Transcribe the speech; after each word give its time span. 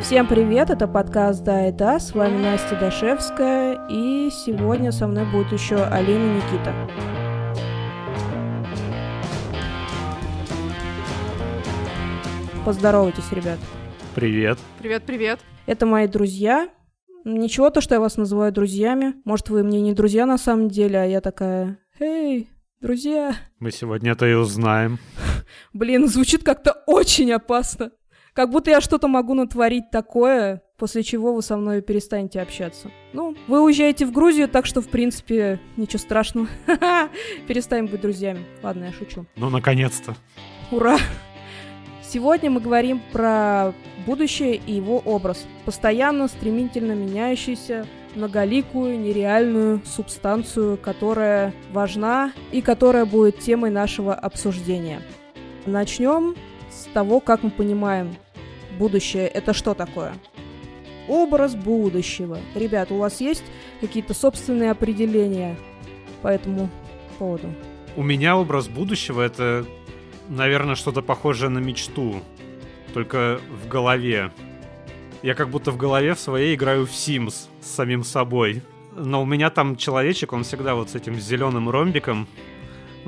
Всем 0.00 0.26
привет, 0.26 0.70
это 0.70 0.88
подкаст 0.88 1.44
«Да 1.44 1.68
и 1.68 1.72
да», 1.72 1.98
с 1.98 2.14
вами 2.14 2.42
Настя 2.42 2.76
Дашевская, 2.80 3.86
и 3.90 4.30
сегодня 4.30 4.92
со 4.92 5.06
мной 5.06 5.24
будет 5.30 5.52
еще 5.52 5.76
Алина 5.76 6.36
Никита. 6.36 6.74
Поздоровайтесь, 12.64 13.30
ребят. 13.32 13.58
Привет. 14.14 14.58
Привет, 14.78 15.02
привет. 15.04 15.40
Это 15.66 15.86
мои 15.86 16.06
друзья. 16.06 16.68
Ничего 17.24 17.70
то, 17.70 17.80
что 17.80 17.94
я 17.94 18.00
вас 18.00 18.16
называю 18.16 18.52
друзьями. 18.52 19.14
Может, 19.24 19.50
вы 19.50 19.62
мне 19.62 19.80
не 19.80 19.92
друзья 19.92 20.26
на 20.26 20.38
самом 20.38 20.68
деле, 20.68 21.00
а 21.00 21.04
я 21.04 21.20
такая, 21.20 21.78
эй, 22.00 22.48
друзья. 22.80 23.34
Мы 23.58 23.70
сегодня 23.70 24.12
это 24.12 24.26
и 24.26 24.34
узнаем. 24.34 24.98
Блин, 25.72 26.08
звучит 26.08 26.42
как-то 26.42 26.72
очень 26.86 27.32
опасно. 27.32 27.90
Как 28.38 28.50
будто 28.50 28.70
я 28.70 28.80
что-то 28.80 29.08
могу 29.08 29.34
натворить 29.34 29.90
такое, 29.90 30.62
после 30.76 31.02
чего 31.02 31.34
вы 31.34 31.42
со 31.42 31.56
мной 31.56 31.82
перестанете 31.82 32.40
общаться. 32.40 32.88
Ну, 33.12 33.34
вы 33.48 33.60
уезжаете 33.60 34.06
в 34.06 34.12
Грузию, 34.12 34.48
так 34.48 34.64
что, 34.64 34.80
в 34.80 34.86
принципе, 34.86 35.58
ничего 35.76 35.98
страшного. 35.98 36.46
Перестанем 37.48 37.86
быть 37.86 38.00
друзьями. 38.00 38.44
Ладно, 38.62 38.84
я 38.84 38.92
шучу. 38.92 39.26
Ну, 39.34 39.50
наконец-то. 39.50 40.14
Ура! 40.70 40.98
Сегодня 42.00 42.48
мы 42.48 42.60
говорим 42.60 43.02
про 43.10 43.72
будущее 44.06 44.54
и 44.54 44.72
его 44.72 44.98
образ. 44.98 45.44
Постоянно, 45.64 46.28
стремительно 46.28 46.92
меняющийся, 46.92 47.88
многоликую, 48.14 49.00
нереальную 49.00 49.82
субстанцию, 49.84 50.76
которая 50.76 51.52
важна 51.72 52.32
и 52.52 52.62
которая 52.62 53.04
будет 53.04 53.40
темой 53.40 53.72
нашего 53.72 54.14
обсуждения. 54.14 55.02
Начнем 55.66 56.36
с 56.70 56.84
того, 56.94 57.18
как 57.18 57.42
мы 57.42 57.50
понимаем 57.50 58.14
будущее. 58.78 59.26
Это 59.26 59.52
что 59.52 59.74
такое? 59.74 60.14
Образ 61.08 61.54
будущего. 61.54 62.38
Ребят, 62.54 62.92
у 62.92 62.98
вас 62.98 63.20
есть 63.20 63.44
какие-то 63.80 64.14
собственные 64.14 64.70
определения 64.70 65.56
по 66.22 66.28
этому 66.28 66.70
поводу? 67.18 67.48
У 67.96 68.02
меня 68.02 68.36
образ 68.36 68.68
будущего 68.68 69.22
это, 69.22 69.66
наверное, 70.28 70.76
что-то 70.76 71.02
похожее 71.02 71.50
на 71.50 71.58
мечту, 71.58 72.22
только 72.94 73.40
в 73.50 73.68
голове. 73.68 74.30
Я 75.22 75.34
как 75.34 75.48
будто 75.48 75.72
в 75.72 75.76
голове 75.76 76.14
в 76.14 76.20
своей 76.20 76.54
играю 76.54 76.86
в 76.86 76.90
Sims 76.90 77.48
с 77.60 77.66
самим 77.66 78.04
собой. 78.04 78.62
Но 78.94 79.22
у 79.22 79.26
меня 79.26 79.50
там 79.50 79.76
человечек, 79.76 80.32
он 80.32 80.44
всегда 80.44 80.74
вот 80.74 80.90
с 80.90 80.94
этим 80.94 81.14
зеленым 81.14 81.70
ромбиком. 81.70 82.28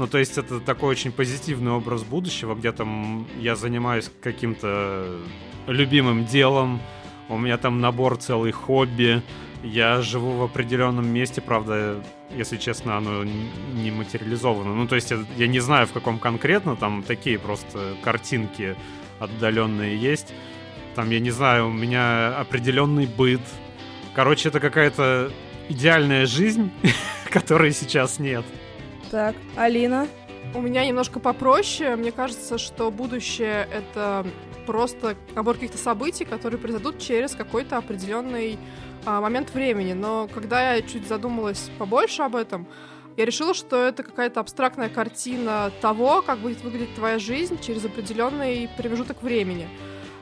Ну, 0.01 0.07
то 0.07 0.17
есть 0.17 0.39
это 0.39 0.61
такой 0.61 0.93
очень 0.93 1.13
позитивный 1.13 1.73
образ 1.73 2.05
будущего, 2.05 2.55
где 2.55 2.73
там 2.73 3.27
я 3.39 3.55
занимаюсь 3.55 4.11
каким-то 4.23 5.21
любимым 5.67 6.25
делом, 6.25 6.81
у 7.29 7.37
меня 7.37 7.59
там 7.59 7.83
набор 7.83 8.17
целый 8.17 8.51
хобби, 8.51 9.23
я 9.63 10.01
живу 10.01 10.39
в 10.39 10.43
определенном 10.43 11.07
месте, 11.07 11.43
правда, 11.43 12.03
если 12.35 12.57
честно, 12.57 12.97
оно 12.97 13.25
не 13.25 13.91
материализовано. 13.91 14.75
Ну, 14.75 14.89
то 14.89 14.95
есть 14.95 15.13
я, 15.37 15.47
не 15.47 15.61
знаю, 15.61 15.87
в 15.87 15.93
каком 15.93 16.19
конкретно, 16.19 16.77
там 16.77 17.03
такие 17.03 17.39
просто 17.39 17.95
картинки 18.03 18.77
отдаленные 19.19 19.99
есть. 19.99 20.33
Там, 20.95 21.11
я 21.11 21.21
не 21.21 21.31
знаю, 21.31 21.69
у 21.69 21.73
меня 21.73 22.39
определенный 22.39 23.05
быт. 23.05 23.43
Короче, 24.15 24.49
это 24.49 24.61
какая-то 24.61 25.31
идеальная 25.69 26.25
жизнь, 26.25 26.71
которой 27.31 27.73
сейчас 27.73 28.19
нет. 28.19 28.47
Так, 29.11 29.35
Алина? 29.57 30.07
У 30.55 30.61
меня 30.61 30.87
немножко 30.87 31.19
попроще. 31.19 31.97
Мне 31.97 32.13
кажется, 32.13 32.59
что 32.59 32.91
будущее— 32.91 33.69
это 33.73 34.25
просто 34.67 35.17
набор 35.35 35.55
каких-то 35.55 35.79
событий, 35.79 36.25
которые 36.25 36.61
произойдут 36.61 36.99
через 36.99 37.35
какой-то 37.35 37.77
определенный 37.77 38.59
а, 39.05 39.21
момент 39.21 39.53
времени. 39.53 39.95
Но 39.95 40.29
когда 40.33 40.75
я 40.75 40.83
чуть 40.83 41.09
задумалась 41.09 41.71
побольше 41.79 42.23
об 42.23 42.37
этом, 42.37 42.69
я 43.17 43.25
решила, 43.25 43.53
что 43.53 43.85
это 43.85 44.05
какая-то 44.05 44.39
абстрактная 44.39 44.89
картина 44.89 45.73
того, 45.81 46.23
как 46.23 46.39
будет 46.39 46.63
выглядеть 46.63 46.95
твоя 46.95 47.19
жизнь 47.19 47.59
через 47.61 47.85
определенный 47.85 48.71
промежуток 48.77 49.23
времени. 49.23 49.69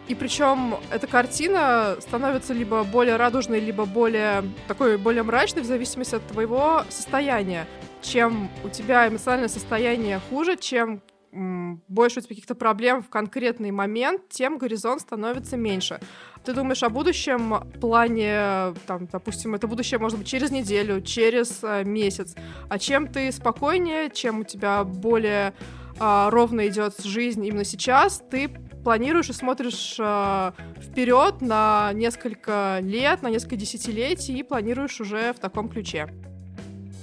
И 0.09 0.15
причем 0.15 0.77
эта 0.91 1.07
картина 1.07 1.97
становится 2.01 2.55
либо 2.55 2.83
более 2.85 3.17
радужной, 3.17 3.61
либо 3.61 3.85
более 3.85 4.43
такой 4.67 4.97
более 4.97 5.23
мрачной 5.23 5.63
в 5.63 5.67
зависимости 5.67 6.15
от 6.15 6.27
твоего 6.27 6.85
состояния. 6.89 7.67
Чем 8.03 8.49
у 8.65 8.69
тебя 8.69 9.09
эмоциональное 9.09 9.49
состояние 9.49 10.21
хуже, 10.31 10.57
чем 10.57 11.03
больше 11.33 12.19
у 12.19 12.23
тебя 12.23 12.31
каких-то 12.31 12.55
проблем 12.55 13.03
в 13.03 13.11
конкретный 13.11 13.71
момент, 13.71 14.29
тем 14.29 14.59
горизонт 14.59 15.03
становится 15.03 15.57
меньше. 15.57 16.01
Ты 16.45 16.55
думаешь 16.55 16.83
о 16.83 16.89
будущем 16.89 17.63
плане, 17.81 18.75
там, 18.87 19.07
допустим, 19.13 19.55
это 19.55 19.67
будущее 19.67 19.99
может 19.99 20.19
быть 20.19 20.27
через 20.27 20.51
неделю, 20.51 21.03
через 21.03 21.59
э, 21.63 21.85
месяц. 21.85 22.35
А 22.69 22.79
чем 22.79 23.07
ты 23.07 23.31
спокойнее, 23.33 24.11
чем 24.11 24.41
у 24.41 24.45
тебя 24.45 24.85
более 24.85 25.53
э, 26.01 26.29
ровно 26.31 26.67
идет 26.69 26.99
жизнь 27.05 27.45
именно 27.45 27.65
сейчас, 27.65 28.23
ты 28.31 28.49
планируешь 28.83 29.29
и 29.29 29.35
смотришь 29.35 29.97
э, 29.99 30.53
вперед 30.81 31.43
на 31.43 31.91
несколько 31.93 32.79
лет, 32.81 33.23
на 33.23 33.29
несколько 33.29 33.57
десятилетий 33.57 34.39
и 34.39 34.43
планируешь 34.43 35.01
уже 35.01 35.35
в 35.35 35.39
таком 35.41 35.69
ключе. 35.69 36.09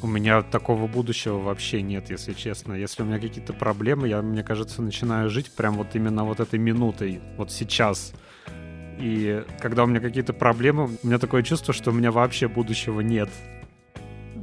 У 0.01 0.07
меня 0.07 0.41
такого 0.41 0.87
будущего 0.87 1.39
вообще 1.39 1.81
нет, 1.81 2.09
если 2.09 2.33
честно. 2.33 2.73
Если 2.73 3.01
у 3.01 3.05
меня 3.05 3.19
какие-то 3.19 3.53
проблемы, 3.53 4.07
я, 4.07 4.21
мне 4.21 4.43
кажется, 4.43 4.81
начинаю 4.81 5.29
жить 5.29 5.51
прям 5.51 5.75
вот 5.75 5.95
именно 5.95 6.23
вот 6.23 6.39
этой 6.39 6.59
минутой, 6.59 7.21
вот 7.37 7.51
сейчас. 7.51 8.13
И 8.99 9.43
когда 9.59 9.83
у 9.83 9.87
меня 9.87 9.99
какие-то 9.99 10.33
проблемы, 10.33 10.89
у 11.01 11.07
меня 11.07 11.17
такое 11.17 11.43
чувство, 11.43 11.73
что 11.73 11.91
у 11.91 11.93
меня 11.93 12.11
вообще 12.11 12.47
будущего 12.47 13.01
нет. 13.01 13.29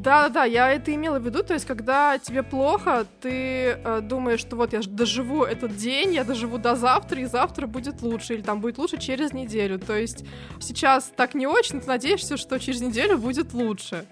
Да-да-да, 0.02 0.44
я 0.44 0.72
это 0.72 0.92
имела 0.92 1.20
в 1.20 1.24
виду, 1.24 1.44
то 1.44 1.54
есть, 1.54 1.64
когда 1.64 2.18
тебе 2.18 2.42
плохо, 2.42 3.06
ты 3.20 3.78
э, 3.84 4.00
думаешь, 4.02 4.40
что 4.40 4.56
вот 4.56 4.72
я 4.72 4.80
доживу 4.84 5.44
этот 5.44 5.76
день, 5.76 6.14
я 6.14 6.24
доживу 6.24 6.58
до 6.58 6.74
завтра, 6.74 7.20
и 7.20 7.24
завтра 7.26 7.68
будет 7.68 8.02
лучше, 8.02 8.34
или 8.34 8.42
там 8.42 8.60
будет 8.60 8.78
лучше 8.78 8.98
через 8.98 9.32
неделю. 9.32 9.78
То 9.78 9.96
есть 9.96 10.24
сейчас 10.58 11.12
так 11.16 11.34
не 11.34 11.46
очень, 11.46 11.80
ты 11.80 11.86
надеешься, 11.86 12.36
что 12.36 12.58
через 12.58 12.80
неделю 12.80 13.16
будет 13.16 13.54
лучше. 13.54 14.04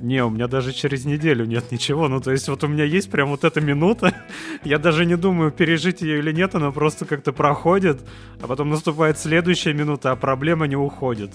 Не, 0.00 0.24
у 0.24 0.30
меня 0.30 0.48
даже 0.48 0.72
через 0.72 1.04
неделю 1.04 1.44
нет 1.44 1.70
ничего. 1.70 2.08
Ну, 2.08 2.20
то 2.20 2.30
есть 2.30 2.48
вот 2.48 2.64
у 2.64 2.68
меня 2.68 2.84
есть 2.84 3.10
прям 3.10 3.28
вот 3.28 3.44
эта 3.44 3.60
минута. 3.60 4.14
Я 4.64 4.78
даже 4.78 5.04
не 5.04 5.16
думаю, 5.16 5.52
пережить 5.52 6.00
ее 6.00 6.20
или 6.20 6.32
нет, 6.32 6.54
она 6.54 6.70
просто 6.70 7.04
как-то 7.04 7.32
проходит, 7.32 8.00
а 8.40 8.46
потом 8.46 8.70
наступает 8.70 9.18
следующая 9.18 9.74
минута, 9.74 10.12
а 10.12 10.16
проблема 10.16 10.66
не 10.66 10.76
уходит. 10.76 11.32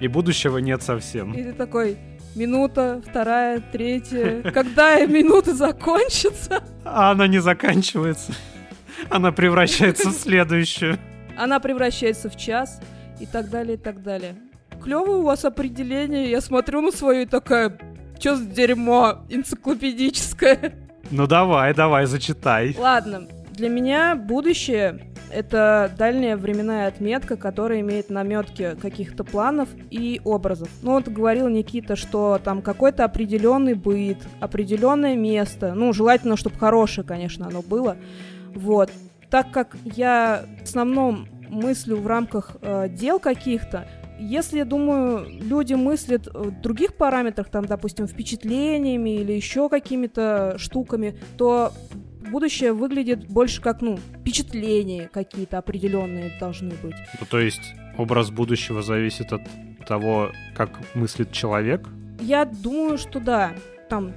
И 0.00 0.08
будущего 0.08 0.58
нет 0.58 0.82
совсем. 0.82 1.32
И 1.32 1.42
ты 1.42 1.54
такой, 1.54 1.96
минута, 2.34 3.00
вторая, 3.08 3.60
третья. 3.72 4.42
Когда 4.54 5.04
минута 5.06 5.54
закончится? 5.54 6.62
А 6.84 7.12
она 7.12 7.26
не 7.26 7.38
заканчивается. 7.38 8.34
Она 9.08 9.32
превращается 9.32 10.10
в 10.10 10.12
следующую. 10.12 10.98
Она 11.38 11.60
превращается 11.60 12.28
в 12.28 12.36
час 12.36 12.78
и 13.20 13.26
так 13.26 13.48
далее, 13.48 13.76
и 13.76 13.78
так 13.78 14.02
далее. 14.02 14.36
Клевое 14.86 15.18
у 15.18 15.22
вас 15.22 15.44
определение. 15.44 16.30
Я 16.30 16.40
смотрю 16.40 16.80
на 16.80 16.92
свое 16.92 17.24
и 17.24 17.26
такая, 17.26 17.76
что 18.20 18.36
за 18.36 18.44
дерьмо 18.44 19.24
энциклопедическое? 19.28 20.74
Ну 21.10 21.26
давай, 21.26 21.74
давай, 21.74 22.06
зачитай. 22.06 22.72
Ладно, 22.78 23.26
для 23.50 23.68
меня 23.68 24.14
будущее— 24.14 25.10
это 25.32 25.92
дальняя 25.98 26.36
временная 26.36 26.86
отметка, 26.86 27.36
которая 27.36 27.80
имеет 27.80 28.10
наметки 28.10 28.76
каких-то 28.80 29.24
планов 29.24 29.68
и 29.90 30.20
образов. 30.22 30.68
Ну 30.82 30.92
вот 30.92 31.08
говорил 31.08 31.48
Никита, 31.48 31.96
что 31.96 32.40
там 32.42 32.62
какой-то 32.62 33.02
определенный 33.02 33.74
быт, 33.74 34.18
определенное 34.38 35.16
место, 35.16 35.74
ну 35.74 35.92
желательно, 35.92 36.36
чтобы 36.36 36.60
хорошее, 36.60 37.04
конечно, 37.04 37.48
оно 37.48 37.60
было. 37.60 37.96
Вот. 38.54 38.92
Так 39.30 39.50
как 39.50 39.76
я 39.84 40.44
в 40.60 40.62
основном 40.62 41.26
мыслю 41.48 41.96
в 41.96 42.06
рамках 42.06 42.56
э, 42.62 42.88
дел 42.88 43.18
каких-то, 43.18 43.88
если, 44.18 44.58
я 44.58 44.64
думаю, 44.64 45.26
люди 45.28 45.74
мыслят 45.74 46.26
в 46.26 46.60
других 46.60 46.94
параметрах, 46.94 47.50
там, 47.50 47.66
допустим, 47.66 48.06
впечатлениями 48.06 49.20
или 49.20 49.32
еще 49.32 49.68
какими-то 49.68 50.56
штуками, 50.58 51.18
то 51.36 51.72
будущее 52.30 52.72
выглядит 52.72 53.28
больше 53.28 53.60
как, 53.60 53.82
ну, 53.82 53.96
впечатления 53.96 55.08
какие-то 55.12 55.58
определенные 55.58 56.32
должны 56.40 56.74
быть. 56.82 56.96
Ну, 57.20 57.26
то 57.28 57.38
есть 57.38 57.74
образ 57.96 58.30
будущего 58.30 58.82
зависит 58.82 59.32
от 59.32 59.42
того, 59.86 60.32
как 60.54 60.70
мыслит 60.94 61.32
человек? 61.32 61.88
Я 62.20 62.44
думаю, 62.44 62.98
что 62.98 63.20
да. 63.20 63.52
Там, 63.88 64.12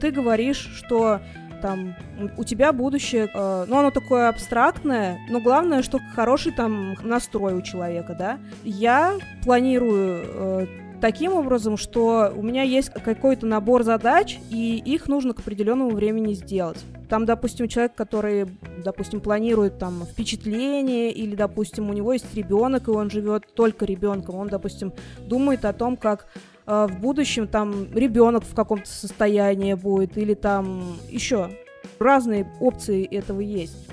ты 0.00 0.10
говоришь, 0.10 0.68
что 0.74 1.20
там 1.62 1.94
у 2.36 2.44
тебя 2.44 2.72
будущее, 2.72 3.30
э, 3.32 3.64
ну, 3.68 3.78
оно 3.78 3.90
такое 3.90 4.28
абстрактное, 4.28 5.20
но 5.30 5.40
главное, 5.40 5.82
что 5.82 5.98
хороший 6.14 6.52
там 6.52 6.94
настрой 7.02 7.54
у 7.54 7.62
человека, 7.62 8.14
да. 8.18 8.38
Я 8.64 9.18
планирую 9.44 10.24
э, 10.24 10.66
таким 11.00 11.32
образом, 11.34 11.76
что 11.76 12.32
у 12.34 12.42
меня 12.42 12.62
есть 12.62 12.90
какой-то 12.90 13.46
набор 13.46 13.82
задач, 13.82 14.38
и 14.50 14.76
их 14.76 15.08
нужно 15.08 15.34
к 15.34 15.40
определенному 15.40 15.90
времени 15.90 16.34
сделать. 16.34 16.78
Там, 17.08 17.26
допустим, 17.26 17.68
человек, 17.68 17.94
который, 17.94 18.46
допустим, 18.82 19.20
планирует 19.20 19.78
там 19.78 20.04
впечатление, 20.04 21.12
или, 21.12 21.34
допустим, 21.34 21.90
у 21.90 21.92
него 21.92 22.12
есть 22.12 22.34
ребенок, 22.34 22.88
и 22.88 22.90
он 22.90 23.10
живет 23.10 23.52
только 23.54 23.84
ребенком. 23.84 24.36
Он, 24.36 24.48
допустим, 24.48 24.92
думает 25.26 25.64
о 25.64 25.72
том, 25.72 25.96
как 25.96 26.26
э, 26.66 26.86
в 26.90 27.00
будущем 27.00 27.46
там 27.46 27.92
ребенок 27.92 28.44
в 28.44 28.54
каком-то 28.54 28.88
состоянии 28.88 29.74
будет, 29.74 30.16
или 30.18 30.34
там 30.34 30.96
еще 31.08 31.50
разные 31.98 32.46
опции 32.60 33.04
этого 33.04 33.40
есть. 33.40 33.88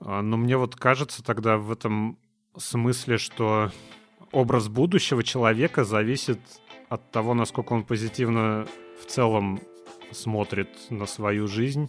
А, 0.00 0.22
но 0.22 0.36
мне 0.36 0.56
вот 0.56 0.76
кажется 0.76 1.22
тогда 1.22 1.56
в 1.56 1.70
этом 1.70 2.18
смысле, 2.56 3.18
что 3.18 3.70
образ 4.32 4.68
будущего 4.68 5.22
человека 5.22 5.84
зависит 5.84 6.40
от 6.88 7.10
того, 7.10 7.34
насколько 7.34 7.72
он 7.72 7.84
позитивно 7.84 8.66
в 9.00 9.06
целом 9.06 9.60
смотрит 10.12 10.68
на 10.90 11.06
свою 11.06 11.46
жизнь. 11.46 11.88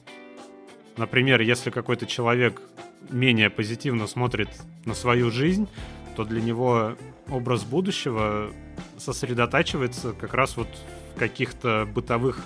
Например, 0.98 1.42
если 1.42 1.72
какой-то 1.72 2.06
человек 2.06 2.62
менее 3.10 3.50
позитивно 3.50 4.08
смотрит 4.08 4.50
на 4.86 4.94
свою 4.94 5.32
жизнь, 5.32 5.68
то 6.16 6.24
для 6.26 6.42
него 6.42 6.96
образ 7.30 7.64
будущего 7.64 8.52
сосредотачивается 8.98 10.14
как 10.14 10.34
раз 10.34 10.58
вот 10.58 10.68
в 11.16 11.20
каких-то 11.20 11.88
бытовых 11.92 12.40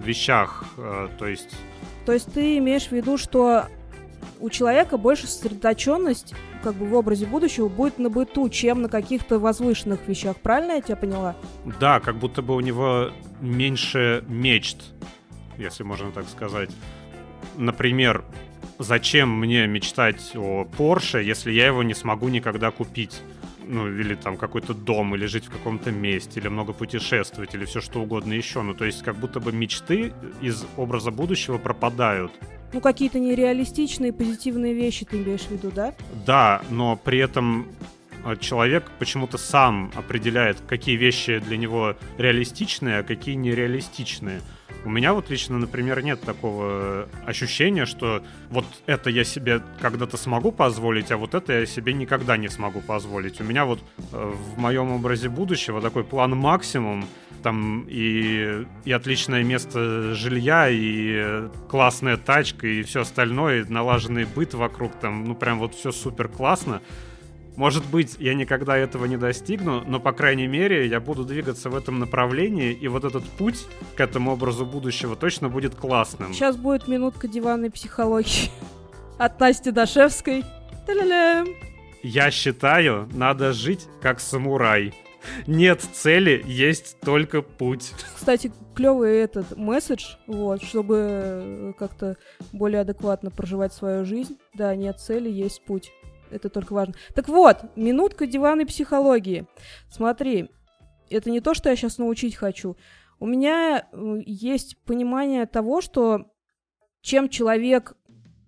вещах. 0.00 0.64
Э, 0.76 1.08
то 1.18 1.26
есть... 1.26 1.56
То 2.04 2.12
есть 2.12 2.32
ты 2.32 2.58
имеешь 2.58 2.88
в 2.88 2.92
виду, 2.92 3.18
что 3.18 3.66
у 4.40 4.50
человека 4.50 4.96
больше 4.96 5.26
сосредоточенность 5.26 6.34
как 6.62 6.74
бы 6.74 6.86
в 6.86 6.94
образе 6.94 7.26
будущего 7.26 7.68
будет 7.68 7.98
на 7.98 8.10
быту, 8.10 8.48
чем 8.48 8.82
на 8.82 8.88
каких-то 8.88 9.38
возвышенных 9.38 10.06
вещах. 10.06 10.36
Правильно 10.36 10.72
я 10.72 10.80
тебя 10.80 10.96
поняла? 10.96 11.36
Да, 11.80 12.00
как 12.00 12.16
будто 12.16 12.42
бы 12.42 12.54
у 12.54 12.60
него 12.60 13.10
меньше 13.40 14.24
мечт, 14.28 14.92
если 15.58 15.82
можно 15.84 16.10
так 16.10 16.28
сказать. 16.28 16.70
Например, 17.56 18.24
зачем 18.78 19.30
мне 19.30 19.66
мечтать 19.66 20.32
о 20.34 20.64
Porsche, 20.64 21.22
если 21.22 21.52
я 21.52 21.66
его 21.66 21.82
не 21.82 21.94
смогу 21.94 22.28
никогда 22.28 22.70
купить? 22.70 23.22
Ну, 23.68 23.88
или 23.88 24.14
там 24.14 24.36
какой-то 24.36 24.74
дом, 24.74 25.14
или 25.14 25.26
жить 25.26 25.46
в 25.46 25.50
каком-то 25.50 25.90
месте, 25.90 26.40
или 26.40 26.48
много 26.48 26.72
путешествовать, 26.72 27.54
или 27.54 27.64
все 27.64 27.80
что 27.80 28.00
угодно 28.00 28.32
еще. 28.32 28.62
Ну, 28.62 28.74
то 28.74 28.84
есть 28.84 29.02
как 29.02 29.16
будто 29.16 29.40
бы 29.40 29.52
мечты 29.52 30.12
из 30.40 30.64
образа 30.76 31.10
будущего 31.10 31.58
пропадают. 31.58 32.32
Ну, 32.72 32.80
какие-то 32.80 33.18
нереалистичные 33.18 34.12
позитивные 34.12 34.74
вещи 34.74 35.04
ты 35.04 35.22
имеешь 35.22 35.42
в 35.42 35.50
виду, 35.50 35.70
да? 35.70 35.94
Да, 36.26 36.62
но 36.70 36.96
при 36.96 37.18
этом 37.18 37.66
э, 38.24 38.36
человек 38.36 38.90
почему-то 38.98 39.38
сам 39.38 39.92
определяет, 39.94 40.58
какие 40.66 40.96
вещи 40.96 41.38
для 41.38 41.56
него 41.56 41.96
реалистичные, 42.18 42.98
а 42.98 43.02
какие 43.02 43.34
нереалистичные. 43.34 44.40
У 44.84 44.90
меня 44.90 45.14
вот 45.14 45.30
лично, 45.30 45.58
например, 45.58 46.02
нет 46.02 46.20
такого 46.20 47.08
ощущения, 47.24 47.86
что 47.86 48.22
вот 48.50 48.66
это 48.86 49.10
я 49.10 49.24
себе 49.24 49.62
когда-то 49.80 50.16
смогу 50.16 50.52
позволить, 50.52 51.10
а 51.10 51.16
вот 51.16 51.34
это 51.34 51.52
я 51.60 51.66
себе 51.66 51.92
никогда 51.92 52.36
не 52.36 52.48
смогу 52.48 52.80
позволить. 52.80 53.40
У 53.40 53.44
меня 53.44 53.64
вот 53.64 53.80
э, 54.12 54.32
в 54.54 54.58
моем 54.58 54.92
образе 54.92 55.28
будущего 55.28 55.80
такой 55.80 56.04
план 56.04 56.36
максимум, 56.36 57.06
там 57.42 57.84
и, 57.88 58.64
и 58.84 58.92
отличное 58.92 59.44
место 59.44 60.14
жилья, 60.14 60.68
и 60.68 61.48
классная 61.68 62.16
тачка, 62.16 62.66
и 62.66 62.82
все 62.82 63.02
остальное, 63.02 63.62
и 63.62 63.68
налаженный 63.68 64.24
быт 64.24 64.54
вокруг, 64.54 64.92
там, 65.00 65.24
ну 65.24 65.34
прям 65.34 65.58
вот 65.58 65.74
все 65.74 65.92
супер 65.92 66.28
классно. 66.28 66.80
Может 67.56 67.86
быть, 67.86 68.16
я 68.18 68.34
никогда 68.34 68.76
этого 68.76 69.06
не 69.06 69.16
достигну, 69.16 69.82
но, 69.86 69.98
по 69.98 70.12
крайней 70.12 70.46
мере, 70.46 70.86
я 70.86 71.00
буду 71.00 71.24
двигаться 71.24 71.70
в 71.70 71.74
этом 71.74 71.98
направлении, 71.98 72.72
и 72.72 72.86
вот 72.86 73.04
этот 73.04 73.24
путь 73.24 73.66
к 73.96 74.00
этому 74.00 74.32
образу 74.32 74.66
будущего 74.66 75.16
точно 75.16 75.48
будет 75.48 75.74
классным. 75.74 76.34
Сейчас 76.34 76.56
будет 76.56 76.86
минутка 76.86 77.28
диванной 77.28 77.70
психологии 77.70 78.50
от 79.18 79.40
Насти 79.40 79.70
Дашевской. 79.70 80.44
Та-ля-ля. 80.86 81.44
Я 82.02 82.30
считаю, 82.30 83.08
надо 83.12 83.52
жить 83.52 83.88
как 84.02 84.20
самурай. 84.20 84.92
Нет 85.46 85.80
цели, 85.80 86.42
есть 86.46 87.00
только 87.00 87.42
путь. 87.42 87.92
Кстати, 88.14 88.52
клевый 88.74 89.18
этот 89.18 89.56
месседж, 89.56 90.14
вот, 90.26 90.62
чтобы 90.62 91.74
как-то 91.78 92.16
более 92.52 92.82
адекватно 92.82 93.30
проживать 93.30 93.72
свою 93.72 94.04
жизнь. 94.04 94.38
Да, 94.54 94.76
нет 94.76 95.00
цели, 95.00 95.28
есть 95.28 95.64
путь. 95.64 95.90
Это 96.30 96.48
только 96.48 96.72
важно. 96.72 96.94
Так 97.14 97.28
вот, 97.28 97.58
минутка 97.76 98.26
диванной 98.26 98.66
психологии. 98.66 99.46
Смотри, 99.90 100.50
это 101.10 101.30
не 101.30 101.40
то, 101.40 101.54
что 101.54 101.68
я 101.68 101.76
сейчас 101.76 101.98
научить 101.98 102.36
хочу. 102.36 102.76
У 103.18 103.26
меня 103.26 103.86
э, 103.90 104.18
есть 104.26 104.76
понимание 104.84 105.46
того, 105.46 105.80
что 105.80 106.26
чем 107.00 107.28
человек, 107.28 107.94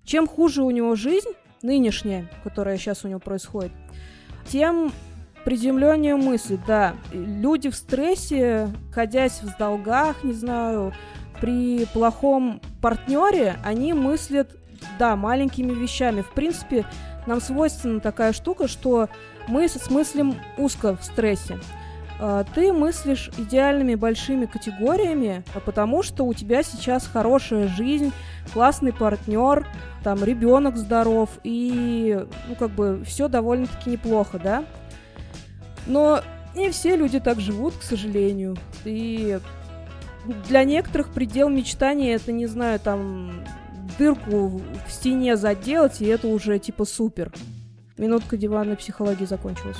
чем 0.04 0.26
хуже 0.26 0.62
у 0.62 0.70
него 0.70 0.94
жизнь 0.94 1.30
нынешняя, 1.62 2.30
которая 2.44 2.76
сейчас 2.76 3.04
у 3.04 3.08
него 3.08 3.20
происходит, 3.20 3.72
тем 4.46 4.92
приземленнее 5.44 6.16
мысли, 6.16 6.58
да. 6.66 6.94
Люди 7.12 7.70
в 7.70 7.74
стрессе, 7.74 8.68
ходясь 8.92 9.42
в 9.42 9.56
долгах, 9.56 10.22
не 10.22 10.32
знаю, 10.32 10.92
при 11.40 11.86
плохом 11.86 12.60
партнере, 12.82 13.56
они 13.64 13.92
мыслят, 13.92 14.56
да, 14.98 15.16
маленькими 15.16 15.72
вещами. 15.72 16.22
В 16.22 16.32
принципе, 16.32 16.84
нам 17.28 17.40
свойственна 17.40 18.00
такая 18.00 18.32
штука, 18.32 18.66
что 18.66 19.08
мы 19.46 19.68
смыслим 19.68 20.34
узко 20.56 20.96
в 20.96 21.04
стрессе. 21.04 21.58
А, 22.20 22.44
ты 22.54 22.72
мыслишь 22.72 23.30
идеальными 23.38 23.94
большими 23.94 24.46
категориями, 24.46 25.44
а 25.54 25.60
потому 25.60 26.02
что 26.02 26.24
у 26.24 26.34
тебя 26.34 26.62
сейчас 26.62 27.06
хорошая 27.06 27.68
жизнь, 27.68 28.12
классный 28.52 28.92
партнер, 28.92 29.66
там 30.02 30.24
ребенок 30.24 30.76
здоров 30.76 31.30
и 31.44 32.24
ну 32.48 32.54
как 32.56 32.70
бы 32.70 33.02
все 33.04 33.28
довольно-таки 33.28 33.90
неплохо, 33.90 34.38
да? 34.38 34.64
Но 35.86 36.20
не 36.56 36.70
все 36.70 36.96
люди 36.96 37.20
так 37.20 37.40
живут, 37.40 37.74
к 37.76 37.82
сожалению. 37.82 38.56
И 38.84 39.38
для 40.48 40.64
некоторых 40.64 41.10
предел 41.10 41.48
мечтания 41.48 42.16
это, 42.16 42.32
не 42.32 42.46
знаю, 42.46 42.80
там 42.80 43.44
дырку 43.98 44.62
в 44.86 44.90
стене 44.90 45.36
заделать, 45.36 46.00
и 46.00 46.06
это 46.06 46.28
уже 46.28 46.58
типа 46.58 46.84
супер. 46.84 47.32
Минутка 47.96 48.36
диванной 48.36 48.76
психологии 48.76 49.24
закончилась. 49.24 49.78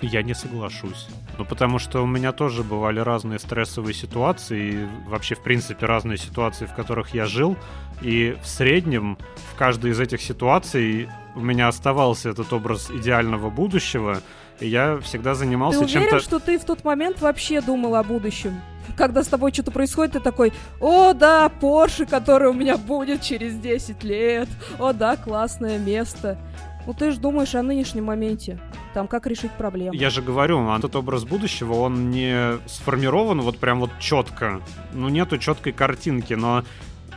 Я 0.00 0.22
не 0.22 0.34
соглашусь. 0.34 1.08
Ну, 1.38 1.46
потому 1.46 1.78
что 1.78 2.02
у 2.02 2.06
меня 2.06 2.32
тоже 2.32 2.62
бывали 2.62 3.00
разные 3.00 3.38
стрессовые 3.38 3.94
ситуации, 3.94 4.72
и 4.72 4.86
вообще, 5.08 5.34
в 5.34 5.42
принципе, 5.42 5.86
разные 5.86 6.18
ситуации, 6.18 6.66
в 6.66 6.74
которых 6.74 7.14
я 7.14 7.24
жил. 7.24 7.56
И 8.02 8.36
в 8.42 8.46
среднем 8.46 9.16
в 9.52 9.56
каждой 9.56 9.92
из 9.92 10.00
этих 10.00 10.20
ситуаций 10.20 11.08
у 11.34 11.40
меня 11.40 11.68
оставался 11.68 12.30
этот 12.30 12.52
образ 12.52 12.90
идеального 12.90 13.48
будущего, 13.50 14.20
и 14.60 14.68
я 14.68 14.98
всегда 14.98 15.34
занимался 15.34 15.80
чем-то... 15.80 15.92
Ты 15.92 15.98
уверен, 16.00 16.20
что 16.20 16.38
ты 16.38 16.58
в 16.58 16.64
тот 16.64 16.84
момент 16.84 17.20
вообще 17.20 17.60
думал 17.60 17.94
о 17.96 18.04
будущем? 18.04 18.60
Когда 18.96 19.22
с 19.22 19.28
тобой 19.28 19.52
что-то 19.52 19.70
происходит, 19.70 20.12
ты 20.12 20.20
такой, 20.20 20.52
о, 20.80 21.12
да, 21.12 21.48
Порше, 21.48 22.06
который 22.06 22.48
у 22.48 22.52
меня 22.52 22.76
будет 22.76 23.22
через 23.22 23.54
10 23.54 24.04
лет, 24.04 24.48
о, 24.78 24.92
да, 24.92 25.16
классное 25.16 25.78
место. 25.78 26.38
Ну 26.86 26.92
ты 26.92 27.12
же 27.12 27.18
думаешь 27.18 27.54
о 27.54 27.62
нынешнем 27.62 28.04
моменте, 28.04 28.60
там 28.92 29.08
как 29.08 29.26
решить 29.26 29.52
проблему. 29.52 29.94
Я 29.94 30.10
же 30.10 30.20
говорю, 30.20 30.68
а 30.68 30.78
этот 30.78 30.94
образ 30.96 31.24
будущего, 31.24 31.74
он 31.74 32.10
не 32.10 32.58
сформирован 32.68 33.40
вот 33.40 33.58
прям 33.58 33.80
вот 33.80 33.90
четко. 33.98 34.60
Ну 34.92 35.08
нету 35.08 35.38
четкой 35.38 35.72
картинки, 35.72 36.34
но 36.34 36.62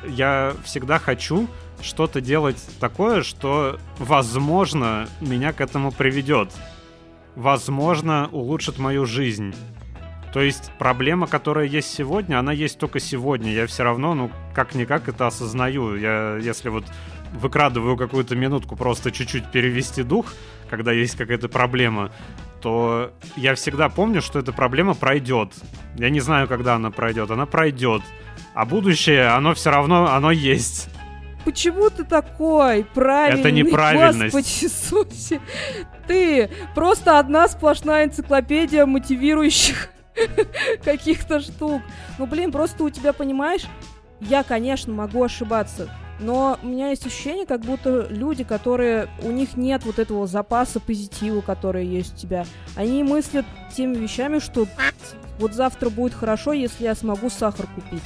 я 0.08 0.54
всегда 0.64 1.00
хочу 1.00 1.48
что-то 1.82 2.22
делать 2.22 2.58
такое, 2.80 3.24
что, 3.24 3.78
возможно, 4.00 5.08
меня 5.20 5.52
к 5.52 5.60
этому 5.60 5.92
приведет 5.92 6.50
возможно, 7.38 8.28
улучшит 8.32 8.80
мою 8.80 9.06
жизнь. 9.06 9.54
То 10.34 10.42
есть 10.42 10.72
проблема, 10.78 11.28
которая 11.28 11.66
есть 11.66 11.94
сегодня, 11.94 12.40
она 12.40 12.52
есть 12.52 12.78
только 12.78 13.00
сегодня. 13.00 13.52
Я 13.52 13.66
все 13.68 13.84
равно, 13.84 14.14
ну, 14.14 14.32
как-никак 14.54 15.08
это 15.08 15.28
осознаю. 15.28 15.96
Я, 15.96 16.38
если 16.38 16.70
вот 16.70 16.86
выкрадываю 17.34 17.98
какую-то 17.98 18.36
минутку 18.36 18.76
просто 18.76 19.12
чуть-чуть 19.12 19.52
перевести 19.52 20.04
дух, 20.04 20.34
когда 20.70 20.92
есть 20.92 21.16
какая-то 21.16 21.50
проблема, 21.50 22.12
то 22.62 23.14
я 23.36 23.56
всегда 23.56 23.90
помню, 23.90 24.22
что 24.22 24.40
эта 24.40 24.52
проблема 24.52 24.94
пройдет. 24.94 25.54
Я 25.96 26.10
не 26.10 26.20
знаю, 26.20 26.48
когда 26.48 26.76
она 26.76 26.92
пройдет, 26.92 27.32
она 27.32 27.46
пройдет. 27.46 28.02
А 28.54 28.66
будущее, 28.66 29.28
оно 29.28 29.54
все 29.54 29.72
равно, 29.72 30.14
оно 30.14 30.32
есть 30.32 30.90
почему 31.48 31.90
ты 31.90 32.04
такой 32.04 32.84
правильный? 32.84 33.40
Это 33.40 33.52
неправильность. 33.52 34.36
Господи 34.36 34.66
Иисусе. 34.66 35.42
Ты 36.06 36.50
просто 36.76 37.20
одна 37.20 37.48
сплошная 37.48 38.04
энциклопедия 38.04 38.86
мотивирующих 38.86 39.90
каких-то 40.84 41.40
штук. 41.40 41.82
Ну, 42.18 42.26
блин, 42.26 42.52
просто 42.52 42.84
у 42.84 42.90
тебя, 42.90 43.14
понимаешь, 43.14 43.64
я, 44.20 44.44
конечно, 44.44 44.94
могу 44.94 45.24
ошибаться. 45.24 45.90
Но 46.20 46.58
у 46.64 46.68
меня 46.68 46.90
есть 46.90 47.06
ощущение, 47.06 47.46
как 47.46 47.62
будто 47.62 48.08
люди, 48.10 48.44
которые... 48.44 49.08
У 49.22 49.32
них 49.32 49.56
нет 49.56 49.84
вот 49.86 50.00
этого 50.00 50.26
запаса 50.26 50.80
позитива, 50.80 51.42
который 51.42 51.86
есть 51.86 52.16
у 52.16 52.18
тебя. 52.18 52.46
Они 52.76 53.04
мыслят 53.04 53.46
теми 53.76 53.96
вещами, 53.96 54.40
что 54.40 54.68
вот 55.38 55.54
завтра 55.54 55.90
будет 55.90 56.14
хорошо, 56.14 56.54
если 56.54 56.86
я 56.86 56.96
смогу 56.96 57.30
сахар 57.30 57.68
купить. 57.68 58.04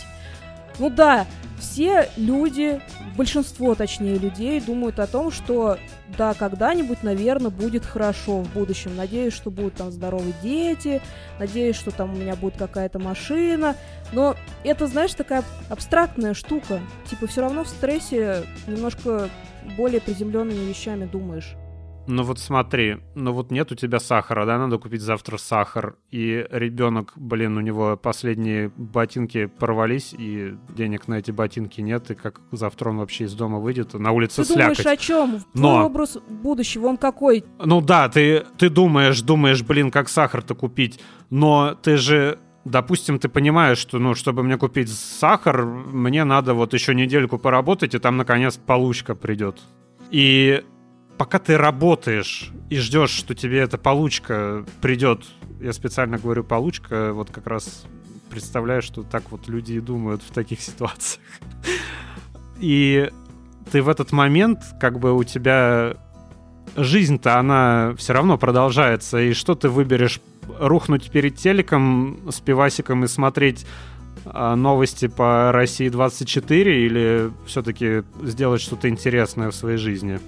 Ну 0.78 0.90
да, 0.90 1.26
все 1.60 2.10
люди, 2.18 2.82
большинство, 3.16 3.76
точнее, 3.76 4.18
людей 4.18 4.60
думают 4.60 5.00
о 5.00 5.08
том, 5.08 5.32
что 5.32 5.78
да, 6.18 6.34
когда-нибудь, 6.34 7.04
наверное, 7.04 7.52
будет 7.52 7.86
хорошо 7.86 8.42
в 8.42 8.54
будущем. 8.54 8.96
Надеюсь, 8.96 9.34
что 9.34 9.52
будут 9.52 9.76
там 9.76 9.92
здоровые 9.92 10.34
дети, 10.42 11.02
надеюсь, 11.40 11.76
что 11.76 11.92
там 11.92 12.14
у 12.14 12.16
меня 12.16 12.36
будет 12.36 12.58
какая-то 12.58 13.00
машина. 13.00 13.76
Но 14.12 14.36
это, 14.64 14.88
знаешь, 14.88 15.14
такая 15.14 15.44
абстрактная 15.70 16.34
штука. 16.34 16.80
Типа 17.10 17.28
все 17.28 17.42
равно 17.42 17.64
в 17.64 17.70
стрессе 17.70 18.44
немножко 18.68 19.30
более 19.78 20.02
приземленными 20.02 20.70
вещами 20.70 21.06
думаешь. 21.06 21.56
Ну 22.08 22.24
вот 22.24 22.40
смотри, 22.40 22.98
ну 23.16 23.32
вот 23.32 23.52
нет 23.52 23.72
у 23.72 23.76
тебя 23.76 24.00
сахара, 24.00 24.46
да, 24.46 24.58
надо 24.58 24.78
купить 24.78 25.02
завтра 25.02 25.38
сахар, 25.38 25.96
и 26.10 26.46
ребенок, 26.50 27.14
блин, 27.16 27.58
у 27.58 27.62
него 27.62 27.96
последние 27.96 28.72
ботинки 28.76 29.46
порвались, 29.46 30.14
и 30.18 30.56
денег 30.70 31.08
на 31.08 31.16
эти 31.20 31.32
ботинки 31.32 31.82
нет, 31.82 32.12
и 32.12 32.16
как 32.16 32.42
завтра 32.52 32.90
он 32.90 32.98
вообще 32.98 33.26
из 33.26 33.34
дома 33.34 33.60
выйдет, 33.60 33.94
на 33.94 34.12
улице 34.12 34.38
ты 34.38 34.54
слякоть. 34.54 34.78
думаешь 34.78 35.00
о 35.00 35.02
чем? 35.02 35.40
Но... 35.54 35.74
Твой 35.74 35.86
образ 35.86 36.18
будущего, 36.28 36.88
он 36.88 36.98
какой? 36.98 37.46
Ну 37.64 37.82
да, 37.82 38.10
ты, 38.10 38.46
ты 38.58 38.70
думаешь, 38.70 39.22
думаешь, 39.22 39.62
блин, 39.64 39.92
как 39.92 40.10
сахар-то 40.10 40.56
купить, 40.56 41.00
но 41.30 41.76
ты 41.82 41.98
же 41.98 42.40
допустим, 42.64 43.18
ты 43.20 43.28
понимаешь, 43.28 43.80
что, 43.80 43.98
ну, 44.00 44.14
чтобы 44.14 44.44
мне 44.44 44.58
купить 44.58 44.90
сахар, 44.90 45.66
мне 45.66 46.24
надо 46.24 46.54
вот 46.54 46.74
еще 46.74 46.94
недельку 46.94 47.40
поработать, 47.40 47.96
и 47.96 48.00
там, 48.00 48.18
наконец, 48.18 48.58
получка 48.58 49.16
придет. 49.16 49.60
И 50.12 50.64
пока 51.22 51.38
ты 51.38 51.56
работаешь 51.56 52.50
и 52.72 52.78
ждешь, 52.78 53.12
что 53.12 53.36
тебе 53.36 53.60
эта 53.60 53.78
получка 53.78 54.66
придет, 54.82 55.24
я 55.60 55.72
специально 55.72 56.18
говорю 56.18 56.44
получка, 56.44 57.14
вот 57.14 57.30
как 57.30 57.46
раз 57.46 57.86
представляю, 58.32 58.82
что 58.82 59.04
так 59.04 59.32
вот 59.32 59.48
люди 59.48 59.74
и 59.74 59.80
думают 59.80 60.24
в 60.24 60.34
таких 60.34 60.62
ситуациях. 60.70 61.24
И 62.60 63.12
ты 63.72 63.84
в 63.84 63.90
этот 63.90 64.12
момент, 64.12 64.62
как 64.80 64.98
бы 64.98 65.16
у 65.16 65.24
тебя 65.24 65.96
жизнь-то, 66.76 67.38
она 67.38 67.94
все 68.00 68.14
равно 68.14 68.40
продолжается, 68.40 69.20
и 69.20 69.34
что 69.34 69.54
ты 69.54 69.70
выберешь? 69.70 70.20
Рухнуть 70.58 71.12
перед 71.12 71.36
телеком 71.36 72.32
с 72.32 72.40
пивасиком 72.40 73.04
и 73.04 73.08
смотреть 73.08 73.68
а, 74.26 74.56
новости 74.56 75.08
по 75.08 75.52
России 75.52 75.88
24 75.88 76.84
или 76.84 77.32
все-таки 77.46 78.02
сделать 78.24 78.60
что-то 78.60 78.90
интересное 78.90 79.52
в 79.52 79.56
своей 79.56 79.78
жизни? 79.78 80.20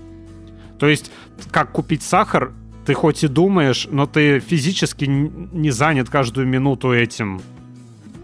То 0.80 0.88
есть, 0.88 1.12
как 1.52 1.72
купить 1.72 2.04
сахар, 2.04 2.52
ты 2.86 2.94
хоть 2.94 3.24
и 3.24 3.28
думаешь, 3.28 3.88
но 3.90 4.06
ты 4.06 4.40
физически 4.40 5.06
не 5.06 5.72
занят 5.72 6.10
каждую 6.10 6.48
минуту 6.48 6.94
этим. 6.94 7.42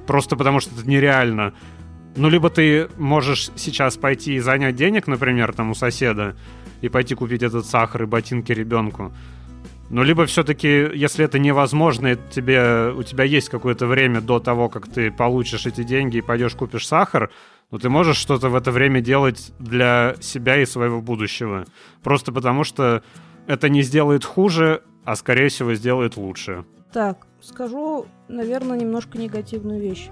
Просто 0.05 0.35
потому 0.35 0.59
что 0.59 0.75
это 0.75 0.89
нереально. 0.89 1.53
Ну, 2.15 2.29
либо 2.29 2.49
ты 2.49 2.89
можешь 2.97 3.51
сейчас 3.55 3.95
пойти 3.95 4.35
и 4.35 4.39
занять 4.39 4.75
денег, 4.75 5.07
например, 5.07 5.53
там 5.53 5.71
у 5.71 5.75
соседа, 5.75 6.35
и 6.81 6.89
пойти 6.89 7.15
купить 7.15 7.43
этот 7.43 7.65
сахар 7.65 8.03
и 8.03 8.05
ботинки 8.05 8.51
ребенку. 8.51 9.13
Ну, 9.89 10.03
либо 10.03 10.25
все-таки, 10.25 10.67
если 10.93 11.25
это 11.25 11.39
невозможно, 11.39 12.15
тебе, 12.15 12.91
у 12.95 13.01
тебя 13.03 13.23
есть 13.23 13.49
какое-то 13.49 13.87
время 13.87 14.21
до 14.21 14.39
того, 14.39 14.69
как 14.69 14.87
ты 14.87 15.11
получишь 15.11 15.65
эти 15.65 15.83
деньги 15.83 16.17
и 16.17 16.21
пойдешь 16.21 16.53
купишь 16.53 16.87
сахар, 16.87 17.31
но 17.71 17.77
ты 17.77 17.89
можешь 17.89 18.17
что-то 18.17 18.49
в 18.49 18.55
это 18.55 18.71
время 18.71 19.01
делать 19.01 19.51
для 19.59 20.15
себя 20.21 20.61
и 20.61 20.65
своего 20.65 21.01
будущего. 21.01 21.65
Просто 22.03 22.31
потому 22.31 22.63
что 22.63 23.03
это 23.47 23.69
не 23.69 23.81
сделает 23.81 24.25
хуже, 24.25 24.81
а 25.05 25.15
скорее 25.15 25.49
всего 25.49 25.73
сделает 25.73 26.17
лучше. 26.17 26.65
Так, 26.91 27.27
скажу, 27.41 28.05
наверное, 28.27 28.77
немножко 28.77 29.17
негативную 29.17 29.79
вещь. 29.79 30.09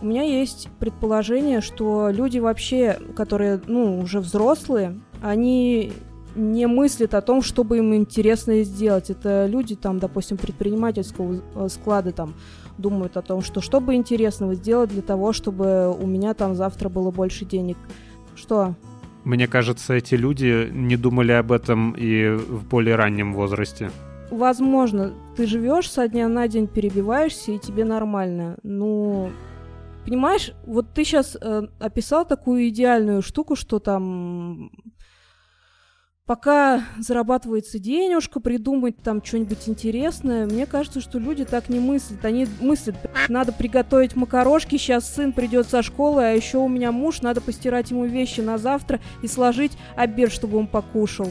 У 0.00 0.06
меня 0.06 0.22
есть 0.22 0.68
предположение, 0.78 1.60
что 1.60 2.08
люди 2.10 2.38
вообще, 2.38 2.98
которые, 3.16 3.60
ну, 3.66 4.00
уже 4.00 4.20
взрослые, 4.20 5.00
они 5.22 5.92
не 6.34 6.66
мыслят 6.66 7.14
о 7.14 7.20
том, 7.20 7.42
чтобы 7.42 7.78
им 7.78 7.94
интересно 7.94 8.62
сделать. 8.62 9.10
Это 9.10 9.46
люди, 9.46 9.76
там, 9.76 9.98
допустим, 9.98 10.36
предпринимательского 10.36 11.40
э, 11.54 11.68
склада, 11.68 12.12
там, 12.12 12.34
думают 12.78 13.16
о 13.16 13.22
том, 13.22 13.42
что 13.42 13.60
что 13.60 13.80
бы 13.80 13.94
интересного 13.94 14.54
сделать 14.54 14.90
для 14.90 15.02
того, 15.02 15.32
чтобы 15.32 15.94
у 15.94 16.06
меня 16.06 16.34
там 16.34 16.54
завтра 16.54 16.88
было 16.88 17.10
больше 17.10 17.44
денег. 17.44 17.76
Что? 18.34 18.74
Мне 19.24 19.46
кажется, 19.46 19.94
эти 19.94 20.16
люди 20.16 20.68
не 20.70 20.96
думали 20.96 21.32
об 21.32 21.50
этом 21.52 21.92
и 21.92 22.28
в 22.30 22.66
более 22.68 22.96
раннем 22.96 23.32
возрасте. 23.34 23.90
Возможно, 24.30 25.12
ты 25.36 25.46
живешь 25.46 25.90
со 25.90 26.08
дня 26.08 26.28
на 26.28 26.48
день, 26.48 26.66
перебиваешься, 26.66 27.52
и 27.52 27.58
тебе 27.58 27.84
нормально. 27.84 28.58
Ну, 28.62 29.30
понимаешь, 30.04 30.52
вот 30.66 30.92
ты 30.92 31.04
сейчас 31.04 31.36
э, 31.40 31.62
описал 31.78 32.26
такую 32.26 32.68
идеальную 32.68 33.22
штуку, 33.22 33.56
что 33.56 33.78
там 33.78 34.70
пока 36.26 36.84
зарабатывается 36.98 37.78
денежка, 37.78 38.40
придумать 38.40 38.96
там 39.02 39.22
что-нибудь 39.22 39.68
интересное, 39.68 40.46
мне 40.46 40.64
кажется, 40.64 41.00
что 41.00 41.18
люди 41.18 41.44
так 41.44 41.68
не 41.68 41.78
мыслят. 41.78 42.24
Они 42.24 42.46
мыслят, 42.60 42.96
надо 43.28 43.52
приготовить 43.52 44.16
макарошки, 44.16 44.76
сейчас 44.76 45.12
сын 45.14 45.32
придет 45.32 45.68
со 45.68 45.82
школы, 45.82 46.24
а 46.24 46.30
еще 46.30 46.58
у 46.58 46.68
меня 46.68 46.92
муж, 46.92 47.20
надо 47.20 47.40
постирать 47.40 47.90
ему 47.90 48.06
вещи 48.06 48.40
на 48.40 48.56
завтра 48.58 49.00
и 49.22 49.28
сложить 49.28 49.72
обед, 49.96 50.32
чтобы 50.32 50.58
он 50.58 50.66
покушал. 50.66 51.30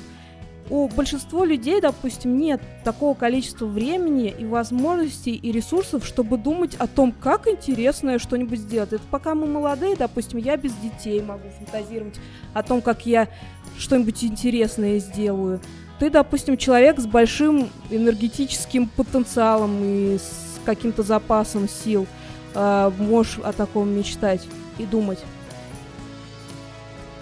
У 0.69 0.87
большинства 0.87 1.45
людей, 1.45 1.81
допустим, 1.81 2.37
нет 2.37 2.61
такого 2.85 3.15
количества 3.15 3.65
времени 3.65 4.33
и 4.37 4.45
возможностей 4.45 5.35
и 5.35 5.51
ресурсов, 5.51 6.05
чтобы 6.05 6.37
думать 6.37 6.75
о 6.75 6.87
том, 6.87 7.11
как 7.11 7.47
интересное 7.47 8.17
что-нибудь 8.17 8.59
сделать. 8.59 8.93
Это 8.93 9.03
пока 9.11 9.35
мы 9.35 9.45
молодые, 9.45 9.97
допустим, 9.97 10.39
я 10.39 10.55
без 10.55 10.73
детей 10.75 11.21
могу 11.21 11.49
фантазировать 11.49 12.15
о 12.53 12.63
том, 12.63 12.81
как 12.81 13.05
я 13.05 13.27
что-нибудь 13.77 14.23
интересное 14.23 14.99
сделаю. 14.99 15.59
Ты, 15.99 16.09
допустим, 16.09 16.57
человек 16.57 16.99
с 16.99 17.05
большим 17.05 17.69
энергетическим 17.89 18.87
потенциалом 18.87 19.79
и 19.81 20.17
с 20.17 20.59
каким-то 20.65 21.03
запасом 21.03 21.69
сил. 21.69 22.07
Э, 22.55 22.91
можешь 22.97 23.39
о 23.39 23.53
таком 23.53 23.89
мечтать 23.89 24.47
и 24.77 24.85
думать. 24.85 25.19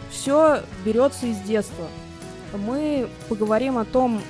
Все 0.09 0.61
берется 0.85 1.27
из 1.27 1.37
детства. 1.39 1.87
Мы 2.53 3.07
поговорим 3.29 3.77
о 3.77 3.85
том, 3.85 4.21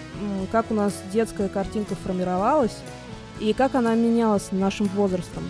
как 0.51 0.69
у 0.69 0.73
нас 0.73 0.93
детская 1.11 1.49
картинка 1.49 1.95
формировалась 1.95 2.77
и 3.39 3.53
как 3.53 3.73
она 3.73 3.95
менялась 3.95 4.51
нашим 4.51 4.87
возрастом. 4.87 5.43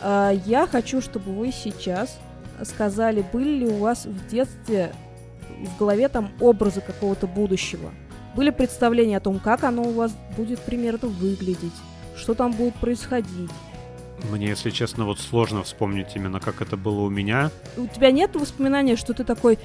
Э, 0.00 0.32
я 0.46 0.66
хочу, 0.66 1.00
чтобы 1.00 1.32
вы 1.32 1.52
сейчас 1.52 2.18
сказали, 2.64 3.24
были 3.32 3.58
ли 3.58 3.66
у 3.66 3.78
вас 3.78 4.04
в 4.04 4.26
детстве 4.28 4.92
в 5.64 5.78
голове 5.78 6.08
там 6.08 6.30
образы 6.40 6.80
какого-то 6.80 7.26
будущего. 7.26 7.92
Были 8.34 8.50
представления 8.50 9.18
о 9.18 9.20
том, 9.20 9.38
как 9.38 9.64
оно 9.64 9.82
у 9.82 9.92
вас 9.92 10.12
будет 10.36 10.60
примерно 10.60 11.08
выглядеть, 11.08 11.72
что 12.16 12.34
там 12.34 12.52
будет 12.52 12.74
происходить. 12.74 13.50
Мне, 14.30 14.48
если 14.48 14.70
честно, 14.70 15.04
вот 15.04 15.18
сложно 15.18 15.62
вспомнить 15.62 16.14
именно, 16.14 16.40
как 16.40 16.62
это 16.62 16.76
было 16.76 17.00
у 17.00 17.10
меня. 17.10 17.50
У 17.76 17.86
тебя 17.86 18.10
нет 18.10 18.34
воспоминания, 18.36 18.96
что 18.96 19.14
ты 19.14 19.24
такой, 19.24 19.58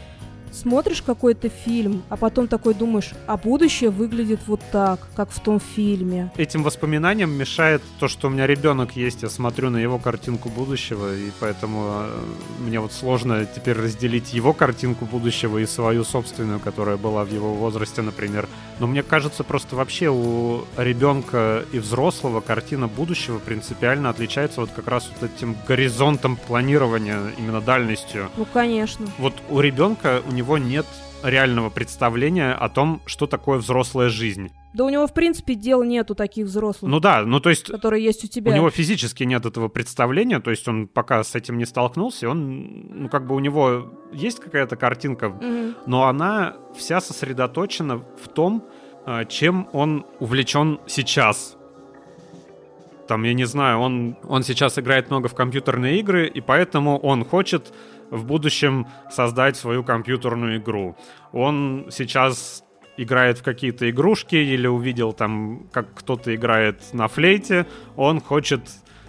смотришь 0.52 1.02
какой-то 1.02 1.50
фильм, 1.50 2.04
а 2.10 2.18
потом 2.18 2.48
такой 2.48 2.74
думаешь, 2.74 3.12
а 3.26 3.38
будущее 3.38 3.90
выглядит 3.90 4.40
вот 4.48 4.62
так, 4.72 5.08
как 5.16 5.32
в 5.32 5.40
том 5.40 5.60
фильме. 5.60 6.32
Этим 6.38 6.64
воспоминаниям 6.64 7.32
мешает 7.32 7.82
то, 8.00 8.08
что 8.08 8.28
у 8.28 8.30
меня 8.32 8.48
ребенок 8.48 8.96
есть, 8.96 9.24
я 9.24 9.30
смотрю 9.30 9.70
на 9.70 9.78
его 9.78 9.98
картинку 10.00 10.50
будущего, 10.50 11.16
и 11.16 11.32
поэтому 11.40 11.84
э, 11.88 12.24
мне 12.60 12.80
вот 12.80 12.94
сложно 12.94 13.46
теперь 13.46 13.78
разделить 13.78 14.34
его 14.34 14.54
картинку 14.54 15.06
будущего 15.06 15.58
и 15.58 15.66
свою 15.66 16.04
собственную, 16.04 16.60
которая 16.60 16.98
была 16.98 17.24
в 17.24 17.32
его 17.32 17.54
возрасте, 17.54 18.02
например. 18.02 18.48
Но 18.80 18.88
мне 18.88 19.04
кажется, 19.04 19.44
просто 19.44 19.76
вообще 19.76 20.10
у 20.10 20.66
ребенка 20.78 21.66
и 21.72 21.80
взрослого 21.80 22.42
картина 22.42 22.88
будущего 22.88 23.40
принципиально 23.40 24.10
отличается 24.10 24.62
вот 24.62 24.70
как 24.76 24.88
раз 24.88 25.10
вот 25.20 25.30
этим 25.30 25.56
горизонтом 25.68 26.36
планирования, 26.36 27.20
именно 27.38 27.62
дальностью. 27.62 28.30
Ну, 28.38 28.46
конечно. 28.46 29.08
Вот 29.18 29.34
у 29.50 29.60
ребенка, 29.60 30.22
у 30.28 30.32
него 30.38 30.58
нет 30.58 30.86
реального 31.24 31.70
представления 31.70 32.54
о 32.54 32.70
том, 32.70 33.02
что 33.06 33.26
такое 33.28 33.58
взрослая 33.58 34.10
жизнь. 34.10 34.52
Да 34.74 34.86
у 34.86 34.90
него, 34.90 35.08
в 35.08 35.14
принципе, 35.14 35.56
дел 35.56 35.84
нету 35.84 36.14
таких 36.14 36.46
взрослых. 36.46 36.92
Ну 36.92 37.00
да, 37.00 37.24
ну 37.24 37.40
то 37.40 37.50
есть... 37.50 37.66
Которые 37.66 38.04
есть 38.04 38.24
у 38.24 38.28
тебя. 38.28 38.52
У 38.52 38.56
него 38.56 38.70
физически 38.70 39.24
нет 39.24 39.46
этого 39.46 39.68
представления, 39.70 40.40
то 40.40 40.52
есть 40.52 40.68
он 40.68 40.88
пока 40.88 41.24
с 41.24 41.34
этим 41.36 41.58
не 41.58 41.66
столкнулся, 41.66 42.30
он, 42.30 43.02
ну 43.02 43.10
как 43.10 43.26
бы 43.26 43.36
у 43.36 43.40
него 43.40 43.92
есть 44.14 44.40
какая-то 44.40 44.76
картинка, 44.76 45.30
Мгм. 45.30 45.76
но 45.88 46.06
она 46.08 46.56
вся 46.76 47.02
сосредоточена 47.02 47.98
в 47.98 48.28
том, 48.28 48.64
а, 49.06 49.26
чем 49.26 49.68
он 49.74 50.06
увлечен 50.20 50.80
сейчас. 50.86 51.58
Там, 53.08 53.24
я 53.24 53.34
не 53.34 53.46
знаю, 53.46 53.80
он, 53.80 54.18
он 54.28 54.44
сейчас 54.44 54.78
играет 54.78 55.10
много 55.10 55.30
в 55.30 55.34
компьютерные 55.34 56.00
игры, 56.00 56.28
и 56.28 56.42
поэтому 56.42 57.00
он 57.00 57.24
хочет 57.24 57.74
в 58.12 58.26
будущем 58.26 58.88
создать 59.10 59.58
свою 59.58 59.84
компьютерную 59.84 60.58
игру. 60.58 60.96
Он 61.32 61.88
сейчас 61.90 62.64
играет 62.98 63.40
в 63.40 63.44
какие-то 63.44 63.90
игрушки 63.90 64.36
или 64.36 64.68
увидел 64.68 65.14
там, 65.14 65.68
как 65.72 65.94
кто-то 65.94 66.34
играет 66.34 66.82
на 66.94 67.08
флейте, 67.08 67.68
он 67.96 68.20
хочет 68.20 68.62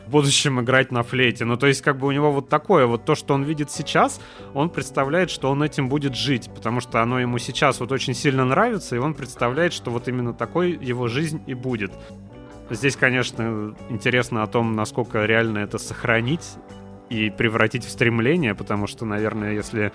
в 0.06 0.10
будущем 0.10 0.60
играть 0.60 0.90
на 0.90 1.02
флейте. 1.02 1.44
Ну, 1.44 1.56
то 1.56 1.66
есть, 1.66 1.82
как 1.82 1.98
бы 1.98 2.06
у 2.06 2.10
него 2.10 2.32
вот 2.32 2.48
такое, 2.48 2.86
вот 2.86 3.04
то, 3.04 3.14
что 3.14 3.34
он 3.34 3.44
видит 3.44 3.70
сейчас, 3.70 4.20
он 4.54 4.70
представляет, 4.70 5.30
что 5.30 5.50
он 5.50 5.62
этим 5.62 5.88
будет 5.88 6.14
жить, 6.14 6.48
потому 6.54 6.80
что 6.80 7.02
оно 7.02 7.20
ему 7.20 7.38
сейчас 7.38 7.80
вот 7.80 7.92
очень 7.92 8.14
сильно 8.14 8.44
нравится, 8.44 8.96
и 8.96 8.98
он 8.98 9.14
представляет, 9.14 9.74
что 9.74 9.90
вот 9.90 10.08
именно 10.08 10.32
такой 10.32 10.72
его 10.72 11.08
жизнь 11.08 11.42
и 11.46 11.54
будет. 11.54 11.92
Здесь, 12.70 12.96
конечно, 12.96 13.74
интересно 13.90 14.42
о 14.42 14.46
том, 14.46 14.76
насколько 14.76 15.24
реально 15.24 15.58
это 15.58 15.78
сохранить 15.78 16.56
и 17.08 17.30
превратить 17.30 17.84
в 17.84 17.90
стремление, 17.90 18.54
потому 18.54 18.86
что, 18.86 19.04
наверное, 19.04 19.52
если 19.52 19.92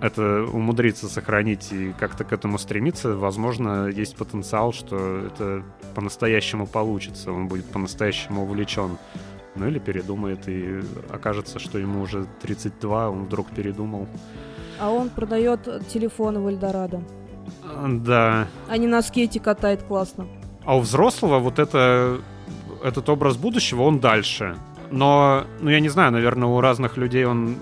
это 0.00 0.44
умудриться 0.44 1.08
сохранить 1.08 1.72
и 1.72 1.92
как-то 1.98 2.24
к 2.24 2.32
этому 2.32 2.58
стремиться, 2.58 3.16
возможно, 3.16 3.88
есть 3.88 4.16
потенциал, 4.16 4.72
что 4.72 5.26
это 5.26 5.64
по-настоящему 5.94 6.66
получится, 6.66 7.32
он 7.32 7.48
будет 7.48 7.66
по-настоящему 7.66 8.42
увлечен. 8.42 8.98
Ну 9.56 9.66
или 9.66 9.80
передумает, 9.80 10.48
и 10.48 10.80
окажется, 11.10 11.58
что 11.58 11.78
ему 11.78 12.02
уже 12.02 12.26
32, 12.42 13.10
он 13.10 13.24
вдруг 13.24 13.50
передумал. 13.50 14.06
А 14.78 14.90
он 14.90 15.10
продает 15.10 15.88
телефоны 15.88 16.38
в 16.38 16.46
Эльдорадо. 16.46 17.02
Да. 17.88 18.46
А 18.68 18.76
не 18.76 18.86
на 18.86 19.02
скейте 19.02 19.40
катает 19.40 19.82
классно. 19.82 20.28
А 20.64 20.76
у 20.76 20.80
взрослого 20.80 21.40
вот 21.40 21.58
это, 21.58 22.20
этот 22.84 23.08
образ 23.08 23.36
будущего, 23.36 23.82
он 23.82 23.98
дальше. 23.98 24.56
Но, 24.90 25.44
ну 25.60 25.70
я 25.70 25.80
не 25.80 25.88
знаю, 25.88 26.12
наверное, 26.12 26.48
у 26.48 26.60
разных 26.60 26.96
людей 26.96 27.24
он 27.24 27.56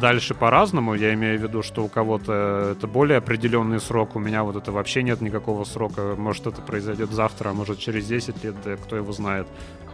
дальше 0.00 0.34
по-разному. 0.34 0.94
Я 0.94 1.14
имею 1.14 1.38
в 1.38 1.42
виду, 1.42 1.62
что 1.62 1.84
у 1.84 1.88
кого-то 1.88 2.74
это 2.76 2.86
более 2.86 3.18
определенный 3.18 3.80
срок, 3.80 4.16
у 4.16 4.18
меня 4.18 4.42
вот 4.42 4.56
это 4.56 4.72
вообще 4.72 5.02
нет 5.02 5.20
никакого 5.20 5.64
срока. 5.64 6.14
Может, 6.16 6.46
это 6.46 6.62
произойдет 6.62 7.10
завтра, 7.10 7.50
а 7.50 7.52
может, 7.52 7.78
через 7.78 8.06
10 8.06 8.44
лет, 8.44 8.54
да 8.64 8.76
кто 8.76 8.96
его 8.96 9.12
знает. 9.12 9.46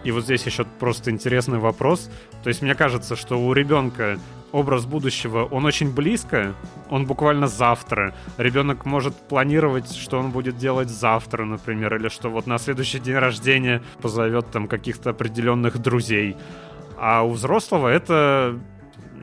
И 0.05 0.13
вот 0.13 0.25
здесь 0.25 0.45
еще 0.47 0.65
просто 0.79 1.11
интересный 1.11 1.59
вопрос. 1.59 2.11
То 2.43 2.49
есть 2.49 2.63
мне 2.63 2.75
кажется, 2.75 3.17
что 3.17 3.39
у 3.39 3.53
ребенка 3.53 4.19
образ 4.53 4.87
будущего, 4.87 5.45
он 5.45 5.65
очень 5.65 5.93
близко, 5.93 6.55
он 6.89 7.07
буквально 7.07 7.47
завтра. 7.47 8.15
Ребенок 8.37 8.85
может 8.85 9.15
планировать, 9.17 9.93
что 9.93 10.19
он 10.19 10.31
будет 10.31 10.57
делать 10.57 10.89
завтра, 10.89 11.45
например, 11.45 11.97
или 11.97 12.09
что 12.09 12.31
вот 12.31 12.47
на 12.47 12.59
следующий 12.59 12.99
день 12.99 13.17
рождения 13.17 13.83
позовет 14.03 14.51
там 14.51 14.69
каких-то 14.69 15.11
определенных 15.11 15.79
друзей. 15.79 16.37
А 16.99 17.23
у 17.23 17.31
взрослого 17.31 17.89
это 17.89 18.59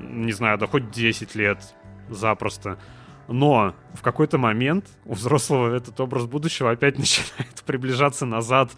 не 0.10 0.31
знаю, 0.31 0.57
да 0.57 0.67
хоть 0.67 0.91
10 0.91 1.36
лет 1.36 1.60
запросто. 2.10 2.77
Но 3.27 3.75
в 3.93 4.01
какой-то 4.01 4.38
момент 4.38 4.86
у 5.05 5.13
взрослого 5.13 5.75
этот 5.75 6.00
образ 6.00 6.25
будущего 6.25 6.72
опять 6.72 6.98
начинает 6.98 7.63
приближаться 7.65 8.25
назад 8.25 8.72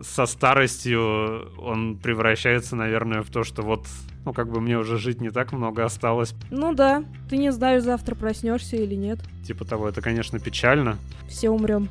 со 0.00 0.26
старостью. 0.26 1.52
Он 1.58 1.98
превращается, 1.98 2.76
наверное, 2.76 3.22
в 3.22 3.30
то, 3.30 3.44
что 3.44 3.62
вот, 3.62 3.86
ну, 4.24 4.32
как 4.32 4.50
бы 4.50 4.60
мне 4.60 4.78
уже 4.78 4.98
жить 4.98 5.20
не 5.20 5.30
так 5.30 5.52
много 5.52 5.84
осталось. 5.84 6.34
Ну 6.50 6.74
да, 6.74 7.04
ты 7.28 7.36
не 7.36 7.52
знаешь, 7.52 7.82
завтра 7.82 8.14
проснешься 8.14 8.76
или 8.76 8.94
нет. 8.94 9.20
Типа 9.46 9.64
того, 9.64 9.88
это, 9.88 10.00
конечно, 10.00 10.38
печально. 10.38 10.98
Все 11.28 11.50
умрем. 11.50 11.88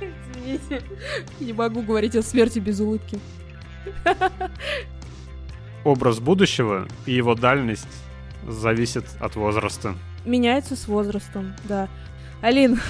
Извините, 0.00 0.82
не 1.40 1.52
могу 1.52 1.82
говорить 1.82 2.16
о 2.16 2.22
смерти 2.22 2.58
без 2.58 2.80
улыбки 2.80 3.18
образ 5.84 6.20
будущего 6.20 6.86
и 7.06 7.12
его 7.12 7.34
дальность 7.34 7.88
зависит 8.46 9.04
от 9.20 9.36
возраста. 9.36 9.94
Меняется 10.24 10.76
с 10.76 10.86
возрастом, 10.88 11.54
да. 11.64 11.88
Алин, 12.40 12.80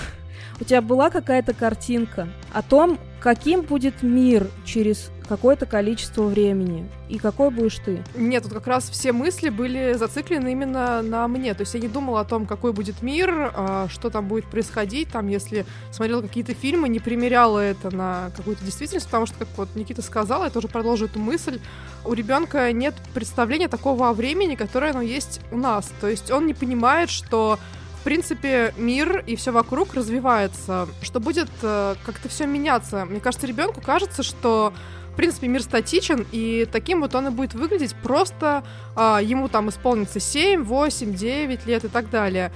у 0.62 0.64
тебя 0.64 0.80
была 0.80 1.10
какая-то 1.10 1.54
картинка 1.54 2.28
о 2.52 2.62
том, 2.62 2.96
каким 3.20 3.62
будет 3.62 4.04
мир 4.04 4.46
через 4.64 5.10
какое-то 5.28 5.66
количество 5.66 6.22
времени. 6.22 6.88
И 7.08 7.18
какой 7.18 7.50
будешь 7.50 7.78
ты? 7.84 8.04
Нет, 8.14 8.44
тут 8.44 8.52
как 8.52 8.68
раз 8.68 8.88
все 8.88 9.10
мысли 9.12 9.48
были 9.48 9.94
зациклены 9.94 10.52
именно 10.52 11.02
на 11.02 11.26
мне. 11.26 11.54
То 11.54 11.62
есть 11.62 11.74
я 11.74 11.80
не 11.80 11.88
думала 11.88 12.20
о 12.20 12.24
том, 12.24 12.46
какой 12.46 12.72
будет 12.72 13.02
мир, 13.02 13.50
а, 13.54 13.88
что 13.90 14.08
там 14.08 14.28
будет 14.28 14.44
происходить. 14.44 15.08
Там, 15.08 15.26
если 15.26 15.66
смотрела 15.90 16.22
какие-то 16.22 16.54
фильмы, 16.54 16.88
не 16.88 17.00
примеряла 17.00 17.58
это 17.58 17.92
на 17.92 18.30
какую-то 18.36 18.64
действительность, 18.64 19.06
потому 19.06 19.26
что, 19.26 19.38
как 19.38 19.48
вот 19.56 19.68
Никита 19.74 20.00
сказал, 20.00 20.44
я 20.44 20.50
тоже 20.50 20.68
продолжу 20.68 21.06
эту 21.06 21.18
мысль. 21.18 21.58
У 22.04 22.12
ребенка 22.12 22.70
нет 22.70 22.94
представления 23.14 23.66
такого 23.66 24.10
о 24.10 24.12
времени, 24.12 24.54
которое 24.54 24.92
оно 24.92 25.02
есть 25.02 25.40
у 25.50 25.56
нас. 25.56 25.90
То 26.00 26.06
есть 26.06 26.30
он 26.30 26.46
не 26.46 26.54
понимает, 26.54 27.10
что 27.10 27.58
в 28.02 28.04
принципе, 28.04 28.74
мир 28.76 29.22
и 29.28 29.36
все 29.36 29.52
вокруг 29.52 29.94
развивается, 29.94 30.88
что 31.02 31.20
будет 31.20 31.48
э, 31.62 31.94
как-то 32.04 32.28
все 32.28 32.46
меняться. 32.46 33.04
Мне 33.04 33.20
кажется, 33.20 33.46
ребенку 33.46 33.80
кажется, 33.80 34.24
что 34.24 34.72
в 35.12 35.14
принципе, 35.14 35.46
мир 35.46 35.62
статичен, 35.62 36.26
и 36.32 36.66
таким 36.72 37.00
вот 37.00 37.14
он 37.14 37.28
и 37.28 37.30
будет 37.30 37.54
выглядеть 37.54 37.94
просто 37.94 38.64
а, 38.96 39.20
ему 39.22 39.48
там 39.48 39.68
исполнится 39.68 40.18
7, 40.18 40.64
8, 40.64 41.14
9 41.14 41.66
лет 41.66 41.84
и 41.84 41.88
так 41.88 42.10
далее. 42.10 42.50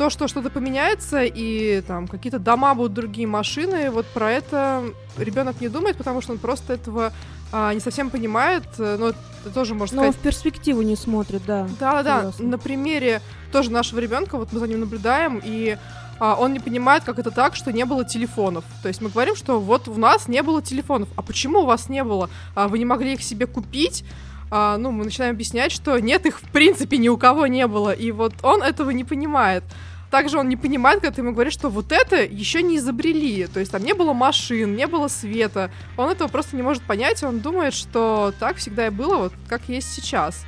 То, 0.00 0.08
что 0.08 0.28
что-то 0.28 0.48
поменяется, 0.48 1.24
и 1.24 1.82
там 1.82 2.08
какие-то 2.08 2.38
дома 2.38 2.74
будут 2.74 2.94
другие 2.94 3.26
машины, 3.26 3.90
вот 3.90 4.06
про 4.06 4.32
это 4.32 4.82
ребенок 5.18 5.60
не 5.60 5.68
думает, 5.68 5.98
потому 5.98 6.22
что 6.22 6.32
он 6.32 6.38
просто 6.38 6.72
этого 6.72 7.12
а, 7.52 7.74
не 7.74 7.80
совсем 7.80 8.08
понимает, 8.08 8.64
но 8.78 9.08
это 9.08 9.50
тоже 9.52 9.74
можно 9.74 9.96
но 9.96 10.02
сказать... 10.04 10.16
в 10.16 10.20
перспективу 10.20 10.80
не 10.80 10.96
смотрит, 10.96 11.42
да. 11.46 11.68
Да-да-да, 11.78 12.32
на 12.38 12.56
примере 12.56 13.20
тоже 13.52 13.70
нашего 13.70 13.98
ребенка, 13.98 14.38
вот 14.38 14.54
мы 14.54 14.60
за 14.60 14.68
ним 14.68 14.80
наблюдаем, 14.80 15.38
и 15.44 15.76
а, 16.18 16.34
он 16.34 16.54
не 16.54 16.60
понимает, 16.60 17.04
как 17.04 17.18
это 17.18 17.30
так, 17.30 17.54
что 17.54 17.70
не 17.70 17.84
было 17.84 18.02
телефонов. 18.02 18.64
То 18.80 18.88
есть 18.88 19.02
мы 19.02 19.10
говорим, 19.10 19.36
что 19.36 19.60
вот 19.60 19.86
у 19.86 19.96
нас 19.96 20.28
не 20.28 20.42
было 20.42 20.62
телефонов. 20.62 21.10
А 21.16 21.20
почему 21.20 21.58
у 21.58 21.66
вас 21.66 21.90
не 21.90 22.04
было? 22.04 22.30
А, 22.54 22.68
вы 22.68 22.78
не 22.78 22.86
могли 22.86 23.12
их 23.12 23.22
себе 23.22 23.46
купить? 23.46 24.02
А, 24.50 24.78
ну, 24.78 24.90
мы 24.90 25.04
начинаем 25.04 25.34
объяснять, 25.34 25.72
что 25.72 25.98
нет, 25.98 26.26
их 26.26 26.40
в 26.40 26.50
принципе 26.50 26.96
ни 26.96 27.08
у 27.08 27.16
кого 27.16 27.46
не 27.46 27.66
было. 27.66 27.92
И 27.92 28.12
вот 28.12 28.32
он 28.42 28.62
этого 28.62 28.90
не 28.90 29.04
понимает. 29.04 29.62
Также 30.10 30.38
он 30.38 30.48
не 30.48 30.56
понимает, 30.56 31.00
когда 31.00 31.14
ты 31.14 31.20
ему 31.20 31.32
говоришь, 31.32 31.52
что 31.52 31.68
вот 31.68 31.92
это 31.92 32.16
еще 32.22 32.62
не 32.62 32.78
изобрели. 32.78 33.46
То 33.46 33.60
есть 33.60 33.70
там 33.70 33.84
не 33.84 33.94
было 33.94 34.12
машин, 34.12 34.74
не 34.74 34.86
было 34.88 35.06
света. 35.06 35.70
Он 35.96 36.10
этого 36.10 36.28
просто 36.28 36.56
не 36.56 36.62
может 36.62 36.82
понять. 36.82 37.22
Он 37.22 37.38
думает, 37.38 37.74
что 37.74 38.34
так 38.40 38.56
всегда 38.56 38.88
и 38.88 38.90
было, 38.90 39.16
вот 39.16 39.32
как 39.48 39.68
есть 39.68 39.92
сейчас. 39.92 40.44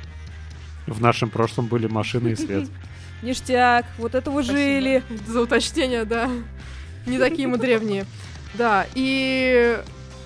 В 0.85 1.01
нашем 1.01 1.29
прошлом 1.29 1.67
были 1.67 1.87
машины 1.87 2.29
и 2.29 2.35
свет. 2.35 2.67
Ништяк, 3.21 3.85
вот 3.97 4.15
это 4.15 4.29
вы 4.31 4.43
жили. 4.43 5.01
За 5.27 5.41
уточнение, 5.41 6.03
да. 6.03 6.29
Не 7.05 7.17
такие 7.17 7.47
мы 7.47 7.57
древние. 7.57 8.05
Да, 8.55 8.85
и 8.93 9.79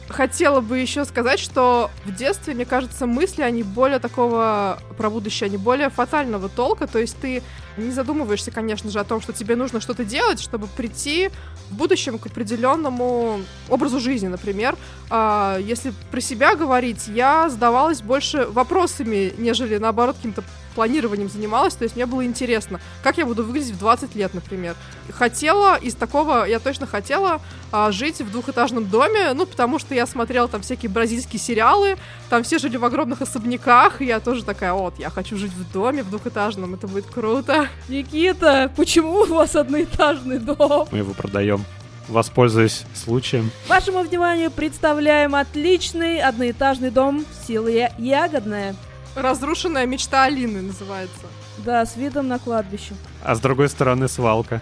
хотела 0.09 0.61
бы 0.61 0.77
еще 0.77 1.05
сказать, 1.05 1.39
что 1.39 1.91
в 2.05 2.13
детстве, 2.13 2.53
мне 2.53 2.65
кажется, 2.65 3.05
мысли, 3.05 3.41
они 3.41 3.63
более 3.63 3.99
такого 3.99 4.79
про 4.97 5.09
будущее, 5.09 5.47
они 5.47 5.57
более 5.57 5.89
фатального 5.89 6.49
толка. 6.49 6.87
То 6.87 6.99
есть 6.99 7.17
ты 7.19 7.43
не 7.77 7.91
задумываешься, 7.91 8.51
конечно 8.51 8.89
же, 8.89 8.99
о 8.99 9.03
том, 9.03 9.21
что 9.21 9.33
тебе 9.33 9.55
нужно 9.55 9.81
что-то 9.81 10.03
делать, 10.03 10.39
чтобы 10.39 10.67
прийти 10.67 11.29
в 11.69 11.75
будущем 11.75 12.17
к 12.17 12.27
определенному 12.27 13.41
образу 13.69 13.99
жизни, 13.99 14.27
например. 14.27 14.75
А, 15.09 15.57
если 15.59 15.93
про 16.11 16.21
себя 16.21 16.55
говорить, 16.55 17.07
я 17.07 17.49
сдавалась 17.49 18.01
больше 18.01 18.47
вопросами, 18.47 19.33
нежели, 19.37 19.77
наоборот, 19.77 20.15
каким-то 20.15 20.43
планированием 20.77 21.27
занималась, 21.27 21.73
то 21.73 21.85
есть 21.85 21.95
мне 21.95 22.05
было 22.05 22.23
интересно, 22.23 22.79
как 23.01 23.17
я 23.17 23.25
буду 23.25 23.43
выглядеть 23.43 23.73
в 23.73 23.79
20 23.79 24.13
лет, 24.13 24.35
например. 24.35 24.75
Хотела 25.11 25.75
из 25.75 25.95
такого, 25.95 26.45
я 26.45 26.59
точно 26.59 26.85
хотела 26.85 27.41
а, 27.71 27.91
жить 27.91 28.21
в 28.21 28.31
двухэтажном 28.31 28.87
доме, 28.87 29.33
ну, 29.33 29.47
потому 29.47 29.79
что 29.79 29.95
я 29.95 30.05
смотрела 30.05 30.47
там 30.47 30.61
всякие 30.61 30.91
бразильские 30.91 31.39
сериалы, 31.39 31.97
там 32.29 32.43
все 32.43 32.59
жили 32.59 32.77
в 32.77 32.85
огромных 32.85 33.23
особняках, 33.23 34.03
и 34.03 34.05
я 34.05 34.19
тоже 34.19 34.45
такая, 34.45 34.73
вот, 34.73 34.99
я 34.99 35.09
хочу 35.09 35.35
жить 35.35 35.51
в 35.51 35.71
доме 35.71 36.03
в 36.03 36.11
двухэтажном, 36.11 36.75
это 36.75 36.87
будет 36.87 37.07
круто. 37.07 37.69
Никита, 37.89 38.71
почему 38.75 39.21
у 39.21 39.25
вас 39.25 39.55
одноэтажный 39.55 40.37
дом? 40.37 40.87
Мы 40.91 40.99
его 40.99 41.13
продаем 41.13 41.65
воспользуюсь 42.07 42.83
случаем. 42.93 43.51
Вашему 43.67 44.01
вниманию 44.03 44.51
представляем 44.51 45.35
отличный 45.35 46.21
одноэтажный 46.21 46.91
дом 46.91 47.25
силы 47.47 47.89
Ягодная. 47.97 48.75
Разрушенная 49.17 49.87
мечта 49.87 50.25
Алины 50.25 50.61
называется. 50.61 51.25
Да, 51.65 51.83
с 51.83 51.97
видом 51.97 52.27
на 52.27 52.37
кладбище. 52.37 52.93
А 53.23 53.33
с 53.33 53.39
другой 53.39 53.67
стороны 53.67 54.07
свалка. 54.07 54.61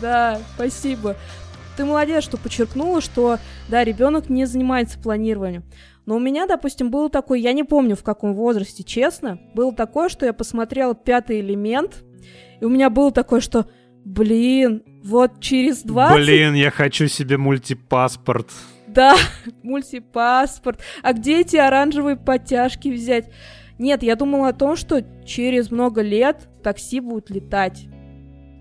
Да, 0.00 0.40
спасибо. 0.54 1.16
Ты 1.76 1.84
молодец, 1.84 2.22
что 2.22 2.36
подчеркнула, 2.36 3.00
что, 3.00 3.38
да, 3.68 3.82
ребенок 3.82 4.28
не 4.28 4.44
занимается 4.44 4.96
планированием. 4.96 5.64
Но 6.06 6.14
у 6.14 6.18
меня, 6.20 6.46
допустим, 6.46 6.92
было 6.92 7.10
такое, 7.10 7.40
я 7.40 7.52
не 7.52 7.64
помню 7.64 7.96
в 7.96 8.04
каком 8.04 8.32
возрасте, 8.34 8.84
честно, 8.84 9.40
было 9.54 9.74
такое, 9.74 10.08
что 10.08 10.24
я 10.24 10.32
посмотрела 10.32 10.94
пятый 10.94 11.40
элемент, 11.40 12.04
и 12.60 12.64
у 12.64 12.68
меня 12.68 12.90
было 12.90 13.10
такое, 13.10 13.40
что, 13.40 13.66
блин, 14.04 14.84
вот 15.02 15.40
через 15.40 15.82
20... 15.82 16.16
Блин, 16.16 16.54
я 16.54 16.70
хочу 16.70 17.08
себе 17.08 17.38
мультипаспорт. 17.38 18.50
Да, 18.86 19.16
мультипаспорт. 19.64 20.80
А 21.02 21.12
где 21.12 21.40
эти 21.40 21.56
оранжевые 21.56 22.16
подтяжки 22.16 22.88
взять? 22.88 23.30
Нет, 23.80 24.02
я 24.02 24.14
думала 24.14 24.48
о 24.48 24.52
том, 24.52 24.76
что 24.76 25.02
через 25.24 25.70
много 25.70 26.02
лет 26.02 26.50
такси 26.62 27.00
будет 27.00 27.30
летать. 27.30 27.86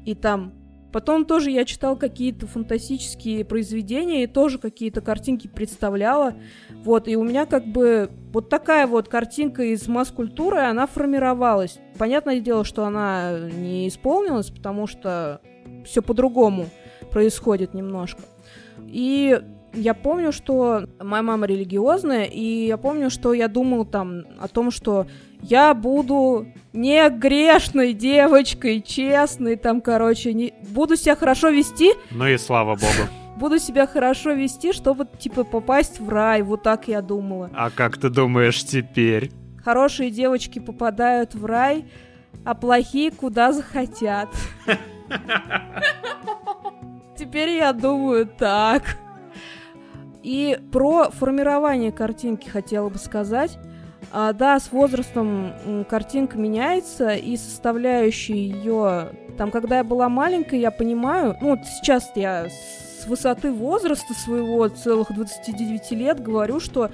И 0.05 0.15
там 0.15 0.53
Потом 0.91 1.25
тоже 1.25 1.51
я 1.51 1.65
читал 1.65 1.95
какие-то 1.95 2.47
фантастические 2.47 3.45
произведения 3.45 4.23
и 4.23 4.27
тоже 4.27 4.58
какие-то 4.58 5.01
картинки 5.01 5.47
представляла. 5.47 6.34
Вот, 6.84 7.08
и 7.08 7.15
у 7.15 7.23
меня 7.23 7.45
как 7.45 7.63
бы 7.65 8.10
вот 8.34 8.49
такая 8.49 8.88
вот 8.88 9.08
картинка 9.08 9.62
из 9.62 9.88
масс-культуры, 9.88 10.62
она 10.62 10.88
формировалась. 10.88 11.77
Понятное 11.99 12.39
дело, 12.39 12.63
что 12.63 12.86
она 12.86 13.38
не 13.39 13.88
исполнилась, 13.88 14.49
потому 14.49 14.88
что 14.88 15.41
все 15.86 16.01
по-другому 16.01 16.65
происходит 17.12 17.75
немножко. 17.75 18.23
И 18.88 19.39
я 19.73 19.93
помню, 19.93 20.32
что 20.32 20.88
моя 21.01 21.23
мама 21.23 21.45
религиозная, 21.45 22.25
и 22.25 22.67
я 22.67 22.77
помню, 22.77 23.10
что 23.10 23.34
я 23.34 23.47
думал 23.47 23.86
там 23.86 24.23
о 24.39 24.47
том, 24.47 24.71
что 24.71 25.08
я 25.41 25.73
буду 25.73 26.47
не 26.73 27.10
грешной 27.10 27.93
девочкой, 27.93 28.82
честной, 28.82 29.55
там, 29.55 29.82
короче, 29.82 30.34
не... 30.34 30.53
буду 30.69 30.95
себя 30.95 31.15
хорошо 31.15 31.49
вести. 31.49 31.93
Ну 32.12 32.27
и 32.27 32.38
слава 32.38 32.75
богу. 32.75 33.10
Буду 33.38 33.58
себя 33.58 33.88
хорошо 33.88 34.34
вести, 34.34 34.73
чтобы, 34.73 35.08
типа, 35.17 35.45
попасть 35.45 35.99
в 35.99 36.10
рай, 36.10 36.41
вот 36.41 36.63
так 36.63 36.88
я 36.89 37.01
думала. 37.01 37.49
А 37.53 37.69
как 37.69 37.97
ты 37.97 38.10
думаешь 38.10 38.63
теперь? 38.65 39.32
Хорошие 39.63 40.12
девочки 40.12 40.60
попадают 40.60 41.36
в 41.36 41.45
рай, 41.45 41.86
а 42.43 42.53
плохие 42.53 43.12
куда 43.12 43.53
захотят. 43.53 44.29
Теперь 47.17 47.49
я 47.49 47.73
думаю 47.73 48.25
так. 48.25 48.97
И 50.23 50.60
про 50.71 51.10
формирование 51.12 51.91
картинки 51.91 52.49
хотела 52.49 52.89
бы 52.89 52.97
сказать. 52.97 53.58
А, 54.12 54.34
да, 54.34 54.60
с 54.60 54.71
возрастом 54.71 55.86
картинка 55.89 56.38
меняется, 56.38 57.12
и 57.12 57.38
составляющие 57.38 58.49
ее... 58.49 59.10
Там, 59.38 59.51
когда 59.51 59.77
я 59.77 59.84
была 59.84 60.10
маленькой, 60.10 60.60
я 60.60 60.71
понимаю... 60.71 61.38
Ну, 61.41 61.51
вот 61.51 61.60
сейчас 61.65 62.12
я 62.15 62.47
с 62.49 63.05
высоты 63.08 63.51
возраста 63.51 64.13
своего, 64.13 64.67
целых 64.67 65.13
29 65.13 65.91
лет, 65.91 66.21
говорю, 66.21 66.60
что 66.60 66.91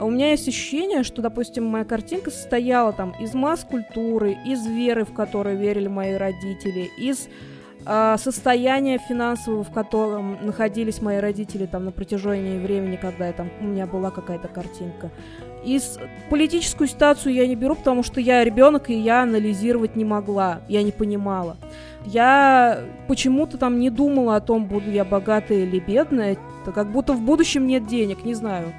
у 0.00 0.10
меня 0.10 0.30
есть 0.30 0.48
ощущение, 0.48 1.02
что, 1.02 1.20
допустим, 1.20 1.66
моя 1.66 1.84
картинка 1.84 2.30
состояла 2.30 2.92
там 2.92 3.14
из 3.20 3.34
масс-культуры, 3.34 4.36
из 4.46 4.66
веры, 4.66 5.04
в 5.04 5.12
которую 5.12 5.58
верили 5.58 5.88
мои 5.88 6.14
родители, 6.14 6.90
из 6.96 7.28
э, 7.84 8.16
состояния 8.18 8.98
финансового, 8.98 9.64
в 9.64 9.70
котором 9.70 10.44
находились 10.44 11.00
мои 11.02 11.18
родители 11.18 11.66
там 11.66 11.84
на 11.84 11.92
протяжении 11.92 12.58
времени, 12.58 12.96
когда 12.96 13.26
я, 13.26 13.32
там, 13.32 13.50
у 13.60 13.64
меня 13.64 13.86
была 13.86 14.10
какая-то 14.10 14.48
картинка. 14.48 15.10
Из 15.64 15.98
политическую 16.28 16.88
ситуацию 16.88 17.34
я 17.34 17.46
не 17.46 17.54
беру, 17.54 17.76
потому 17.76 18.02
что 18.02 18.20
я 18.20 18.42
ребенок, 18.42 18.90
и 18.90 18.94
я 18.94 19.22
анализировать 19.22 19.94
не 19.94 20.04
могла, 20.04 20.60
я 20.68 20.82
не 20.82 20.90
понимала. 20.90 21.56
Я 22.04 22.80
почему-то 23.06 23.58
там 23.58 23.78
не 23.78 23.90
думала 23.90 24.36
о 24.36 24.40
том, 24.40 24.66
буду 24.66 24.90
я 24.90 25.04
богатая 25.04 25.64
или 25.64 25.78
бедная. 25.78 26.36
Как 26.74 26.90
будто 26.90 27.12
в 27.12 27.20
будущем 27.20 27.66
нет 27.66 27.86
денег, 27.86 28.24
не 28.24 28.34
знаю, 28.34 28.72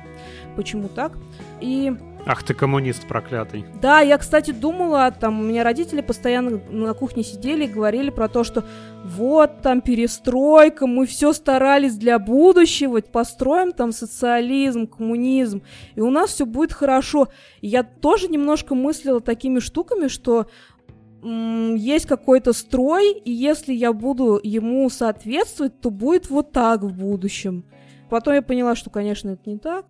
почему 0.56 0.90
так. 0.90 1.14
И 1.62 1.94
Ах 2.26 2.42
ты 2.44 2.54
коммунист 2.54 3.06
проклятый. 3.06 3.66
да, 3.82 4.00
я, 4.00 4.18
кстати, 4.18 4.52
думала, 4.52 5.12
там, 5.12 5.42
у 5.42 5.44
меня 5.44 5.64
родители 5.64 6.00
постоянно 6.00 6.62
на 6.70 6.94
кухне 6.94 7.22
сидели 7.22 7.66
и 7.66 7.68
говорили 7.68 8.12
про 8.12 8.30
то, 8.30 8.46
что 8.46 8.64
вот 9.04 9.62
там 9.62 9.82
перестройка, 9.82 10.88
мы 10.88 11.06
все 11.06 11.34
старались 11.34 11.98
для 11.98 12.20
будущего, 12.20 13.02
построим 13.02 13.74
там 13.74 13.92
социализм, 13.92 14.88
коммунизм, 14.88 15.64
и 15.96 16.02
у 16.02 16.10
нас 16.10 16.30
все 16.32 16.46
будет 16.46 16.72
хорошо. 16.72 17.28
И 17.60 17.68
я 17.68 17.84
тоже 17.84 18.30
немножко 18.30 18.74
мыслила 18.74 19.20
такими 19.20 19.60
штуками, 19.60 20.08
что 20.08 20.48
есть 21.22 22.06
какой-то 22.06 22.54
строй, 22.54 23.14
и 23.14 23.32
если 23.32 23.74
я 23.74 23.92
буду 23.92 24.40
ему 24.44 24.90
соответствовать, 24.90 25.80
то 25.80 25.90
будет 25.90 26.30
вот 26.30 26.52
так 26.52 26.84
в 26.84 26.94
будущем. 26.94 27.66
Потом 28.10 28.34
я 28.34 28.42
поняла, 28.42 28.76
что, 28.76 28.90
конечно, 28.90 29.30
это 29.30 29.50
не 29.50 29.58
так. 29.58 29.86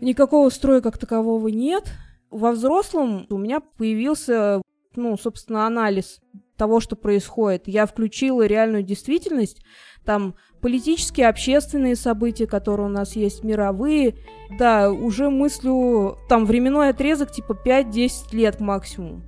Никакого 0.00 0.48
строя 0.50 0.80
как 0.80 0.98
такового 0.98 1.48
нет. 1.48 1.92
Во 2.30 2.52
взрослом 2.52 3.26
у 3.30 3.38
меня 3.38 3.60
появился, 3.60 4.62
ну, 4.94 5.16
собственно, 5.16 5.66
анализ 5.66 6.20
того, 6.56 6.80
что 6.80 6.96
происходит. 6.96 7.66
Я 7.66 7.86
включила 7.86 8.46
реальную 8.46 8.82
действительность, 8.82 9.62
там 10.04 10.34
политические, 10.60 11.28
общественные 11.28 11.96
события, 11.96 12.46
которые 12.46 12.86
у 12.86 12.90
нас 12.90 13.16
есть, 13.16 13.44
мировые. 13.44 14.16
Да, 14.58 14.90
уже 14.90 15.30
мыслю, 15.30 16.16
там 16.28 16.44
временной 16.44 16.90
отрезок 16.90 17.30
типа 17.30 17.56
5-10 17.64 18.10
лет 18.32 18.60
максимум. 18.60 19.22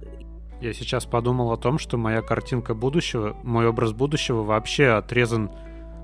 Я 0.61 0.75
сейчас 0.75 1.07
подумал 1.07 1.53
о 1.53 1.57
том, 1.57 1.79
что 1.79 1.97
моя 1.97 2.21
картинка 2.21 2.75
будущего, 2.75 3.35
мой 3.43 3.67
образ 3.67 3.93
будущего 3.93 4.43
вообще 4.43 4.89
отрезан 4.89 5.51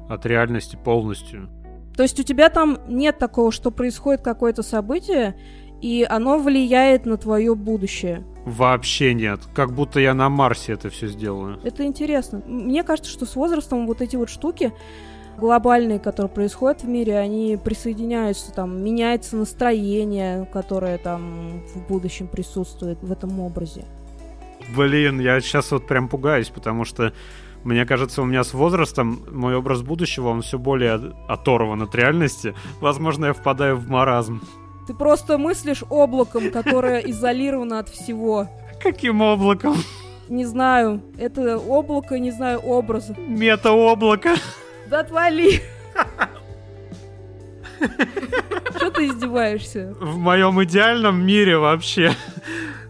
от 0.08 0.24
реальности 0.24 0.78
полностью. 0.82 1.50
То 1.96 2.02
есть 2.02 2.20
у 2.20 2.22
тебя 2.22 2.50
там 2.50 2.78
нет 2.88 3.18
такого, 3.18 3.50
что 3.50 3.70
происходит 3.70 4.20
какое-то 4.20 4.62
событие, 4.62 5.34
и 5.80 6.06
оно 6.08 6.38
влияет 6.38 7.06
на 7.06 7.16
твое 7.16 7.54
будущее. 7.54 8.24
Вообще 8.44 9.14
нет. 9.14 9.40
Как 9.54 9.72
будто 9.72 9.98
я 10.00 10.14
на 10.14 10.28
Марсе 10.28 10.72
это 10.72 10.90
все 10.90 11.08
сделаю. 11.08 11.58
Это 11.64 11.84
интересно. 11.84 12.42
Мне 12.46 12.82
кажется, 12.82 13.10
что 13.10 13.26
с 13.26 13.34
возрастом 13.34 13.86
вот 13.86 14.02
эти 14.02 14.16
вот 14.16 14.30
штуки 14.30 14.72
глобальные, 15.38 15.98
которые 15.98 16.30
происходят 16.30 16.82
в 16.82 16.88
мире, 16.88 17.18
они 17.18 17.58
присоединяются, 17.62 18.52
там, 18.52 18.82
меняется 18.82 19.36
настроение, 19.36 20.48
которое 20.52 20.98
там 20.98 21.62
в 21.74 21.86
будущем 21.88 22.26
присутствует 22.26 23.02
в 23.02 23.12
этом 23.12 23.40
образе. 23.40 23.84
Блин, 24.74 25.20
я 25.20 25.40
сейчас 25.40 25.70
вот 25.72 25.86
прям 25.86 26.08
пугаюсь, 26.08 26.48
потому 26.48 26.84
что 26.84 27.12
мне 27.66 27.84
кажется, 27.84 28.22
у 28.22 28.24
меня 28.24 28.44
с 28.44 28.54
возрастом 28.54 29.24
мой 29.30 29.56
образ 29.56 29.82
будущего, 29.82 30.28
он 30.28 30.42
все 30.42 30.56
более 30.56 31.12
оторван 31.28 31.82
от 31.82 31.94
реальности. 31.96 32.54
Возможно, 32.80 33.26
я 33.26 33.32
впадаю 33.32 33.76
в 33.76 33.88
маразм. 33.88 34.40
Ты 34.86 34.94
просто 34.94 35.36
мыслишь 35.36 35.82
облаком, 35.90 36.50
которое 36.52 37.00
изолировано 37.00 37.80
от 37.80 37.88
всего. 37.88 38.48
Каким 38.80 39.20
облаком? 39.20 39.76
Не 40.28 40.44
знаю, 40.44 41.02
это 41.18 41.58
облако, 41.58 42.20
не 42.20 42.30
знаю, 42.30 42.60
образа. 42.60 43.16
Мета-облако. 43.18 44.36
Да 44.88 45.00
отвали! 45.00 45.60
Что 48.76 48.90
ты 48.90 49.06
издеваешься? 49.06 49.92
В 50.00 50.16
моем 50.18 50.62
идеальном 50.62 51.26
мире 51.26 51.58
вообще. 51.58 52.12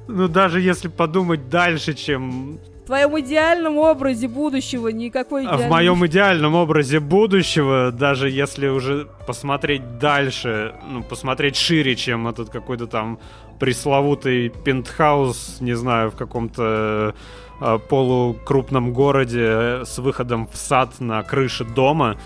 Ну, 0.07 0.29
даже 0.29 0.61
если 0.61 0.89
подумать 0.89 1.49
дальше, 1.49 1.95
чем... 1.95 2.61
В 2.87 2.89
твоем 2.89 3.19
идеальном 3.19 3.79
образе 3.79 4.29
будущего 4.29 4.87
никакой 4.87 5.43
А 5.43 5.47
идеальный... 5.47 5.67
в 5.67 5.71
моем 5.71 6.07
идеальном 6.07 6.55
образе 6.55 7.01
будущего, 7.01 7.91
даже 7.91 8.31
если 8.31 8.69
уже 8.69 9.09
посмотреть 9.27 9.99
дальше, 9.99 10.73
ну, 10.89 11.03
посмотреть 11.03 11.57
шире, 11.57 11.97
чем 11.97 12.29
этот 12.29 12.51
какой-то 12.51 12.87
там 12.87 13.19
пресловутый 13.59 14.51
пентхаус, 14.51 15.57
не 15.59 15.75
знаю, 15.75 16.13
в 16.13 16.15
каком-то 16.15 17.17
э, 17.61 17.79
полукрупном 17.89 18.93
городе 18.93 19.43
э, 19.43 19.85
с 19.85 19.99
выходом 19.99 20.47
в 20.47 20.57
сад 20.57 21.01
на 21.01 21.25
крыше 21.25 21.65
дома 21.65 22.17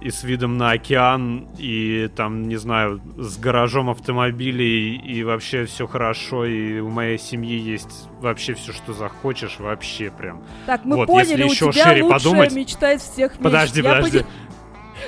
и 0.00 0.10
с 0.10 0.22
видом 0.24 0.58
на 0.58 0.72
океан, 0.72 1.48
и 1.58 2.08
там, 2.14 2.42
не 2.48 2.56
знаю, 2.56 3.00
с 3.16 3.38
гаражом 3.38 3.88
автомобилей, 3.90 4.96
и 4.96 5.24
вообще 5.24 5.64
все 5.64 5.86
хорошо, 5.86 6.44
и 6.44 6.80
у 6.80 6.90
моей 6.90 7.18
семьи 7.18 7.58
есть 7.58 8.08
вообще 8.20 8.54
все, 8.54 8.72
что 8.72 8.92
захочешь, 8.92 9.56
вообще 9.58 10.10
прям. 10.10 10.42
Так, 10.66 10.84
мы 10.84 10.96
Вот, 10.96 11.06
поняли, 11.06 11.30
если 11.30 11.42
у 11.44 11.46
еще 11.50 11.72
тебя 11.72 11.84
шире 11.94 12.04
подумать- 12.08 12.52
мечта 12.52 12.92
из 12.92 13.00
всех 13.02 13.32
мечт. 13.32 13.42
Подожди, 13.42 13.80
Я 13.82 13.94
подожди. 13.94 14.18
пони- 14.18 14.30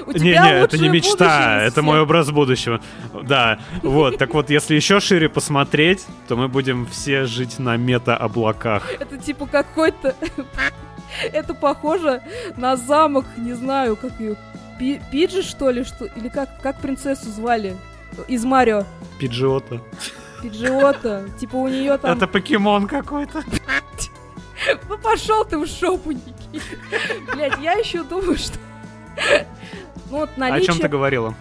У 0.06 0.12
Не, 0.12 0.18
тебя 0.18 0.44
не, 0.44 0.50
это 0.52 0.78
не 0.78 0.88
мечта, 0.90 1.62
это 1.62 1.82
мой 1.82 2.00
образ 2.02 2.30
будущего. 2.30 2.80
Да, 3.22 3.58
вот, 3.82 4.18
так 4.18 4.34
вот, 4.34 4.50
если 4.50 4.74
еще 4.74 5.00
шире 5.00 5.28
посмотреть, 5.30 6.04
то 6.28 6.36
мы 6.36 6.48
будем 6.48 6.86
все 6.86 7.24
жить 7.24 7.58
на 7.58 7.76
мета-облаках. 7.76 8.90
Это 9.00 9.16
типа 9.18 9.46
какой-то... 9.46 10.14
Это 11.32 11.54
похоже 11.54 12.20
на 12.58 12.76
замок, 12.76 13.24
не 13.38 13.54
знаю, 13.54 13.96
как 13.96 14.20
ее... 14.20 14.36
Пи- 14.78 15.00
Пиджи, 15.10 15.42
что 15.42 15.70
ли, 15.70 15.84
что? 15.84 16.06
Или 16.06 16.28
как, 16.28 16.60
как 16.60 16.80
принцессу 16.80 17.30
звали? 17.30 17.76
Из 18.26 18.44
Марио. 18.44 18.84
Пиджиота. 19.18 19.80
Пиджиота. 20.42 21.24
Типа 21.38 21.56
у 21.56 21.68
нее 21.68 21.98
там... 21.98 22.16
Это 22.16 22.26
покемон 22.26 22.86
какой-то. 22.86 23.42
Ну 24.88 24.98
пошел 24.98 25.44
ты 25.44 25.58
в 25.58 25.66
шопу, 25.66 26.10
Никита. 26.12 26.64
Блять, 27.32 27.58
я 27.60 27.72
еще 27.72 28.02
думаю, 28.02 28.36
что... 28.36 28.58
Ну 30.10 30.18
вот 30.18 30.30
О 30.36 30.40
наличие... 30.40 30.66
чем 30.66 30.78
ты 30.78 30.88
говорила? 30.88 31.34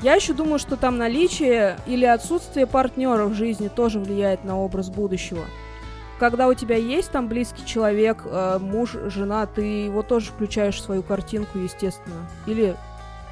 Я 0.00 0.14
еще 0.14 0.32
думаю, 0.32 0.58
что 0.58 0.76
там 0.76 0.98
наличие 0.98 1.78
или 1.86 2.04
отсутствие 2.04 2.66
партнера 2.66 3.26
в 3.26 3.34
жизни 3.34 3.68
тоже 3.68 4.00
влияет 4.00 4.44
на 4.44 4.58
образ 4.58 4.90
будущего. 4.90 5.44
Когда 6.22 6.46
у 6.46 6.54
тебя 6.54 6.76
есть 6.76 7.10
там 7.10 7.26
близкий 7.26 7.66
человек, 7.66 8.22
э, 8.24 8.58
муж, 8.60 8.96
жена, 9.06 9.44
ты 9.44 9.86
его 9.86 10.04
тоже 10.04 10.26
включаешь 10.30 10.76
в 10.76 10.80
свою 10.80 11.02
картинку, 11.02 11.58
естественно. 11.58 12.28
Или, 12.46 12.76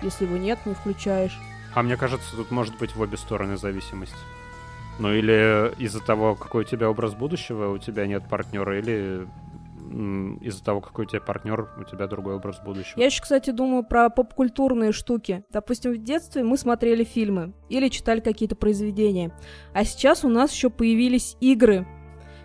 если 0.02 0.24
его 0.24 0.36
нет, 0.36 0.58
не 0.66 0.74
включаешь. 0.74 1.38
А 1.72 1.84
мне 1.84 1.96
кажется, 1.96 2.34
тут 2.34 2.50
может 2.50 2.76
быть 2.78 2.96
в 2.96 3.00
обе 3.00 3.16
стороны 3.16 3.56
зависимость. 3.56 4.16
Ну 4.98 5.12
или 5.12 5.72
из-за 5.78 6.00
того, 6.00 6.34
какой 6.34 6.64
у 6.64 6.66
тебя 6.66 6.90
образ 6.90 7.14
будущего, 7.14 7.70
у 7.70 7.78
тебя 7.78 8.08
нет 8.08 8.28
партнера, 8.28 8.76
или 8.76 9.28
из-за 10.44 10.64
того, 10.64 10.80
какой 10.80 11.04
у 11.04 11.08
тебя 11.08 11.20
партнер, 11.20 11.68
у 11.78 11.84
тебя 11.84 12.08
другой 12.08 12.34
образ 12.34 12.58
будущего. 12.58 12.98
Я 12.98 13.06
еще, 13.06 13.22
кстати, 13.22 13.50
думаю 13.50 13.84
про 13.84 14.10
попкультурные 14.10 14.90
штуки. 14.90 15.44
Допустим, 15.52 15.92
в 15.92 15.98
детстве 15.98 16.42
мы 16.42 16.56
смотрели 16.56 17.04
фильмы 17.04 17.52
или 17.68 17.86
читали 17.86 18.18
какие-то 18.18 18.56
произведения. 18.56 19.30
А 19.74 19.84
сейчас 19.84 20.24
у 20.24 20.28
нас 20.28 20.52
еще 20.52 20.70
появились 20.70 21.36
игры. 21.40 21.86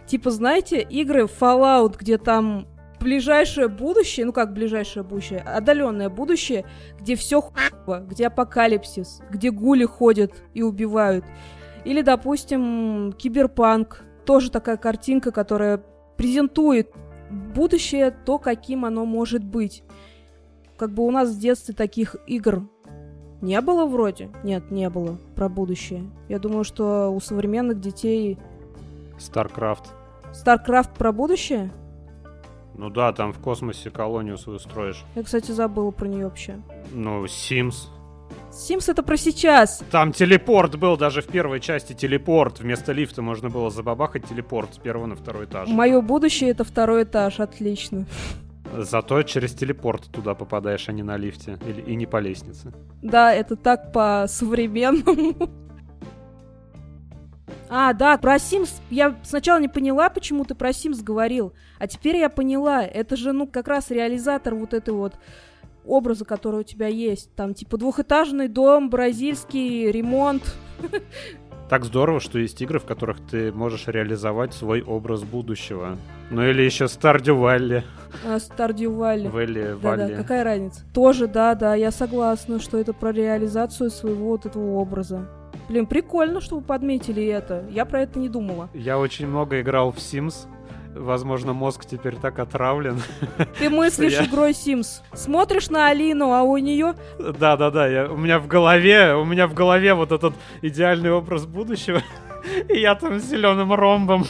Типа, 0.08 0.30
знаете, 0.30 0.82
игры 0.82 1.24
Fallout, 1.24 1.96
где 2.00 2.18
там 2.18 2.68
ближайшее 3.00 3.68
будущее, 3.68 4.26
ну 4.26 4.34
как 4.34 4.54
ближайшее 4.54 5.04
будущее, 5.04 5.40
отдаленное 5.40 6.10
будущее, 6.10 6.66
где 7.00 7.16
все 7.16 7.42
хуево, 7.42 8.00
где 8.00 8.28
апокалипсис, 8.28 9.22
где 9.30 9.52
гули 9.52 9.86
ходят 9.86 10.32
и 10.54 10.62
убивают. 10.64 11.26
Или, 11.84 12.02
допустим, 12.02 13.14
киберпанк, 13.18 14.04
тоже 14.26 14.50
такая 14.50 14.78
картинка, 14.78 15.32
которая 15.32 15.84
презентует 16.18 16.92
будущее 17.30 18.12
то, 18.12 18.40
каким 18.40 18.86
оно 18.86 19.06
может 19.06 19.44
быть. 19.44 19.84
Как 20.78 20.92
бы 20.92 21.06
у 21.06 21.12
нас 21.12 21.30
в 21.30 21.40
детстве 21.40 21.74
таких 21.74 22.16
игр 22.28 22.68
не 23.42 23.62
было 23.62 23.86
вроде? 23.86 24.32
Нет, 24.44 24.72
не 24.72 24.90
было 24.90 25.20
про 25.36 25.48
будущее. 25.50 26.10
Я 26.28 26.40
думаю, 26.40 26.64
что 26.64 27.10
у 27.10 27.20
современных 27.20 27.80
детей... 27.80 28.40
StarCraft. 29.18 29.86
StarCraft 30.34 30.98
про 30.98 31.12
будущее? 31.12 31.72
Ну 32.78 32.90
да, 32.90 33.14
там 33.14 33.32
в 33.32 33.40
космосе 33.40 33.90
колонию 33.90 34.38
свою 34.38 34.60
строишь. 34.60 35.04
Я, 35.16 35.24
кстати, 35.24 35.52
забыла 35.52 35.92
про 35.92 36.08
нее 36.08 36.26
вообще. 36.26 36.60
Ну, 36.92 37.24
Sims. 37.26 37.88
Sims 38.52 38.90
это 38.90 39.04
про 39.04 39.18
сейчас. 39.18 39.82
Там 39.92 40.12
телепорт 40.12 40.78
был 40.78 40.98
даже 40.98 41.22
в 41.22 41.28
первой 41.28 41.60
части 41.60 41.94
телепорт. 41.94 42.60
Вместо 42.60 42.92
лифта 42.92 43.22
можно 43.22 43.50
было 43.50 43.70
забабахать 43.70 44.26
телепорт 44.28 44.74
с 44.74 44.78
первого 44.78 45.06
на 45.06 45.16
второй 45.16 45.46
этаж. 45.46 45.70
Мое 45.70 46.02
будущее 46.02 46.50
это 46.50 46.64
второй 46.64 47.04
этаж, 47.04 47.40
отлично. 47.40 48.06
Зато 48.78 49.24
через 49.24 49.54
телепорт 49.54 50.10
туда 50.12 50.34
попадаешь, 50.34 50.90
а 50.90 50.92
не 50.92 51.04
на 51.04 51.18
лифте. 51.18 51.58
Или, 51.66 51.82
и 51.82 51.96
не 51.96 52.06
по 52.06 52.18
лестнице. 52.18 52.74
Да, 53.02 53.34
это 53.34 53.56
так 53.56 53.92
по-современному. 53.94 55.36
А, 57.70 57.94
да, 57.94 58.18
про 58.18 58.36
Sims. 58.36 58.82
Я 58.90 59.16
сначала 59.24 59.60
не 59.60 59.68
поняла, 59.68 60.10
почему 60.10 60.46
ты 60.46 60.56
про 60.56 60.70
Sims 60.70 61.04
говорил. 61.04 61.54
А 61.80 61.88
теперь 61.88 62.18
я 62.18 62.30
поняла. 62.30 62.84
Это 62.84 63.16
же, 63.16 63.32
ну, 63.32 63.48
как 63.48 63.68
раз 63.68 63.92
реализатор 63.92 64.56
вот 64.56 64.74
этой 64.74 64.94
вот 64.94 65.16
образа, 65.86 66.26
который 66.26 66.62
у 66.62 66.64
тебя 66.64 66.88
есть. 66.88 67.34
Там, 67.36 67.54
типа, 67.54 67.78
двухэтажный 67.78 68.48
дом, 68.48 68.90
бразильский 68.90 69.92
ремонт. 69.92 70.44
Так 71.68 71.84
здорово, 71.84 72.20
что 72.20 72.38
есть 72.38 72.62
игры, 72.62 72.78
в 72.78 72.86
которых 72.86 73.18
ты 73.26 73.52
можешь 73.52 73.88
реализовать 73.88 74.54
свой 74.54 74.84
образ 74.84 75.24
будущего. 75.24 75.98
Ну 76.30 76.44
или 76.44 76.62
еще 76.62 76.86
Stardew 76.86 77.42
Valley. 77.42 77.84
А, 78.24 78.36
Valley. 78.38 79.32
Valley, 79.32 79.80
да, 79.82 79.96
да, 79.96 80.16
какая 80.16 80.44
разница? 80.44 80.82
Тоже, 80.94 81.26
да, 81.26 81.56
да, 81.56 81.74
я 81.74 81.90
согласна, 81.90 82.60
что 82.60 82.78
это 82.78 82.94
про 82.94 83.12
реализацию 83.12 83.90
своего 83.90 84.28
вот 84.28 84.46
этого 84.46 84.76
образа. 84.76 85.28
Блин, 85.68 85.86
прикольно, 85.86 86.42
что 86.42 86.56
вы 86.56 86.62
подметили 86.62 87.26
это. 87.26 87.66
Я 87.70 87.86
про 87.86 88.02
это 88.02 88.20
не 88.20 88.30
думала. 88.30 88.70
Я 88.74 89.00
очень 89.00 89.28
много 89.28 89.62
играл 89.62 89.92
в 89.92 89.98
Sims, 89.98 90.48
Возможно, 90.96 91.52
мозг 91.52 91.84
теперь 91.86 92.16
так 92.16 92.40
отравлен. 92.40 93.02
Ты 93.60 93.70
мыслишь 93.70 94.14
я... 94.14 94.26
игрой 94.26 94.52
Sims. 94.52 95.02
Смотришь 95.14 95.70
на 95.70 95.90
Алину, 95.90 96.32
а 96.32 96.44
у 96.44 96.58
нее... 96.58 96.96
Да, 97.20 97.58
да, 97.58 97.70
да. 97.70 97.86
Я... 97.86 98.10
У 98.10 98.16
меня 98.16 98.40
в 98.40 98.48
голове, 98.48 99.14
у 99.14 99.26
меня 99.26 99.48
в 99.48 99.54
голове 99.54 99.94
вот 99.94 100.14
этот 100.14 100.34
идеальный 100.62 101.12
образ 101.12 101.46
будущего. 101.46 102.02
И 102.70 102.80
я 102.80 102.96
там 102.96 103.20
с 103.20 103.26
зеленым 103.26 103.74
ромбом. 103.74 104.24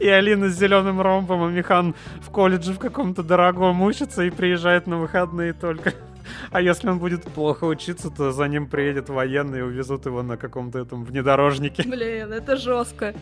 И 0.00 0.08
Алина 0.08 0.48
с 0.48 0.58
зеленым 0.58 1.00
ромбом, 1.00 1.44
а 1.44 1.48
Михан 1.48 1.94
в 2.20 2.30
колледже 2.30 2.72
в 2.72 2.78
каком-то 2.80 3.22
дорогом 3.22 3.80
учится 3.82 4.22
и 4.24 4.30
приезжает 4.30 4.86
на 4.86 4.98
выходные 4.98 5.52
только. 5.52 5.94
А 6.50 6.60
если 6.60 6.88
он 6.88 6.98
будет 6.98 7.24
плохо 7.24 7.64
учиться, 7.64 8.10
то 8.10 8.32
за 8.32 8.48
ним 8.48 8.68
приедет 8.68 9.08
военный 9.08 9.60
и 9.60 9.62
увезут 9.62 10.06
его 10.06 10.22
на 10.22 10.36
каком-то 10.36 10.78
этом 10.78 11.04
внедорожнике. 11.04 11.82
Блин, 11.82 12.32
это 12.32 12.56
жестко. 12.56 13.14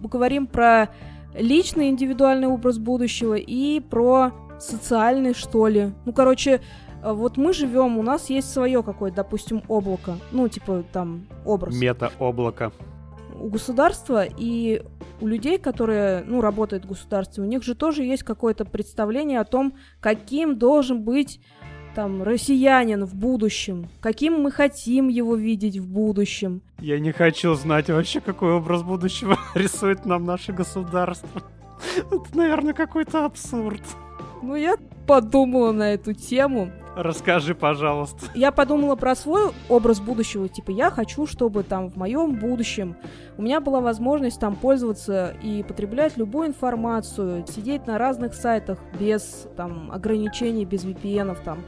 Мы 0.00 0.08
говорим 0.08 0.46
про 0.46 0.90
личный 1.34 1.88
индивидуальный 1.88 2.48
образ 2.48 2.78
будущего 2.78 3.34
и 3.34 3.80
про 3.80 4.32
социальный, 4.58 5.34
что 5.34 5.66
ли. 5.66 5.92
Ну, 6.04 6.12
короче, 6.12 6.60
вот 7.02 7.36
мы 7.36 7.52
живем, 7.52 7.98
у 7.98 8.02
нас 8.02 8.30
есть 8.30 8.52
свое 8.52 8.82
какое-то, 8.82 9.16
допустим, 9.16 9.62
облако. 9.68 10.18
Ну, 10.32 10.48
типа 10.48 10.84
там 10.92 11.26
образ. 11.44 11.74
Мета-облако. 11.78 12.72
У 13.38 13.48
государства 13.48 14.24
и 14.24 14.82
у 15.20 15.26
людей, 15.26 15.58
которые, 15.58 16.22
ну, 16.24 16.40
работают 16.40 16.84
в 16.84 16.88
государстве, 16.88 17.42
у 17.42 17.46
них 17.46 17.62
же 17.62 17.74
тоже 17.74 18.04
есть 18.04 18.22
какое-то 18.22 18.64
представление 18.64 19.40
о 19.40 19.44
том, 19.44 19.74
каким 20.00 20.58
должен 20.58 21.02
быть 21.02 21.40
там, 21.94 22.22
россиянин 22.22 23.04
в 23.04 23.14
будущем, 23.14 23.88
каким 24.00 24.40
мы 24.40 24.50
хотим 24.50 25.08
его 25.08 25.36
видеть 25.36 25.78
в 25.78 25.86
будущем. 25.86 26.62
Я 26.80 26.98
не 26.98 27.12
хочу 27.12 27.54
знать 27.54 27.88
вообще, 27.88 28.20
какой 28.20 28.52
образ 28.52 28.82
будущего 28.82 29.38
рисует 29.54 30.04
нам 30.04 30.24
наше 30.24 30.52
государство. 30.52 31.42
Это, 32.10 32.36
наверное, 32.36 32.74
какой-то 32.74 33.24
абсурд. 33.24 33.82
Ну, 34.42 34.56
я 34.56 34.76
подумала 35.06 35.72
на 35.72 35.94
эту 35.94 36.12
тему. 36.12 36.70
Расскажи, 36.96 37.54
пожалуйста. 37.54 38.26
Я 38.34 38.52
подумала 38.52 38.94
про 38.94 39.14
свой 39.14 39.50
образ 39.68 40.00
будущего. 40.00 40.48
Типа, 40.48 40.70
я 40.70 40.90
хочу, 40.90 41.26
чтобы 41.26 41.62
там 41.62 41.90
в 41.90 41.96
моем 41.96 42.36
будущем 42.36 42.96
у 43.36 43.42
меня 43.42 43.60
была 43.60 43.80
возможность 43.80 44.38
там 44.38 44.54
пользоваться 44.54 45.34
и 45.42 45.62
потреблять 45.62 46.16
любую 46.16 46.48
информацию, 46.48 47.44
сидеть 47.48 47.86
на 47.86 47.98
разных 47.98 48.34
сайтах 48.34 48.78
без 48.98 49.48
там 49.56 49.90
ограничений, 49.92 50.64
без 50.64 50.84
VPN 50.84 51.36
там 51.44 51.58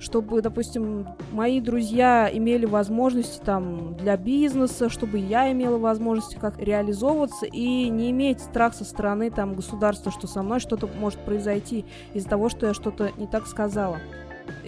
чтобы, 0.00 0.42
допустим, 0.42 1.08
мои 1.32 1.60
друзья 1.60 2.30
имели 2.32 2.66
возможности 2.66 3.40
там 3.44 3.96
для 3.96 4.16
бизнеса, 4.16 4.88
чтобы 4.88 5.18
я 5.18 5.50
имела 5.50 5.78
возможности 5.78 6.36
как 6.36 6.58
реализовываться 6.58 7.46
и 7.46 7.88
не 7.88 8.10
иметь 8.10 8.40
страх 8.40 8.74
со 8.74 8.84
стороны 8.84 9.30
там 9.30 9.54
государства, 9.54 10.12
что 10.12 10.26
со 10.26 10.42
мной 10.42 10.60
что-то 10.60 10.88
может 10.98 11.18
произойти 11.20 11.84
из-за 12.14 12.28
того, 12.28 12.48
что 12.48 12.66
я 12.66 12.74
что-то 12.74 13.10
не 13.16 13.26
так 13.26 13.46
сказала. 13.46 13.98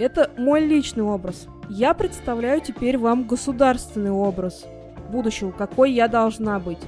Это 0.01 0.31
мой 0.39 0.65
личный 0.65 1.05
образ. 1.05 1.47
Я 1.69 1.93
представляю 1.93 2.63
теперь 2.63 2.97
вам 2.97 3.25
государственный 3.25 4.11
образ 4.11 4.65
будущего, 5.11 5.51
какой 5.51 5.93
я 5.93 6.09
должна 6.09 6.59
быть. 6.59 6.79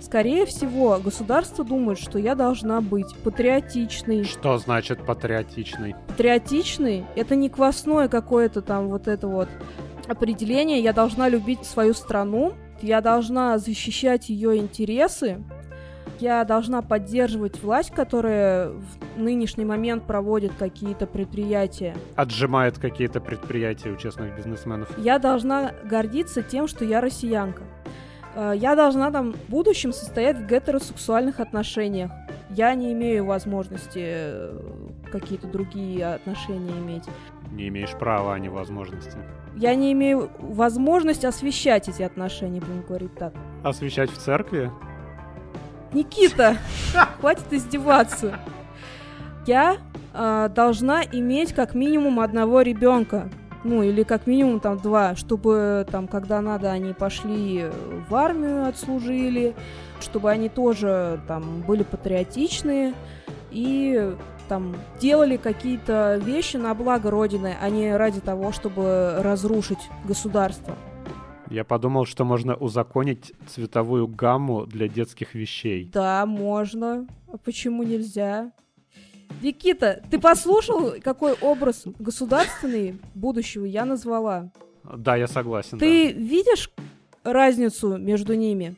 Скорее 0.00 0.46
всего, 0.46 0.98
государство 0.98 1.64
думает, 1.64 2.00
что 2.00 2.18
я 2.18 2.34
должна 2.34 2.80
быть 2.80 3.14
патриотичной. 3.22 4.24
Что 4.24 4.58
значит 4.58 5.06
патриотичный? 5.06 5.94
Патриотичный— 6.08 7.04
это 7.14 7.36
не 7.36 7.48
квасное 7.48 8.08
какое-то 8.08 8.62
там 8.62 8.88
вот 8.88 9.06
это 9.06 9.28
вот 9.28 9.48
определение. 10.08 10.80
Я 10.80 10.92
должна 10.92 11.28
любить 11.28 11.64
свою 11.64 11.94
страну, 11.94 12.54
я 12.82 13.00
должна 13.00 13.58
защищать 13.58 14.28
ее 14.28 14.56
интересы, 14.56 15.40
я 16.20 16.44
должна 16.44 16.82
поддерживать 16.82 17.62
власть, 17.62 17.90
которая 17.90 18.70
в 18.70 19.18
нынешний 19.18 19.64
момент 19.64 20.04
проводит 20.04 20.52
какие-то 20.58 21.06
предприятия. 21.06 21.96
Отжимает 22.14 22.78
какие-то 22.78 23.20
предприятия 23.20 23.90
у 23.90 23.96
честных 23.96 24.36
бизнесменов. 24.36 24.88
Я 24.98 25.18
должна 25.18 25.72
гордиться 25.84 26.42
тем, 26.42 26.66
что 26.66 26.84
я 26.84 27.00
россиянка. 27.00 27.62
Э, 28.34 28.52
я 28.54 28.76
должна 28.76 29.10
там 29.10 29.32
в 29.32 29.50
будущем 29.50 29.92
состоять 29.92 30.38
в 30.38 30.46
гетеросексуальных 30.46 31.40
отношениях. 31.40 32.10
Я 32.50 32.74
не 32.74 32.92
имею 32.92 33.24
возможности 33.24 34.04
э, 34.04 34.60
какие-то 35.10 35.46
другие 35.46 36.14
отношения 36.14 36.72
иметь. 36.78 37.04
Не 37.52 37.68
имеешь 37.68 37.92
права, 37.92 38.34
а 38.34 38.38
не 38.38 38.48
возможности. 38.48 39.16
Я 39.56 39.74
не 39.74 39.92
имею 39.92 40.30
возможности 40.38 41.24
освещать 41.24 41.88
эти 41.88 42.02
отношения, 42.02 42.60
будем 42.60 42.82
говорить 42.82 43.14
так. 43.14 43.32
Освещать 43.62 44.10
в 44.10 44.18
церкви? 44.18 44.70
Никита, 45.92 46.56
хватит 47.20 47.52
издеваться. 47.52 48.38
Я 49.46 49.76
э, 50.12 50.48
должна 50.54 51.02
иметь 51.04 51.52
как 51.52 51.74
минимум 51.74 52.20
одного 52.20 52.62
ребенка. 52.62 53.30
Ну, 53.64 53.82
или 53.82 54.04
как 54.04 54.28
минимум 54.28 54.60
там 54.60 54.78
два, 54.78 55.16
чтобы 55.16 55.86
там, 55.90 56.06
когда 56.06 56.40
надо, 56.40 56.70
они 56.70 56.92
пошли 56.92 57.66
в 58.08 58.14
армию, 58.14 58.68
отслужили, 58.68 59.56
чтобы 60.00 60.30
они 60.30 60.48
тоже 60.48 61.20
там 61.26 61.62
были 61.62 61.82
патриотичные 61.82 62.94
и 63.50 64.14
там 64.48 64.76
делали 65.00 65.36
какие-то 65.36 66.20
вещи 66.22 66.56
на 66.56 66.74
благо 66.74 67.10
Родины, 67.10 67.56
а 67.60 67.68
не 67.68 67.96
ради 67.96 68.20
того, 68.20 68.52
чтобы 68.52 69.16
разрушить 69.20 69.80
государство. 70.04 70.76
Я 71.50 71.64
подумал, 71.64 72.06
что 72.06 72.24
можно 72.24 72.56
узаконить 72.56 73.32
цветовую 73.46 74.08
гамму 74.08 74.66
для 74.66 74.88
детских 74.88 75.34
вещей. 75.34 75.90
Да, 75.92 76.26
можно. 76.26 77.06
А 77.32 77.36
почему 77.38 77.82
нельзя? 77.82 78.52
Никита, 79.42 80.02
ты 80.10 80.18
послушал, 80.18 80.94
какой 81.02 81.34
образ 81.34 81.84
государственный 81.98 82.98
будущего 83.14 83.64
я 83.64 83.84
назвала? 83.84 84.50
Да, 84.82 85.16
я 85.16 85.26
согласен. 85.26 85.78
Ты 85.78 86.12
да. 86.12 86.20
видишь 86.20 86.70
разницу 87.22 87.96
между 87.96 88.34
ними? 88.34 88.76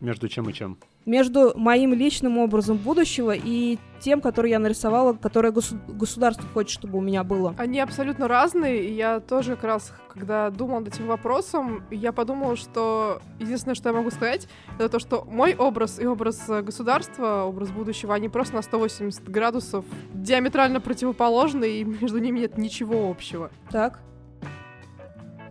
Между 0.00 0.28
чем 0.28 0.48
и 0.48 0.52
чем? 0.52 0.78
Между 1.06 1.52
моим 1.56 1.92
личным 1.92 2.38
образом 2.38 2.78
будущего 2.78 3.34
и 3.34 3.78
тем, 4.00 4.20
который 4.22 4.50
я 4.50 4.58
нарисовала, 4.58 5.12
которое 5.12 5.52
госу- 5.52 5.78
государство 5.86 6.46
хочет, 6.48 6.70
чтобы 6.72 6.98
у 6.98 7.00
меня 7.02 7.24
было. 7.24 7.54
Они 7.58 7.78
абсолютно 7.80 8.26
разные, 8.26 8.84
и 8.84 8.94
я 8.94 9.20
тоже 9.20 9.54
как 9.54 9.64
раз, 9.64 9.92
когда 10.08 10.50
думала 10.50 10.80
над 10.80 10.88
этим 10.88 11.06
вопросом, 11.06 11.84
я 11.90 12.12
подумала, 12.12 12.56
что 12.56 13.20
единственное, 13.38 13.74
что 13.74 13.90
я 13.90 13.94
могу 13.94 14.10
сказать, 14.10 14.48
это 14.78 14.88
то, 14.88 14.98
что 14.98 15.26
мой 15.30 15.54
образ 15.54 15.98
и 15.98 16.06
образ 16.06 16.46
государства, 16.48 17.44
образ 17.44 17.70
будущего, 17.70 18.14
они 18.14 18.28
просто 18.28 18.54
на 18.54 18.62
180 18.62 19.28
градусов 19.28 19.84
диаметрально 20.14 20.80
противоположны, 20.80 21.80
и 21.80 21.84
между 21.84 22.18
ними 22.18 22.40
нет 22.40 22.56
ничего 22.56 23.10
общего. 23.10 23.50
Так? 23.70 24.00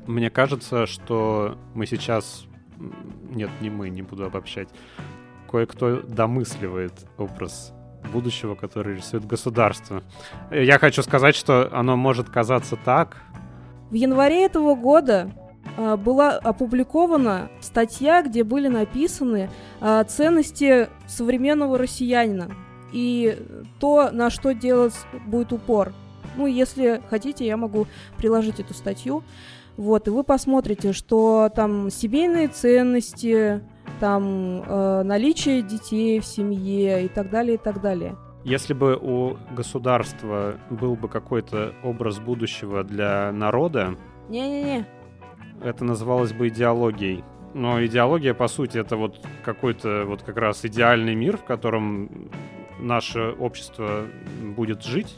Мне 0.07 0.29
кажется, 0.29 0.85
что 0.85 1.57
мы 1.73 1.85
сейчас... 1.85 2.45
Нет, 3.29 3.49
не 3.61 3.69
мы, 3.69 3.89
не 3.89 4.01
буду 4.01 4.25
обобщать. 4.25 4.67
Кое-кто 5.53 6.01
домысливает 6.01 6.93
образ 7.19 7.73
будущего, 8.11 8.55
который 8.55 8.95
рисует 8.95 9.27
государство. 9.27 10.01
Я 10.49 10.79
хочу 10.79 11.03
сказать, 11.03 11.35
что 11.35 11.69
оно 11.71 11.95
может 11.95 12.27
казаться 12.27 12.75
так. 12.75 13.17
В 13.91 13.93
январе 13.93 14.45
этого 14.45 14.73
года 14.73 15.29
э, 15.77 15.95
была 15.95 16.31
опубликована 16.31 17.51
статья, 17.61 18.23
где 18.23 18.43
были 18.43 18.67
написаны 18.67 19.51
э, 19.79 20.03
ценности 20.07 20.89
современного 21.05 21.77
россиянина 21.77 22.49
и 22.91 23.37
то, 23.79 24.09
на 24.11 24.31
что 24.31 24.55
делать 24.55 24.95
будет 25.27 25.53
упор. 25.53 25.93
Ну, 26.35 26.47
если 26.47 26.99
хотите, 27.11 27.45
я 27.45 27.57
могу 27.57 27.85
приложить 28.17 28.59
эту 28.59 28.73
статью. 28.73 29.23
Вот, 29.77 30.07
и 30.07 30.09
вы 30.09 30.23
посмотрите, 30.23 30.93
что 30.93 31.51
там 31.55 31.91
семейные 31.91 32.47
ценности, 32.47 33.61
там 33.99 34.61
э, 34.61 35.03
наличие 35.03 35.61
детей 35.61 36.19
в 36.19 36.25
семье 36.25 37.05
и 37.05 37.07
так 37.07 37.29
далее, 37.29 37.55
и 37.55 37.57
так 37.57 37.81
далее. 37.81 38.15
Если 38.43 38.73
бы 38.73 38.97
у 39.01 39.37
государства 39.55 40.55
был 40.69 40.95
бы 40.95 41.07
какой-то 41.07 41.73
образ 41.83 42.19
будущего 42.19 42.83
для 42.83 43.31
народа, 43.31 43.95
Не-не-не. 44.29 44.85
это 45.61 45.85
называлось 45.85 46.33
бы 46.33 46.49
идеологией. 46.49 47.23
Но 47.53 47.83
идеология, 47.85 48.33
по 48.33 48.47
сути, 48.47 48.77
это 48.79 48.97
вот 48.97 49.19
какой-то 49.45 50.03
вот 50.05 50.23
как 50.23 50.37
раз 50.37 50.65
идеальный 50.65 51.15
мир, 51.15 51.37
в 51.37 51.43
котором 51.43 52.29
наше 52.79 53.31
общество 53.39 54.05
будет 54.55 54.83
жить, 54.83 55.15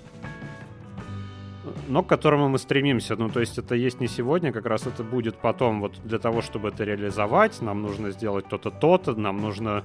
но 1.87 2.03
к 2.03 2.07
которому 2.07 2.49
мы 2.49 2.57
стремимся. 2.57 3.15
Ну, 3.15 3.29
то 3.29 3.39
есть 3.39 3.57
это 3.57 3.75
есть 3.75 3.99
не 3.99 4.07
сегодня, 4.07 4.51
как 4.51 4.65
раз 4.65 4.87
это 4.87 5.03
будет 5.03 5.35
потом. 5.35 5.81
Вот 5.81 5.93
для 6.03 6.19
того, 6.19 6.41
чтобы 6.41 6.69
это 6.69 6.83
реализовать, 6.83 7.61
нам 7.61 7.81
нужно 7.81 8.11
сделать 8.11 8.47
то-то, 8.47 8.71
то-то, 8.71 9.15
нам 9.15 9.37
нужно 9.37 9.83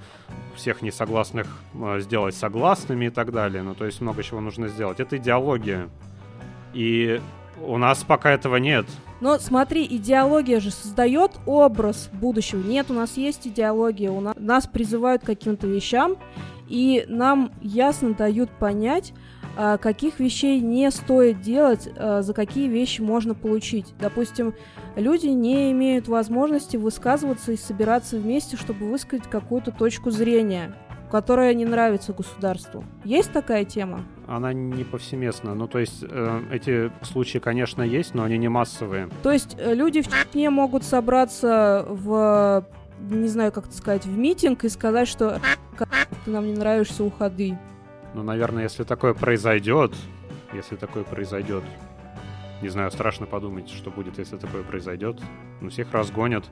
всех 0.54 0.82
несогласных 0.82 1.46
э, 1.74 2.00
сделать 2.00 2.34
согласными 2.34 3.06
и 3.06 3.10
так 3.10 3.32
далее. 3.32 3.62
Ну, 3.62 3.74
то 3.74 3.86
есть 3.86 4.00
много 4.00 4.22
чего 4.22 4.40
нужно 4.40 4.68
сделать. 4.68 5.00
Это 5.00 5.16
идеология. 5.16 5.88
И 6.72 7.20
у 7.62 7.76
нас 7.76 8.04
пока 8.04 8.30
этого 8.30 8.56
нет. 8.56 8.86
Но 9.20 9.38
смотри, 9.38 9.86
идеология 9.86 10.60
же 10.60 10.70
создает 10.70 11.32
образ 11.44 12.08
будущего. 12.12 12.66
Нет, 12.66 12.86
у 12.90 12.94
нас 12.94 13.16
есть 13.16 13.46
идеология, 13.46 14.10
у 14.10 14.20
нас, 14.20 14.34
нас 14.38 14.66
призывают 14.66 15.22
к 15.22 15.26
каким-то 15.26 15.66
вещам, 15.66 16.16
и 16.68 17.04
нам 17.06 17.52
ясно 17.60 18.14
дают 18.14 18.50
понять, 18.50 19.12
каких 19.56 20.20
вещей 20.20 20.60
не 20.60 20.90
стоит 20.90 21.40
делать, 21.40 21.88
а, 21.96 22.22
за 22.22 22.34
какие 22.34 22.68
вещи 22.68 23.00
можно 23.00 23.34
получить. 23.34 23.94
Допустим, 23.98 24.54
люди 24.96 25.26
не 25.26 25.72
имеют 25.72 26.08
возможности 26.08 26.76
высказываться 26.76 27.52
и 27.52 27.56
собираться 27.56 28.18
вместе, 28.18 28.56
чтобы 28.56 28.88
высказать 28.88 29.28
какую-то 29.28 29.72
точку 29.72 30.10
зрения, 30.10 30.74
которая 31.10 31.54
не 31.54 31.64
нравится 31.64 32.12
государству. 32.12 32.84
Есть 33.04 33.32
такая 33.32 33.64
тема? 33.64 34.04
Она 34.26 34.52
не 34.52 34.84
повсеместна. 34.84 35.54
Ну, 35.54 35.66
то 35.66 35.78
есть 35.78 36.04
э, 36.08 36.42
эти 36.52 36.92
случаи, 37.02 37.38
конечно, 37.38 37.82
есть, 37.82 38.14
но 38.14 38.22
они 38.22 38.38
не 38.38 38.48
массовые. 38.48 39.08
То 39.22 39.32
есть 39.32 39.56
э, 39.58 39.74
люди 39.74 40.02
в 40.02 40.08
Чечне 40.08 40.50
могут 40.50 40.84
собраться 40.84 41.84
в, 41.88 42.64
не 43.00 43.28
знаю, 43.28 43.50
как 43.50 43.66
это 43.66 43.76
сказать, 43.76 44.06
в 44.06 44.16
митинг 44.16 44.64
и 44.64 44.68
сказать, 44.68 45.08
что 45.08 45.40
ты 46.24 46.30
нам 46.30 46.46
не 46.46 46.54
нравишься, 46.54 47.02
уходи. 47.02 47.56
Ну, 48.14 48.22
наверное, 48.22 48.64
если 48.64 48.84
такое 48.84 49.14
произойдет, 49.14 49.94
если 50.52 50.76
такое 50.76 51.04
произойдет, 51.04 51.62
не 52.62 52.68
знаю, 52.68 52.90
страшно 52.90 53.26
подумать, 53.26 53.70
что 53.70 53.90
будет, 53.90 54.18
если 54.18 54.36
такое 54.36 54.62
произойдет. 54.62 55.20
Ну, 55.60 55.70
всех 55.70 55.92
разгонят. 55.92 56.44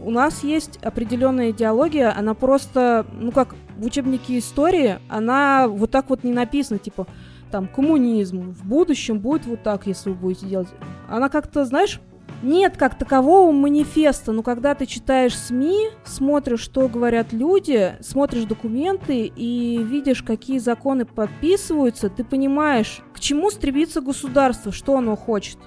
У 0.00 0.10
нас 0.10 0.42
есть 0.44 0.78
определенная 0.82 1.50
идеология, 1.50 2.16
она 2.16 2.34
просто, 2.34 3.06
ну 3.12 3.30
как 3.30 3.54
в 3.76 3.86
учебнике 3.86 4.38
истории, 4.38 4.98
она 5.08 5.68
вот 5.68 5.90
так 5.90 6.10
вот 6.10 6.24
не 6.24 6.32
написана, 6.32 6.78
типа, 6.78 7.06
там, 7.50 7.68
коммунизм, 7.68 8.52
в 8.52 8.64
будущем 8.66 9.18
будет 9.18 9.46
вот 9.46 9.62
так, 9.62 9.86
если 9.86 10.10
вы 10.10 10.16
будете 10.16 10.46
делать. 10.46 10.68
Она 11.08 11.28
как-то, 11.28 11.64
знаешь, 11.64 12.00
нет 12.42 12.76
как 12.76 12.98
такового 12.98 13.52
манифеста, 13.52 14.32
но 14.32 14.42
когда 14.42 14.74
ты 14.74 14.86
читаешь 14.86 15.36
СМИ, 15.36 15.90
смотришь, 16.04 16.60
что 16.60 16.88
говорят 16.88 17.32
люди, 17.32 17.96
смотришь 18.00 18.44
документы 18.44 19.26
и 19.26 19.82
видишь, 19.82 20.22
какие 20.22 20.58
законы 20.58 21.04
подписываются, 21.04 22.08
ты 22.08 22.24
понимаешь, 22.24 23.00
к 23.14 23.20
чему 23.20 23.50
стремится 23.50 24.00
государство, 24.00 24.72
что 24.72 24.96
оно 24.96 25.16
хочет. 25.16 25.58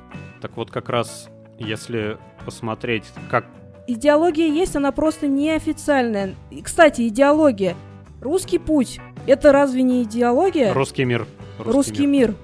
Так 0.41 0.57
вот 0.57 0.71
как 0.71 0.89
раз, 0.89 1.29
если 1.57 2.17
посмотреть, 2.45 3.05
как... 3.29 3.45
Идеология 3.87 4.47
есть, 4.47 4.75
она 4.75 4.91
просто 4.91 5.27
неофициальная. 5.27 6.35
И, 6.49 6.61
кстати, 6.61 7.07
идеология. 7.07 7.75
Русский 8.19 8.57
путь. 8.57 8.99
Это 9.27 9.51
разве 9.51 9.83
не 9.83 10.03
идеология? 10.03 10.73
Русский 10.73 11.05
мир. 11.05 11.27
Русский, 11.59 11.71
Русский 11.71 12.07
мир. 12.07 12.29
мир 12.29 12.35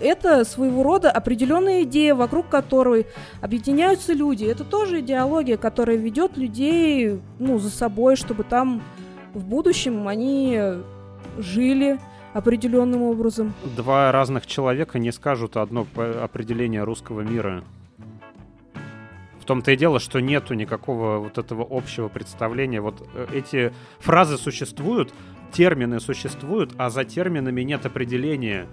это 0.00 0.44
своего 0.44 0.82
рода 0.82 1.10
определенная 1.10 1.82
идея, 1.82 2.14
вокруг 2.14 2.48
которой 2.48 3.06
объединяются 3.40 4.12
люди. 4.12 4.44
Это 4.44 4.64
тоже 4.64 5.00
идеология, 5.00 5.56
которая 5.56 5.96
ведет 5.96 6.36
людей 6.36 7.20
ну, 7.38 7.58
за 7.58 7.70
собой, 7.70 8.16
чтобы 8.16 8.44
там 8.44 8.82
в 9.34 9.44
будущем 9.44 10.08
они 10.08 10.60
жили 11.38 11.98
определенным 12.32 13.02
образом. 13.02 13.54
Два 13.76 14.12
разных 14.12 14.46
человека 14.46 14.98
не 14.98 15.12
скажут 15.12 15.56
одно 15.56 15.86
определение 15.96 16.84
русского 16.84 17.22
мира. 17.22 17.64
В 19.40 19.44
том-то 19.46 19.70
и 19.70 19.76
дело, 19.76 20.00
что 20.00 20.20
нету 20.20 20.54
никакого 20.54 21.18
вот 21.18 21.38
этого 21.38 21.66
общего 21.70 22.08
представления. 22.08 22.80
Вот 22.80 23.08
э, 23.14 23.26
эти 23.32 23.72
фразы 24.00 24.38
существуют, 24.38 25.14
термины 25.52 26.00
существуют, 26.00 26.72
а 26.78 26.90
за 26.90 27.04
терминами 27.04 27.62
нет 27.62 27.86
определения. 27.86 28.66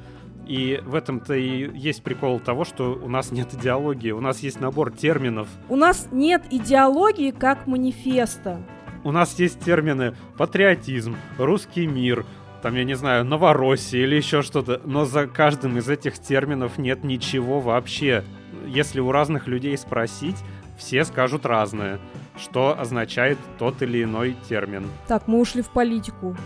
И 0.46 0.82
в 0.86 0.96
этом-то 0.96 1.34
и 1.34 1.76
есть 1.78 2.04
прикол 2.04 2.40
того, 2.40 2.66
что 2.66 2.94
у 2.94 3.10
нас 3.10 3.32
нет 3.32 3.54
идеологии, 3.54 4.12
у 4.12 4.20
нас 4.20 4.40
есть 4.40 4.60
набор 4.60 4.92
терминов. 4.92 5.48
У 5.70 5.76
нас 5.76 6.08
нет 6.12 6.44
идеологии 6.52 7.32
как 7.32 7.66
манифеста. 7.66 8.62
У 9.04 9.12
нас 9.12 9.38
есть 9.40 9.60
термины 9.62 10.16
патриотизм, 10.38 11.16
русский 11.38 11.88
мир, 11.88 12.26
там, 12.62 12.76
я 12.76 12.86
не 12.86 12.94
знаю, 12.94 13.26
Новороссия 13.26 14.04
или 14.04 14.16
еще 14.16 14.42
что-то, 14.42 14.82
но 14.86 15.04
за 15.04 15.28
каждым 15.28 15.78
из 15.78 15.90
этих 15.90 16.18
терминов 16.18 16.78
нет 16.78 17.04
ничего 17.04 17.60
вообще. 17.60 18.24
Если 18.66 19.02
у 19.02 19.12
разных 19.12 19.48
людей 19.48 19.78
спросить, 19.78 20.38
все 20.78 21.04
скажут 21.04 21.46
разное, 21.46 22.00
что 22.38 22.80
означает 22.80 23.38
тот 23.60 23.82
или 23.82 24.04
иной 24.04 24.38
термин. 24.48 24.88
Так, 25.08 25.28
мы 25.28 25.42
ушли 25.42 25.62
в 25.62 25.70
политику. 25.70 26.38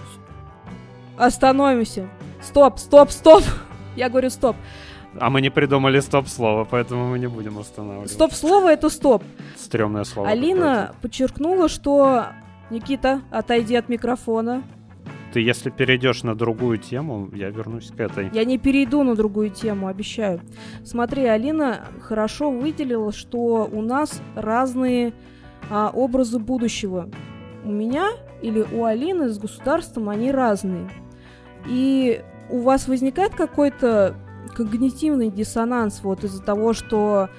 Остановимся. 1.18 2.10
Стоп, 2.42 2.80
стоп, 2.80 3.12
стоп. 3.12 3.44
Я 3.98 4.10
говорю 4.10 4.30
стоп. 4.30 4.56
А 5.20 5.30
мы 5.30 5.42
не 5.42 5.50
придумали 5.50 6.00
стоп-слово, 6.00 6.66
поэтому 6.70 7.10
мы 7.10 7.20
не 7.20 7.28
будем 7.28 7.58
останавливаться. 7.58 8.14
Стоп-слово— 8.14 8.72
это 8.74 8.90
стоп. 8.90 9.24
Стремное 9.58 10.04
слово. 10.04 10.30
Алина 10.30 10.94
подчеркнула, 11.02 11.68
что... 11.68 12.28
Никита, 12.70 13.22
отойди 13.32 13.76
от 13.76 13.88
микрофона. 13.88 14.62
Ты 15.32 15.40
если 15.40 15.70
перейдешь 15.70 16.24
на 16.24 16.36
другую 16.36 16.78
тему, 16.78 17.30
я 17.34 17.50
вернусь 17.50 17.92
к 17.92 18.00
этой. 18.00 18.30
Я 18.34 18.44
не 18.44 18.58
перейду 18.58 19.04
на 19.04 19.16
другую 19.16 19.52
тему, 19.52 19.88
обещаю. 19.88 20.42
Смотри, 20.84 21.26
Алина 21.26 21.88
хорошо 22.02 22.52
выделила, 22.52 23.14
что 23.14 23.70
у 23.72 23.82
нас 23.82 24.22
разные 24.36 25.14
а, 25.70 25.92
образы 25.94 26.40
будущего. 26.40 27.10
У 27.64 27.72
меня 27.72 28.10
или 28.42 28.66
у 28.74 28.84
Алины 28.84 29.30
с 29.30 29.40
государством 29.40 30.10
они 30.10 30.32
разные. 30.32 30.90
И 31.68 32.22
у 32.50 32.62
вас 32.62 32.88
возникает 32.88 33.36
какой-то 33.36 34.16
когнитивный 34.56 35.30
диссонанс 35.30 36.02
вот 36.04 36.24
из-за 36.24 36.42
того, 36.42 36.74
что 36.74 37.30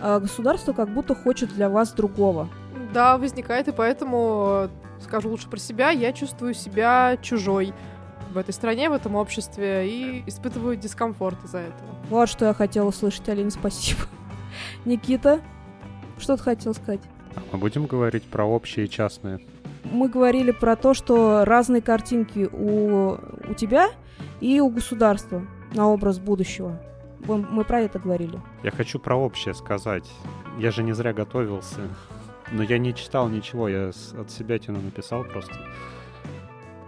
э, 0.00 0.20
государство 0.20 0.72
как 0.72 0.88
будто 0.90 1.14
хочет 1.14 1.54
для 1.54 1.68
вас 1.68 1.92
другого? 1.92 2.48
Да, 2.92 3.18
возникает, 3.18 3.68
и 3.68 3.72
поэтому, 3.72 4.68
скажу 5.02 5.28
лучше 5.30 5.48
про 5.48 5.58
себя, 5.58 5.90
я 5.90 6.12
чувствую 6.12 6.54
себя 6.54 7.18
чужой 7.20 7.74
в 8.32 8.38
этой 8.38 8.52
стране, 8.52 8.90
в 8.90 8.92
этом 8.92 9.14
обществе 9.16 9.88
и 9.88 10.22
испытываю 10.26 10.76
дискомфорт 10.76 11.42
из-за 11.44 11.58
этого. 11.58 11.96
Вот 12.10 12.28
что 12.28 12.46
я 12.46 12.54
хотела 12.54 12.88
услышать, 12.88 13.28
Алина, 13.28 13.50
спасибо. 13.50 14.02
Никита, 14.84 15.40
что 16.18 16.36
ты 16.36 16.42
хотел 16.42 16.74
сказать? 16.74 17.00
Мы 17.52 17.58
будем 17.58 17.86
говорить 17.86 18.24
про 18.24 18.44
общее 18.44 18.86
и 18.86 18.90
частное. 18.90 19.40
Мы 19.84 20.08
говорили 20.08 20.50
про 20.50 20.76
то, 20.76 20.92
что 20.92 21.44
разные 21.44 21.80
картинки 21.80 22.48
у, 22.52 23.16
у 23.50 23.54
тебя 23.54 23.90
и 24.40 24.60
у 24.60 24.68
государства 24.70 25.42
на 25.72 25.88
образ 25.88 26.18
будущего. 26.18 26.80
Мы 27.26 27.64
про 27.64 27.80
это 27.80 27.98
говорили. 27.98 28.40
Я 28.62 28.70
хочу 28.70 28.98
про 28.98 29.16
общее 29.16 29.54
сказать. 29.54 30.08
Я 30.58 30.70
же 30.70 30.82
не 30.82 30.92
зря 30.92 31.12
готовился. 31.12 31.80
Но 32.50 32.62
я 32.62 32.78
не 32.78 32.94
читал 32.94 33.28
ничего, 33.28 33.68
я 33.68 33.88
от 33.88 34.30
себя 34.30 34.58
тяну 34.58 34.80
написал 34.80 35.24
просто. 35.24 35.52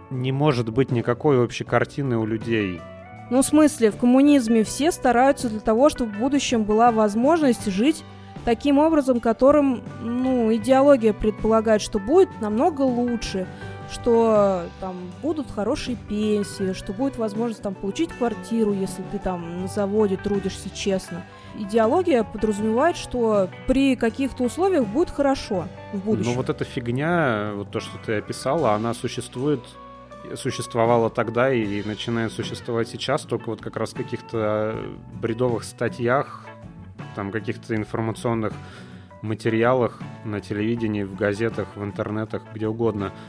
Не 0.09 0.31
может 0.31 0.69
быть 0.69 0.91
никакой 0.91 1.39
общей 1.39 1.63
картины 1.63 2.17
у 2.17 2.25
людей. 2.25 2.81
Ну, 3.29 3.41
в 3.41 3.45
смысле, 3.45 3.91
в 3.91 3.97
коммунизме 3.97 4.63
все 4.63 4.91
стараются 4.91 5.49
для 5.49 5.59
того, 5.59 5.89
чтобы 5.89 6.11
в 6.11 6.19
будущем 6.19 6.63
была 6.63 6.91
возможность 6.91 7.65
жить 7.67 8.03
таким 8.43 8.77
образом, 8.77 9.19
которым, 9.19 9.83
ну, 10.01 10.53
идеология 10.53 11.13
предполагает, 11.13 11.81
что 11.81 11.99
будет 11.99 12.29
намного 12.41 12.81
лучше, 12.81 13.47
что 13.91 14.65
там 14.79 14.95
будут 15.21 15.51
хорошие 15.51 15.97
пенсии, 15.97 16.73
что 16.73 16.93
будет 16.93 17.17
возможность 17.17 17.61
там 17.61 17.75
получить 17.75 18.11
квартиру, 18.11 18.73
если 18.73 19.03
ты 19.11 19.19
там 19.19 19.61
на 19.61 19.67
заводе 19.67 20.17
трудишься 20.17 20.69
честно. 20.69 21.25
Идеология 21.59 22.23
подразумевает, 22.23 22.95
что 22.95 23.49
при 23.67 23.95
каких-то 23.95 24.43
условиях 24.43 24.87
будет 24.87 25.09
хорошо 25.09 25.67
в 25.91 25.99
будущем. 25.99 26.31
Ну 26.31 26.37
вот 26.37 26.49
эта 26.49 26.63
фигня, 26.63 27.51
вот 27.55 27.71
то, 27.71 27.81
что 27.81 27.97
ты 28.05 28.13
описала, 28.17 28.73
она 28.73 28.93
существует 28.93 29.61
существовала 30.35 31.09
тогда 31.09 31.51
и 31.51 31.81
начинает 31.83 32.31
существовать 32.31 32.87
сейчас, 32.87 33.23
только 33.23 33.49
вот 33.49 33.59
как 33.59 33.75
раз 33.75 33.93
в 33.93 33.95
каких-то 33.95 34.75
бредовых 35.19 35.63
статьях, 35.63 36.45
там 37.15 37.31
каких-то 37.31 37.75
информационных 37.75 38.53
материалах 39.23 39.99
на 40.23 40.39
телевидении, 40.39 41.01
в 41.01 41.15
газетах, 41.15 41.69
в 41.75 41.83
интернетах, 41.83 42.43
где 42.53 42.67
угодно– 42.67 43.11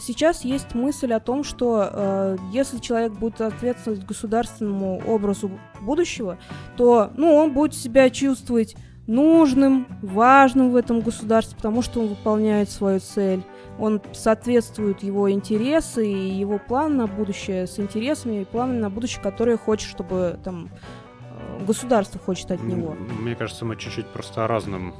сейчас 0.00 0.44
есть 0.44 0.74
мысль 0.74 1.12
о 1.12 1.20
том, 1.20 1.44
что 1.44 1.88
э, 1.90 2.36
если 2.52 2.78
человек 2.78 3.12
будет 3.12 3.40
ответствовать 3.40 4.04
государственному 4.04 5.02
образу 5.06 5.50
будущего, 5.80 6.38
то 6.76 7.10
ну, 7.16 7.34
он 7.34 7.52
будет 7.52 7.74
себя 7.74 8.10
чувствовать 8.10 8.76
нужным, 9.06 9.86
важным 10.02 10.70
в 10.70 10.76
этом 10.76 11.00
государстве, 11.00 11.56
потому 11.56 11.82
что 11.82 12.00
он 12.00 12.08
выполняет 12.08 12.70
свою 12.70 13.00
цель. 13.00 13.42
Он 13.78 14.00
соответствует 14.12 15.02
его 15.02 15.30
интересы 15.30 16.08
и 16.08 16.30
его 16.30 16.58
план 16.58 16.96
на 16.96 17.06
будущее 17.06 17.66
с 17.66 17.78
интересами 17.78 18.42
и 18.42 18.44
планами 18.44 18.78
на 18.78 18.90
будущее, 18.90 19.22
которые 19.22 19.56
хочет, 19.56 19.88
чтобы 19.88 20.38
там 20.44 20.68
э, 20.68 21.64
государство 21.64 22.20
хочет 22.20 22.50
от 22.50 22.62
него. 22.62 22.96
Мне 23.20 23.34
кажется, 23.34 23.64
мы 23.64 23.76
чуть-чуть 23.76 24.06
просто 24.06 24.44
о 24.44 24.48
разном. 24.48 24.94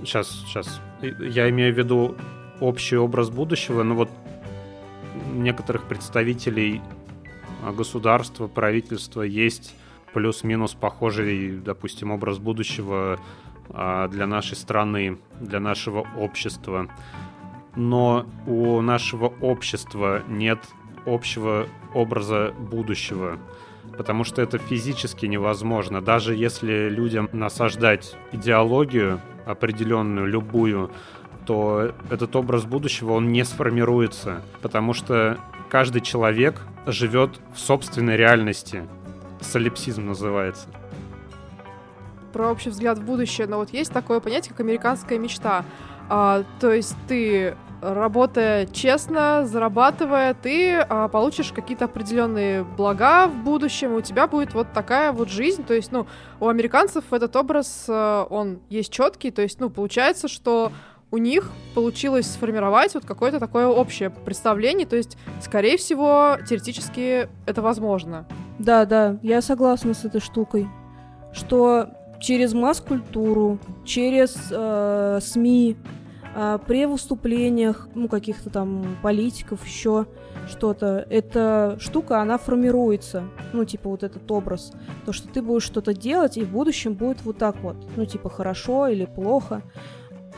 Сейчас, 0.00 0.28
сейчас. 0.46 0.80
Я 1.00 1.48
имею 1.48 1.72
в 1.72 1.78
виду 1.78 2.16
общий 2.60 2.96
образ 2.96 3.30
будущего, 3.30 3.82
но 3.82 3.94
вот 3.94 4.10
некоторых 5.34 5.84
представителей 5.84 6.80
государства, 7.72 8.46
правительства 8.48 9.22
есть 9.22 9.74
плюс-минус 10.12 10.74
похожий, 10.74 11.58
допустим, 11.58 12.10
образ 12.10 12.38
будущего 12.38 13.18
а, 13.70 14.08
для 14.08 14.26
нашей 14.26 14.56
страны, 14.56 15.18
для 15.40 15.60
нашего 15.60 16.06
общества. 16.18 16.88
Но 17.74 18.26
у 18.46 18.80
нашего 18.80 19.26
общества 19.40 20.22
нет 20.28 20.58
общего 21.04 21.66
образа 21.92 22.54
будущего, 22.58 23.38
потому 23.96 24.24
что 24.24 24.40
это 24.40 24.58
физически 24.58 25.26
невозможно. 25.26 26.00
Даже 26.00 26.34
если 26.34 26.88
людям 26.88 27.28
насаждать 27.32 28.16
идеологию 28.32 29.20
определенную, 29.44 30.26
любую, 30.26 30.90
то 31.46 31.92
этот 32.10 32.34
образ 32.36 32.64
будущего, 32.64 33.12
он 33.12 33.30
не 33.32 33.44
сформируется, 33.44 34.42
потому 34.62 34.92
что 34.92 35.38
каждый 35.70 36.02
человек 36.02 36.60
живет 36.86 37.30
в 37.54 37.58
собственной 37.58 38.16
реальности. 38.16 38.86
Солипсизм 39.40 40.06
называется. 40.06 40.68
Про 42.32 42.50
общий 42.50 42.70
взгляд 42.70 42.98
в 42.98 43.04
будущее, 43.04 43.46
но 43.46 43.58
вот 43.58 43.70
есть 43.70 43.92
такое 43.92 44.20
понятие, 44.20 44.50
как 44.50 44.60
американская 44.60 45.18
мечта. 45.18 45.64
А, 46.08 46.44
то 46.60 46.72
есть 46.72 46.96
ты 47.08 47.56
работая 47.80 48.66
честно, 48.66 49.46
зарабатывая, 49.46 50.34
ты 50.34 50.76
а, 50.76 51.08
получишь 51.08 51.52
какие-то 51.52 51.86
определенные 51.86 52.64
блага 52.64 53.26
в 53.26 53.36
будущем, 53.44 53.94
у 53.94 54.00
тебя 54.00 54.26
будет 54.26 54.54
вот 54.54 54.68
такая 54.72 55.12
вот 55.12 55.28
жизнь. 55.28 55.64
То 55.64 55.74
есть, 55.74 55.92
ну, 55.92 56.06
у 56.40 56.48
американцев 56.48 57.04
этот 57.12 57.36
образ, 57.36 57.86
а, 57.88 58.24
он 58.24 58.60
есть 58.68 58.92
четкий, 58.92 59.30
то 59.30 59.42
есть, 59.42 59.60
ну, 59.60 59.70
получается, 59.70 60.28
что 60.28 60.72
у 61.16 61.18
них 61.18 61.50
получилось 61.74 62.26
сформировать 62.26 62.92
вот 62.92 63.06
какое-то 63.06 63.40
такое 63.40 63.66
общее 63.66 64.10
представление, 64.10 64.86
то 64.86 64.96
есть, 64.96 65.16
скорее 65.40 65.78
всего, 65.78 66.36
теоретически 66.46 67.30
это 67.46 67.62
возможно. 67.62 68.26
Да, 68.58 68.84
да, 68.84 69.16
я 69.22 69.40
согласна 69.40 69.94
с 69.94 70.04
этой 70.04 70.20
штукой, 70.20 70.68
что 71.32 71.88
через 72.20 72.52
масс-культуру, 72.52 73.58
через 73.86 74.36
э, 74.50 75.20
СМИ, 75.22 75.78
э, 76.34 76.58
при 76.66 76.84
выступлениях, 76.84 77.88
ну, 77.94 78.08
каких-то 78.08 78.50
там 78.50 78.98
политиков, 79.02 79.66
еще 79.66 80.04
что-то, 80.48 81.06
эта 81.08 81.78
штука, 81.80 82.20
она 82.20 82.36
формируется, 82.36 83.24
ну, 83.54 83.64
типа 83.64 83.88
вот 83.88 84.02
этот 84.02 84.30
образ, 84.30 84.72
то, 85.06 85.14
что 85.14 85.28
ты 85.28 85.40
будешь 85.40 85.62
что-то 85.62 85.94
делать, 85.94 86.36
и 86.36 86.44
в 86.44 86.50
будущем 86.50 86.92
будет 86.92 87.22
вот 87.24 87.38
так 87.38 87.56
вот, 87.62 87.76
ну, 87.96 88.04
типа 88.04 88.28
хорошо 88.28 88.88
или 88.88 89.06
плохо, 89.06 89.62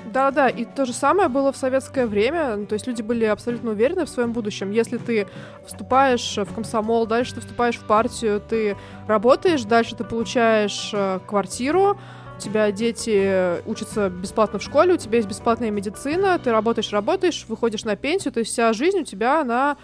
да-да, 0.07 0.49
и 0.49 0.65
то 0.65 0.85
же 0.87 0.93
самое 0.93 1.29
было 1.29 1.53
в 1.53 1.57
советское 1.57 2.07
время, 2.07 2.57
ну, 2.57 2.67
то 2.67 2.75
есть 2.75 2.87
люди 2.87 3.03
были 3.03 3.25
абсолютно 3.25 3.71
уверены 3.71 4.05
в 4.05 4.09
своем 4.09 4.33
будущем. 4.33 4.71
Если 4.71 4.97
ты 4.97 5.27
вступаешь 5.67 6.37
в 6.37 6.55
комсомол, 6.55 7.07
дальше 7.07 7.35
ты 7.35 7.41
вступаешь 7.41 7.77
в 7.77 7.85
партию, 7.85 8.41
ты 8.41 8.77
работаешь, 9.07 9.65
дальше 9.65 9.97
ты 9.97 10.05
получаешь 10.05 10.91
э, 10.93 11.21
квартиру, 11.27 11.99
у 12.37 12.41
тебя 12.41 12.71
дети 12.71 13.61
учатся 13.69 14.09
бесплатно 14.09 14.59
в 14.59 14.63
школе, 14.63 14.95
у 14.95 14.97
тебя 14.97 15.17
есть 15.17 15.29
бесплатная 15.29 15.71
медицина, 15.71 16.39
ты 16.39 16.53
работаешь, 16.53 16.93
работаешь, 16.93 17.45
выходишь 17.49 17.85
на 17.85 17.97
пенсию, 17.97 18.33
то 18.33 18.41
есть 18.41 18.53
вся 18.53 18.73
жизнь 18.73 19.01
у 19.01 19.05
тебя, 19.05 19.41
она 19.41 19.77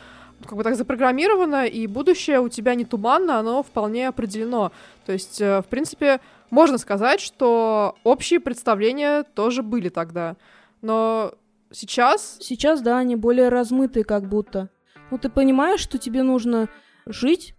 как 0.42 0.56
бы 0.56 0.62
так 0.62 0.76
запрограммирована, 0.76 1.66
и 1.66 1.86
будущее 1.86 2.40
у 2.40 2.48
тебя 2.48 2.74
не 2.74 2.84
туманно, 2.84 3.38
оно 3.38 3.62
вполне 3.62 4.08
определено. 4.08 4.72
То 5.06 5.12
есть, 5.12 5.40
э, 5.40 5.62
в 5.62 5.66
принципе, 5.66 6.20
можно 6.50 6.78
сказать, 6.78 7.20
что 7.20 7.96
общие 8.04 8.40
представления 8.40 9.22
тоже 9.22 9.62
были 9.62 9.88
тогда. 9.88 10.36
Но 10.82 11.34
сейчас... 11.70 12.38
Сейчас, 12.40 12.80
да, 12.80 12.98
они 12.98 13.16
более 13.16 13.48
размытые 13.48 14.04
как 14.04 14.28
будто. 14.28 14.68
Ну, 15.10 15.18
ты 15.18 15.28
понимаешь, 15.28 15.80
что 15.80 15.98
тебе 15.98 16.22
нужно 16.22 16.68
жить, 17.06 17.54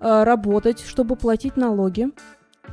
э, 0.00 0.22
работать, 0.22 0.80
чтобы 0.80 1.16
платить 1.16 1.56
налоги. 1.56 2.08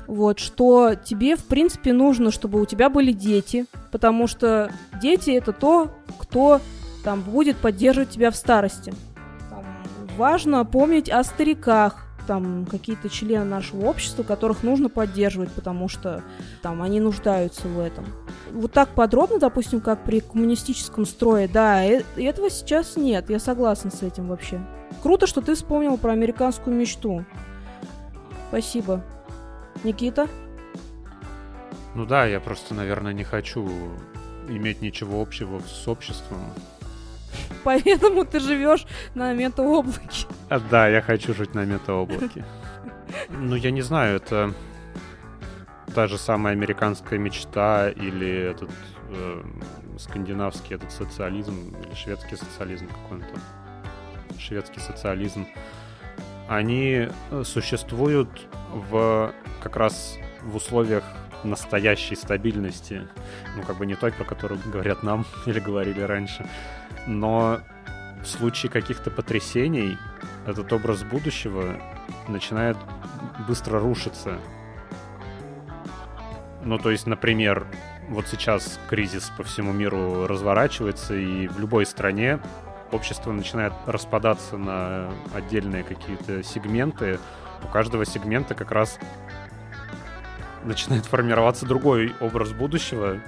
Вот, 0.08 0.40
что 0.40 0.94
тебе, 0.96 1.36
в 1.36 1.46
принципе, 1.46 1.94
нужно, 1.94 2.32
чтобы 2.32 2.62
у 2.62 2.66
тебя 2.66 2.90
были 2.90 3.12
дети, 3.12 3.66
потому 3.92 4.28
что 4.28 4.72
дети— 5.02 5.32
это 5.32 5.52
то, 5.52 5.90
кто 6.20 6.60
там 7.04 7.22
будет 7.22 7.58
поддерживать 7.58 8.10
тебя 8.10 8.30
в 8.30 8.36
старости. 8.36 8.94
Важно 10.18 10.64
помнить 10.66 11.10
о 11.10 11.24
стариках, 11.24 12.06
там 12.26 12.66
какие-то 12.66 13.10
члены 13.10 13.46
нашего 13.46 13.86
общества, 13.86 14.24
которых 14.24 14.64
нужно 14.64 14.90
поддерживать, 14.90 15.52
потому 15.52 15.88
что 15.88 16.24
там 16.62 16.82
они 16.82 17.00
нуждаются 17.00 17.68
в 17.68 17.80
этом. 17.80 18.06
Вот 18.52 18.72
так 18.72 18.90
подробно, 18.90 19.40
допустим, 19.40 19.82
как 19.82 20.04
при 20.04 20.20
коммунистическом 20.20 21.06
строе, 21.06 21.48
да, 21.48 21.84
э 21.84 22.04
этого 22.18 22.50
сейчас 22.50 22.96
нет, 22.96 23.30
я 23.30 23.40
согласна 23.40 23.92
с 23.92 24.02
этим 24.02 24.28
вообще. 24.28 24.60
Круто, 25.02 25.28
что 25.28 25.42
ты 25.42 25.56
вспомнил 25.56 25.98
про 25.98 26.12
американскую 26.12 26.76
мечту. 26.76 27.26
Спасибо. 28.50 29.04
Никита? 29.84 30.28
Ну 31.96 32.06
да, 32.06 32.26
я 32.26 32.40
просто, 32.40 32.74
наверное, 32.74 33.14
не 33.14 33.24
хочу 33.24 33.68
иметь 34.50 34.82
ничего 34.82 35.22
общего 35.22 35.60
с 35.60 35.88
обществом. 35.88 36.40
Поэтому 37.64 38.26
ты 38.26 38.40
живешь 38.40 38.86
на 39.16 39.34
метаоблаке. 39.34 40.28
А, 40.50 40.60
да, 40.60 40.88
я 40.88 41.02
хочу 41.02 41.34
жить 41.34 41.56
на 41.56 41.66
метаоблаке. 41.66 42.46
Ну, 43.30 43.56
я 43.56 43.72
не 43.72 43.82
знаю, 43.82 44.18
это 44.18 44.54
та 45.94 46.08
же 46.08 46.18
самая 46.18 46.54
американская 46.54 47.18
мечта 47.18 47.90
или 47.90 48.52
этот 48.52 48.72
э, 49.10 49.44
скандинавский 49.98 50.76
этот 50.76 50.92
социализм 50.92 51.74
или 51.82 51.94
шведский 51.94 52.36
социализм 52.36 52.88
какой-то 52.88 53.40
шведский 54.38 54.80
социализм 54.80 55.48
они 56.50 57.08
э, 57.32 57.44
существуют 57.46 58.30
в 58.74 59.32
как 59.64 59.78
раз 59.78 60.18
в 60.44 60.56
условиях 60.56 61.04
настоящей 61.44 62.16
стабильности 62.16 63.08
ну 63.56 63.64
как 63.64 63.78
бы 63.78 63.86
не 63.86 63.96
той 63.96 64.12
про 64.12 64.26
которую 64.26 64.60
говорят 64.66 65.04
нам 65.04 65.26
или 65.46 65.60
говорили 65.60 66.02
раньше 66.02 66.46
но 67.08 67.60
в 68.22 68.28
случае 68.28 68.72
каких-то 68.72 69.12
потрясений 69.12 69.98
этот 70.46 70.72
образ 70.74 71.04
будущего 71.04 71.80
начинает 72.28 72.78
быстро 73.48 73.80
рушиться. 73.80 74.40
Ну, 76.64 76.78
то 76.80 76.90
есть, 76.90 77.06
например, 77.06 77.68
вот 78.10 78.28
сейчас 78.28 78.80
кризис 78.90 79.32
по 79.38 79.44
всему 79.44 79.72
миру 79.72 80.28
разворачивается, 80.28 81.16
и 81.16 81.48
в 81.48 81.60
любой 81.60 81.86
стране 81.86 82.40
общество 82.92 83.32
начинает 83.32 83.74
распадаться 83.86 84.58
на 84.58 85.12
отдельные 85.34 85.84
какие-то 85.84 86.44
сегменты. 86.44 87.20
У 87.64 87.68
каждого 87.68 88.06
сегмента 88.06 88.56
как 88.56 88.72
раз 88.72 89.00
начинает 90.64 91.06
формироваться 91.06 91.66
другой 91.66 92.14
образ 92.20 92.52
будущего, 92.52 93.20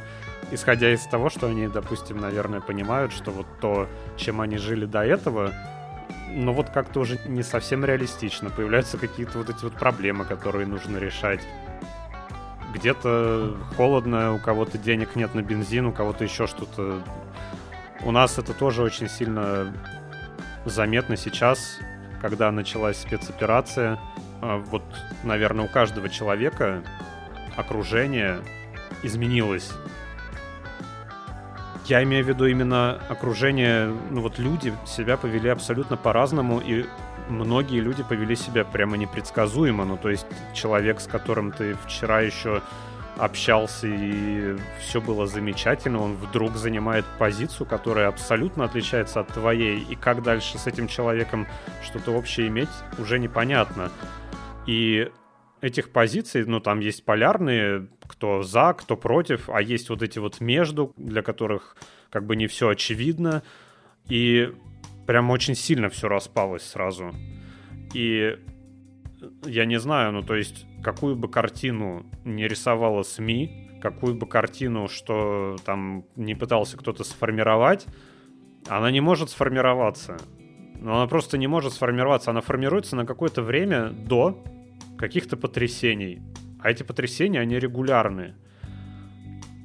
исходя 0.52 0.94
из 0.94 1.06
того, 1.06 1.30
что 1.30 1.48
они, 1.48 1.68
допустим, 1.68 2.20
наверное, 2.20 2.62
понимают, 2.62 3.12
что 3.12 3.32
вот 3.32 3.48
то, 3.60 3.88
чем 4.16 4.42
они 4.42 4.58
жили 4.58 4.86
до 4.86 5.04
этого, 5.06 5.54
ну 6.30 6.54
вот 6.54 6.70
как-то 6.70 7.00
уже 7.00 7.20
не 7.26 7.44
совсем 7.44 7.84
реалистично. 7.86 8.50
Появляются 8.50 8.98
какие-то 8.98 9.38
вот 9.38 9.50
эти 9.50 9.64
вот 9.64 9.74
проблемы, 9.74 10.26
которые 10.26 10.68
нужно 10.68 10.98
решать. 10.98 11.42
Где-то 12.74 13.58
холодно, 13.76 14.34
у 14.34 14.40
кого-то 14.40 14.78
денег 14.78 15.16
нет 15.16 15.34
на 15.34 15.42
бензин, 15.42 15.88
у 15.88 15.92
кого-то 15.92 16.24
еще 16.24 16.48
что-то. 16.48 17.02
У 18.04 18.12
нас 18.12 18.38
это 18.38 18.54
тоже 18.54 18.84
очень 18.84 19.10
сильно 19.10 19.74
заметно 20.66 21.18
сейчас, 21.18 21.80
когда 22.22 22.52
началась 22.52 22.98
спецоперация. 22.98 24.00
А 24.42 24.58
вот, 24.58 24.84
наверное, 25.24 25.66
у 25.66 25.68
каждого 25.68 26.10
человека 26.10 26.84
окружение 27.56 28.40
изменилось. 29.02 29.72
Я 31.88 32.04
имею 32.04 32.26
в 32.26 32.28
виду 32.28 32.46
именно 32.46 33.00
окружение, 33.08 33.94
ну 34.12 34.22
вот 34.22 34.40
люди 34.40 34.74
себя 34.86 35.16
повели 35.16 35.48
абсолютно 35.48 35.96
по-разному, 35.96 36.60
и 36.60 36.86
многие 37.30 37.80
люди 37.80 38.04
повели 38.04 38.36
себя 38.36 38.66
прямо 38.66 38.98
непредсказуемо. 38.98 39.86
Ну, 39.86 39.96
то 39.96 40.10
есть 40.10 40.26
человек, 40.54 41.00
с 41.00 41.08
которым 41.08 41.54
ты 41.54 41.78
вчера 41.86 42.20
еще 42.20 42.62
общался 43.18 43.88
и 43.88 44.58
все 44.80 45.00
было 45.00 45.28
замечательно, 45.28 46.02
он 46.02 46.16
вдруг 46.16 46.58
занимает 46.58 47.06
позицию, 47.18 47.66
которая 47.66 48.10
абсолютно 48.10 48.66
отличается 48.66 49.22
от 49.22 49.30
твоей, 49.30 49.80
и 49.80 49.96
как 49.96 50.22
дальше 50.22 50.58
с 50.58 50.68
этим 50.68 50.90
человеком 50.90 51.48
что-то 51.84 52.12
общее 52.12 52.48
иметь, 52.48 52.70
уже 53.00 53.18
непонятно. 53.18 53.92
И 54.66 55.10
этих 55.62 55.92
позиций, 55.92 56.46
ну, 56.46 56.60
там 56.60 56.80
есть 56.80 57.04
полярные, 57.04 57.88
кто 58.08 58.44
за, 58.44 58.74
кто 58.74 58.96
против, 58.96 59.50
а 59.50 59.62
есть 59.62 59.90
вот 59.90 60.02
эти 60.02 60.20
вот 60.20 60.40
между, 60.40 60.94
для 60.98 61.22
которых 61.22 61.76
как 62.10 62.26
бы 62.26 62.36
не 62.36 62.48
все 62.48 62.70
очевидно. 62.70 63.44
И 64.08 64.54
прям 65.06 65.30
очень 65.32 65.56
сильно 65.56 65.90
все 65.90 66.08
распалось 66.08 66.64
сразу. 66.64 67.14
И 67.94 68.38
я 69.46 69.66
не 69.66 69.80
знаю, 69.80 70.12
ну, 70.12 70.22
то 70.22 70.36
есть, 70.36 70.66
какую 70.84 71.16
бы 71.16 71.30
картину 71.30 72.06
не 72.24 72.48
рисовала 72.48 73.04
СМИ, 73.04 73.80
какую 73.82 74.16
бы 74.16 74.28
картину, 74.28 74.88
что 74.88 75.58
там 75.66 76.06
не 76.16 76.36
пытался 76.36 76.78
кто-то 76.78 77.04
сформировать, 77.04 77.86
она 78.68 78.92
не 78.92 79.02
может 79.02 79.30
сформироваться. 79.30 80.18
Но 80.80 80.98
она 80.98 81.08
просто 81.08 81.38
не 81.38 81.48
может 81.48 81.74
сформироваться. 81.74 82.32
Она 82.32 82.42
формируется 82.42 82.96
на 82.96 83.06
какое-то 83.06 83.42
время 83.42 83.90
до 83.90 84.44
каких-то 84.98 85.38
потрясений. 85.38 86.22
А 86.60 86.72
эти 86.72 86.84
потрясения, 86.84 87.40
они 87.40 87.60
регулярные. 87.60 88.36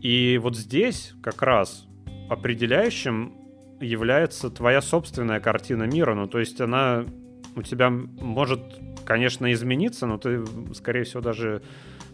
И 0.00 0.38
вот 0.42 0.56
здесь 0.56 1.14
как 1.22 1.42
раз 1.42 1.86
определяющим 2.28 3.34
является 3.80 4.50
твоя 4.50 4.80
собственная 4.80 5.40
картина 5.40 5.84
мира. 5.84 6.14
Ну, 6.14 6.26
то 6.26 6.38
есть 6.38 6.60
она 6.60 7.04
у 7.54 7.62
тебя 7.62 7.90
может, 7.90 8.60
конечно, 9.04 9.52
измениться, 9.52 10.06
но 10.06 10.18
ты, 10.18 10.44
скорее 10.74 11.04
всего, 11.04 11.20
даже 11.20 11.62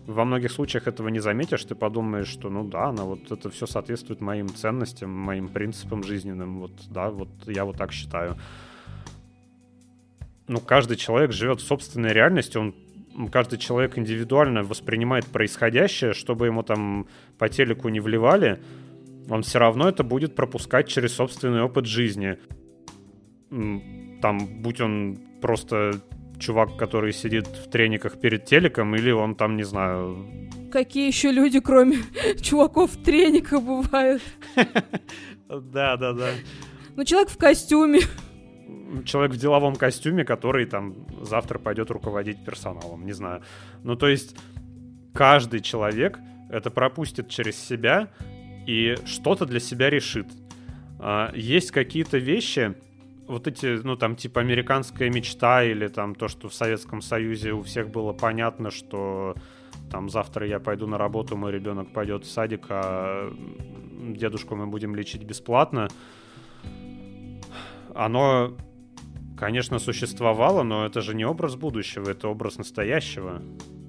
во 0.06 0.24
многих 0.24 0.50
случаях 0.50 0.88
этого 0.88 1.08
не 1.08 1.20
заметишь. 1.20 1.64
Ты 1.64 1.74
подумаешь, 1.74 2.28
что, 2.28 2.48
ну 2.48 2.66
да, 2.66 2.86
она 2.86 3.04
вот 3.04 3.30
это 3.30 3.50
все 3.50 3.66
соответствует 3.66 4.20
моим 4.20 4.48
ценностям, 4.48 5.10
моим 5.10 5.48
принципам 5.48 6.02
жизненным. 6.02 6.60
Вот, 6.60 6.72
да, 6.90 7.10
вот 7.10 7.28
я 7.46 7.64
вот 7.64 7.76
так 7.76 7.92
считаю. 7.92 8.36
Ну, 10.46 10.60
каждый 10.60 10.96
человек 10.96 11.32
живет 11.32 11.60
в 11.60 11.66
собственной 11.66 12.12
реальности, 12.14 12.56
он 12.56 12.74
каждый 13.26 13.58
человек 13.58 13.98
индивидуально 13.98 14.62
воспринимает 14.62 15.26
происходящее, 15.26 16.12
чтобы 16.12 16.46
ему 16.46 16.62
там 16.62 17.08
по 17.38 17.48
телеку 17.48 17.88
не 17.88 18.00
вливали, 18.00 18.60
он 19.28 19.42
все 19.42 19.58
равно 19.58 19.88
это 19.88 20.04
будет 20.04 20.34
пропускать 20.34 20.88
через 20.88 21.14
собственный 21.14 21.62
опыт 21.62 21.86
жизни. 21.86 22.38
Там, 23.50 24.62
будь 24.62 24.80
он 24.80 25.18
просто 25.40 26.00
чувак, 26.38 26.76
который 26.76 27.12
сидит 27.12 27.46
в 27.46 27.68
трениках 27.68 28.20
перед 28.20 28.44
телеком, 28.44 28.94
или 28.94 29.10
он 29.10 29.34
там, 29.34 29.56
не 29.56 29.64
знаю... 29.64 30.26
Какие 30.70 31.06
еще 31.06 31.32
люди, 31.32 31.60
кроме 31.60 31.98
чуваков 32.40 32.92
в 32.92 33.02
трениках, 33.02 33.62
бывают? 33.62 34.22
Да, 35.48 35.96
да, 35.96 36.12
да. 36.12 36.28
Ну, 36.94 37.04
человек 37.04 37.30
в 37.30 37.38
костюме 37.38 38.00
человек 39.04 39.32
в 39.32 39.36
деловом 39.38 39.76
костюме, 39.76 40.24
который 40.24 40.66
там 40.66 40.94
завтра 41.20 41.58
пойдет 41.58 41.90
руководить 41.90 42.44
персоналом, 42.44 43.04
не 43.06 43.12
знаю. 43.12 43.42
Ну, 43.82 43.96
то 43.96 44.08
есть 44.08 44.36
каждый 45.12 45.60
человек 45.60 46.18
это 46.50 46.70
пропустит 46.70 47.28
через 47.28 47.58
себя 47.58 48.08
и 48.66 48.96
что-то 49.06 49.46
для 49.46 49.60
себя 49.60 49.90
решит. 49.90 50.26
А, 50.98 51.32
есть 51.34 51.70
какие-то 51.70 52.18
вещи, 52.18 52.74
вот 53.26 53.46
эти, 53.46 53.80
ну, 53.82 53.96
там, 53.96 54.16
типа 54.16 54.40
американская 54.40 55.10
мечта 55.10 55.62
или 55.62 55.88
там 55.88 56.14
то, 56.14 56.28
что 56.28 56.48
в 56.48 56.54
Советском 56.54 57.02
Союзе 57.02 57.52
у 57.52 57.62
всех 57.62 57.90
было 57.90 58.12
понятно, 58.12 58.70
что 58.70 59.34
там 59.90 60.08
завтра 60.08 60.46
я 60.46 60.60
пойду 60.60 60.86
на 60.86 60.98
работу, 60.98 61.36
мой 61.36 61.52
ребенок 61.52 61.92
пойдет 61.92 62.24
в 62.24 62.30
садик, 62.30 62.66
а 62.70 63.32
дедушку 64.16 64.56
мы 64.56 64.66
будем 64.66 64.94
лечить 64.94 65.24
бесплатно. 65.24 65.88
Оно 67.98 68.56
конечно, 69.36 69.78
существовало, 69.78 70.62
но 70.62 70.86
это 70.86 71.00
же 71.00 71.14
не 71.14 71.24
образ 71.24 71.56
будущего, 71.56 72.10
это 72.10 72.28
образ 72.28 72.58
настоящего. 72.58 73.42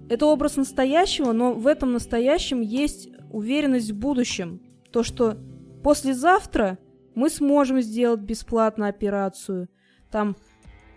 Это 0.10 0.26
образ 0.26 0.56
настоящего, 0.58 1.32
но 1.32 1.54
в 1.54 1.68
этом 1.68 1.94
настоящем 1.94 2.62
есть 2.62 3.10
уверенность 3.32 3.92
в 3.92 3.98
будущем. 3.98 4.62
То, 4.92 5.04
что 5.04 5.38
послезавтра 5.84 6.78
мы 7.16 7.30
сможем 7.30 7.82
сделать 7.82 8.22
бесплатно 8.22 8.88
операцию. 8.88 9.70
Там 10.12 10.36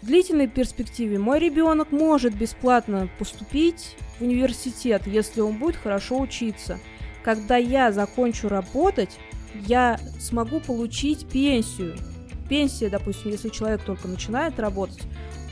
в 0.00 0.06
длительной 0.06 0.48
перспективе 0.48 1.18
мой 1.18 1.38
ребенок 1.38 1.92
может 1.92 2.34
бесплатно 2.36 3.08
поступить 3.18 3.96
в 4.18 4.22
университет, 4.22 5.06
если 5.06 5.40
он 5.40 5.58
будет 5.58 5.76
хорошо 5.76 6.18
учиться. 6.18 6.78
Когда 7.22 7.56
я 7.56 7.92
закончу 7.92 8.48
работать, 8.48 9.18
я 9.66 9.98
смогу 10.18 10.60
получить 10.60 11.28
пенсию 11.28 11.96
пенсия, 12.42 12.88
допустим, 12.88 13.30
если 13.30 13.48
человек 13.48 13.82
только 13.82 14.08
начинает 14.08 14.58
работать, 14.60 15.02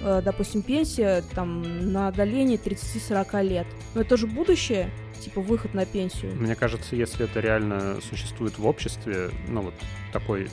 э, 0.03 0.23
допустим, 0.25 0.63
пенсия 0.63 1.23
там 1.35 1.93
на 1.93 2.09
отдалении 2.09 2.59
30-40 2.59 3.43
лет. 3.43 3.67
Но 3.95 4.03
это 4.03 4.17
же 4.17 4.27
будущее, 4.27 4.91
типа 5.21 5.41
выход 5.41 5.75
на 5.75 5.87
пенсию. 5.87 6.35
Мне 6.37 6.55
кажется, 6.55 6.97
если 6.97 7.25
это 7.25 7.41
реально 7.41 8.01
существует 8.01 8.59
в 8.59 8.67
обществе, 8.67 9.31
ну 9.49 9.63
вот 9.63 9.75
такой 10.13 10.49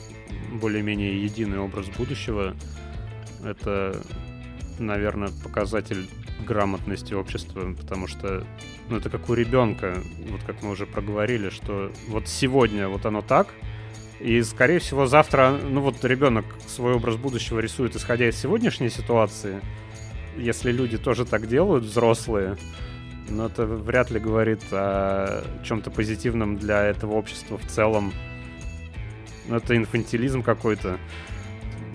более-менее 0.54 1.24
единый 1.24 1.60
образ 1.60 1.88
будущего, 1.90 2.56
это, 3.44 4.02
наверное, 4.80 5.30
показатель 5.44 6.08
грамотности 6.46 7.14
общества, 7.14 7.74
потому 7.78 8.08
что 8.08 8.46
ну, 8.90 8.98
это 8.98 9.10
как 9.10 9.30
у 9.30 9.34
ребенка, 9.34 9.98
вот 10.30 10.44
как 10.44 10.62
мы 10.64 10.72
уже 10.72 10.86
проговорили, 10.86 11.50
что 11.50 11.92
вот 12.08 12.28
сегодня 12.28 12.88
вот 12.88 13.06
оно 13.06 13.22
так, 13.22 13.48
и, 14.20 14.42
скорее 14.42 14.80
всего, 14.80 15.06
завтра, 15.06 15.52
ну 15.52 15.82
вот 15.82 16.04
ребенок 16.04 16.46
свой 16.68 16.94
образ 16.94 17.18
будущего 17.18 17.60
рисует, 17.60 17.96
исходя 17.96 18.28
из 18.28 18.38
сегодняшней 18.38 18.90
ситуации. 18.90 19.62
Если 20.36 20.72
люди 20.72 20.98
тоже 20.98 21.26
так 21.26 21.48
делают, 21.48 21.84
взрослые, 21.84 22.58
но 23.30 23.48
это 23.48 23.66
вряд 23.66 24.10
ли 24.10 24.20
говорит 24.20 24.62
о 24.72 25.44
чем-то 25.64 25.92
позитивном 25.92 26.58
для 26.58 26.84
этого 26.86 27.14
общества 27.14 27.58
в 27.58 27.66
целом. 27.68 28.14
Ну, 29.48 29.58
это 29.58 29.76
инфантилизм 29.76 30.44
какой-то. 30.44 30.98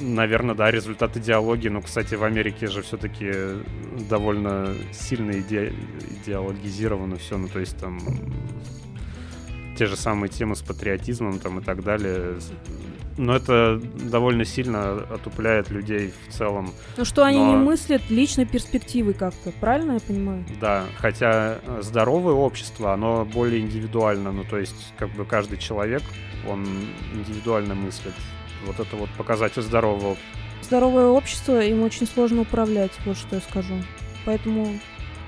Наверное, 0.01 0.55
да, 0.55 0.71
результат 0.71 1.17
идеологии. 1.17 1.69
Но, 1.69 1.81
кстати, 1.81 2.15
в 2.15 2.25
Америке 2.25 2.67
же 2.67 2.83
все-таки 2.83 3.33
довольно 4.09 4.75
сильно 4.93 5.33
иде... 5.33 5.73
идеологизировано 6.23 7.17
все. 7.17 7.37
Ну, 7.37 7.49
то 7.49 7.61
есть 7.61 7.79
там 7.79 8.01
те 9.77 9.87
же 9.87 9.97
самые 9.97 10.31
темы 10.31 10.57
с 10.57 10.63
патриотизмом 10.63 11.39
там 11.39 11.59
и 11.59 11.63
так 11.63 11.83
далее. 11.83 12.39
Но 13.19 13.37
это 13.37 13.81
довольно 14.11 14.45
сильно 14.45 14.93
отупляет 15.11 15.71
людей 15.71 16.13
в 16.29 16.33
целом. 16.33 16.73
Ну 16.97 17.05
что 17.05 17.25
они 17.25 17.39
Но... 17.39 17.51
не 17.51 17.57
мыслят 17.57 18.03
личной 18.11 18.47
перспективы 18.47 19.13
как-то, 19.13 19.53
правильно 19.61 19.93
я 19.93 20.01
понимаю? 20.01 20.45
Да, 20.61 20.85
хотя 20.99 21.59
здоровое 21.81 22.35
общество, 22.35 22.93
оно 22.93 23.25
более 23.25 23.61
индивидуально, 23.61 24.33
ну 24.33 24.45
то 24.45 24.59
есть 24.59 24.95
как 24.99 25.11
бы 25.11 25.25
каждый 25.25 25.59
человек, 25.59 26.03
он 26.49 26.67
индивидуально 27.15 27.75
мыслит. 27.75 28.15
Вот 28.67 28.79
это 28.81 28.97
вот 28.97 29.11
показатель 29.19 29.63
здорового. 29.63 30.17
Здоровое 30.63 31.07
общество, 31.07 31.63
им 31.63 31.83
очень 31.83 32.07
сложно 32.07 32.43
управлять, 32.43 32.93
вот 33.05 33.17
что 33.17 33.37
я 33.37 33.43
скажу. 33.43 33.75
Поэтому 34.25 34.79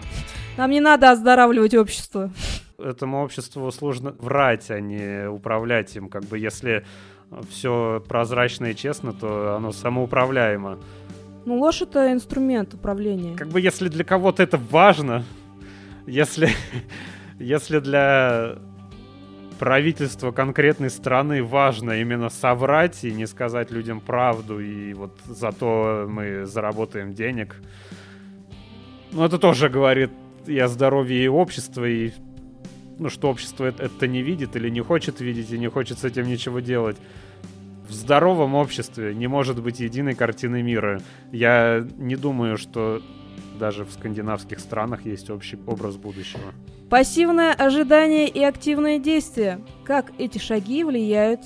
нам 0.57 0.71
не 0.71 0.81
надо 0.81 1.11
оздоравливать 1.11 1.75
общество. 1.75 2.31
Этому 2.79 3.23
обществу 3.23 3.71
сложно 3.71 4.15
врать, 4.19 4.71
а 4.71 4.81
не 4.81 5.29
управлять 5.29 5.95
им. 5.97 6.09
Как 6.09 6.25
бы 6.25 6.39
если 6.39 6.85
все 7.49 8.03
прозрачно 8.09 8.67
и 8.67 8.75
честно, 8.75 9.13
то 9.13 9.57
оно 9.57 9.73
самоуправляемо. 9.73 10.79
Ну, 11.47 11.59
ложь— 11.59 11.83
это 11.83 12.13
инструмент 12.13 12.75
управления. 12.75 13.37
Как 13.37 13.49
бы 13.49 13.61
если 13.61 13.89
для 13.89 14.05
кого-то 14.05 14.43
это 14.43 14.57
важно, 14.57 15.25
если, 16.07 16.49
если 17.39 17.81
для 17.81 18.57
правительства 19.59 20.33
конкретной 20.33 20.91
страны 20.91 21.43
важно 21.43 22.01
именно 22.01 22.29
соврать 22.29 23.05
и 23.05 23.13
не 23.13 23.27
сказать 23.27 23.71
людям 23.71 24.01
правду, 24.01 24.61
и 24.61 24.95
вот 24.95 25.19
зато 25.27 26.07
мы 26.09 26.45
заработаем 26.47 27.15
денег, 27.15 27.57
ну, 29.13 29.25
это 29.25 29.39
тоже 29.39 29.69
говорит 29.69 30.11
и 30.47 30.59
о 30.59 30.69
здоровье 30.69 31.25
и 31.25 31.29
общества, 31.29 31.85
и 31.85 32.11
ну, 32.99 33.11
что 33.11 33.29
общество 33.29 33.65
это, 33.65 33.85
это 33.85 34.07
не 34.07 34.23
видит 34.23 34.57
или 34.57 34.69
не 34.69 34.81
хочет 34.81 35.21
видеть, 35.21 35.51
и 35.53 35.59
не 35.59 35.69
хочет 35.69 35.99
с 35.99 36.05
этим 36.05 36.27
ничего 36.29 36.61
делать. 36.61 36.97
В 37.89 37.93
здоровом 37.93 38.55
обществе 38.55 39.15
не 39.15 39.27
может 39.27 39.63
быть 39.63 39.81
единой 39.81 40.15
картины 40.15 40.63
мира. 40.63 41.01
Я 41.33 41.87
не 41.99 42.17
думаю, 42.17 42.57
что 42.57 43.03
даже 43.59 43.85
в 43.85 43.93
скандинавских 43.93 44.59
странах 44.59 45.05
есть 45.05 45.31
общий 45.31 45.59
образ 45.67 45.97
будущего. 45.97 46.43
Пассивное 46.91 47.53
ожидание 47.53 48.29
и 48.29 48.43
активное 48.43 48.99
действие. 48.99 49.61
Как 49.85 50.13
эти 50.19 50.39
шаги 50.39 50.85
влияют 50.85 51.41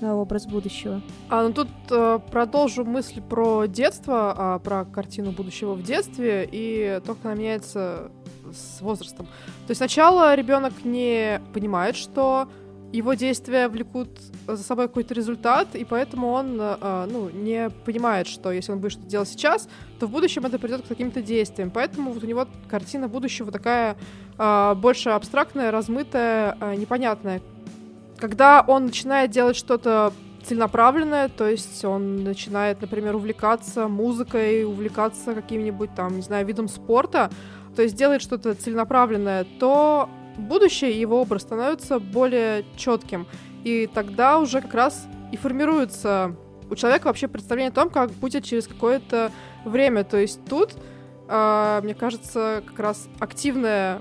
на 0.00 0.16
образ 0.16 0.46
будущего. 0.46 1.00
А, 1.28 1.46
ну 1.46 1.52
тут 1.52 1.68
э, 1.90 2.18
продолжу 2.30 2.84
мысль 2.84 3.20
про 3.20 3.66
детство, 3.66 4.58
э, 4.58 4.64
про 4.64 4.84
картину 4.84 5.32
будущего 5.32 5.74
в 5.74 5.82
детстве 5.82 6.48
и 6.50 7.00
то, 7.04 7.14
как 7.14 7.26
она 7.26 7.34
меняется 7.34 8.10
с 8.52 8.80
возрастом. 8.80 9.26
То 9.66 9.70
есть 9.70 9.78
сначала 9.78 10.34
ребенок 10.34 10.72
не 10.84 11.40
понимает, 11.52 11.96
что 11.96 12.48
его 12.94 13.14
действия 13.14 13.68
влекут 13.68 14.08
за 14.46 14.62
собой 14.62 14.86
какой-то 14.86 15.14
результат, 15.14 15.74
и 15.74 15.84
поэтому 15.84 16.28
он 16.28 16.56
э, 16.60 17.08
ну, 17.10 17.28
не 17.28 17.68
понимает, 17.84 18.28
что 18.28 18.52
если 18.52 18.70
он 18.70 18.78
будет 18.78 18.92
что-то 18.92 19.08
делать 19.08 19.28
сейчас, 19.28 19.68
то 19.98 20.06
в 20.06 20.10
будущем 20.10 20.46
это 20.46 20.60
придет 20.60 20.82
к 20.82 20.86
каким-то 20.86 21.20
действиям. 21.20 21.72
Поэтому 21.72 22.12
вот 22.12 22.22
у 22.22 22.26
него 22.26 22.46
картина 22.68 23.08
будущего 23.08 23.50
такая 23.50 23.96
э, 24.38 24.74
больше 24.76 25.10
абстрактная, 25.10 25.72
размытая, 25.72 26.56
э, 26.60 26.76
непонятная. 26.76 27.42
Когда 28.16 28.64
он 28.66 28.86
начинает 28.86 29.32
делать 29.32 29.56
что-то 29.56 30.12
целенаправленное, 30.44 31.28
то 31.28 31.48
есть 31.48 31.84
он 31.84 32.22
начинает, 32.22 32.80
например, 32.80 33.16
увлекаться 33.16 33.88
музыкой, 33.88 34.64
увлекаться 34.64 35.34
каким-нибудь 35.34 35.94
там, 35.96 36.16
не 36.16 36.22
знаю, 36.22 36.46
видом 36.46 36.68
спорта, 36.68 37.30
то 37.74 37.82
есть 37.82 37.96
делает 37.96 38.22
что-то 38.22 38.54
целенаправленное, 38.54 39.46
то 39.58 40.08
будущее 40.36 40.98
его 40.98 41.20
образ 41.20 41.42
становится 41.42 41.98
более 41.98 42.64
четким. 42.76 43.26
И 43.64 43.88
тогда 43.92 44.38
уже 44.38 44.60
как 44.60 44.74
раз 44.74 45.06
и 45.32 45.36
формируется 45.36 46.36
у 46.70 46.74
человека 46.74 47.06
вообще 47.06 47.28
представление 47.28 47.70
о 47.70 47.74
том, 47.74 47.90
как 47.90 48.10
будет 48.10 48.44
через 48.44 48.66
какое-то 48.66 49.30
время. 49.64 50.04
То 50.04 50.16
есть 50.16 50.44
тут, 50.44 50.72
э, 51.28 51.80
мне 51.82 51.94
кажется, 51.94 52.62
как 52.66 52.78
раз 52.78 53.08
активное 53.20 54.00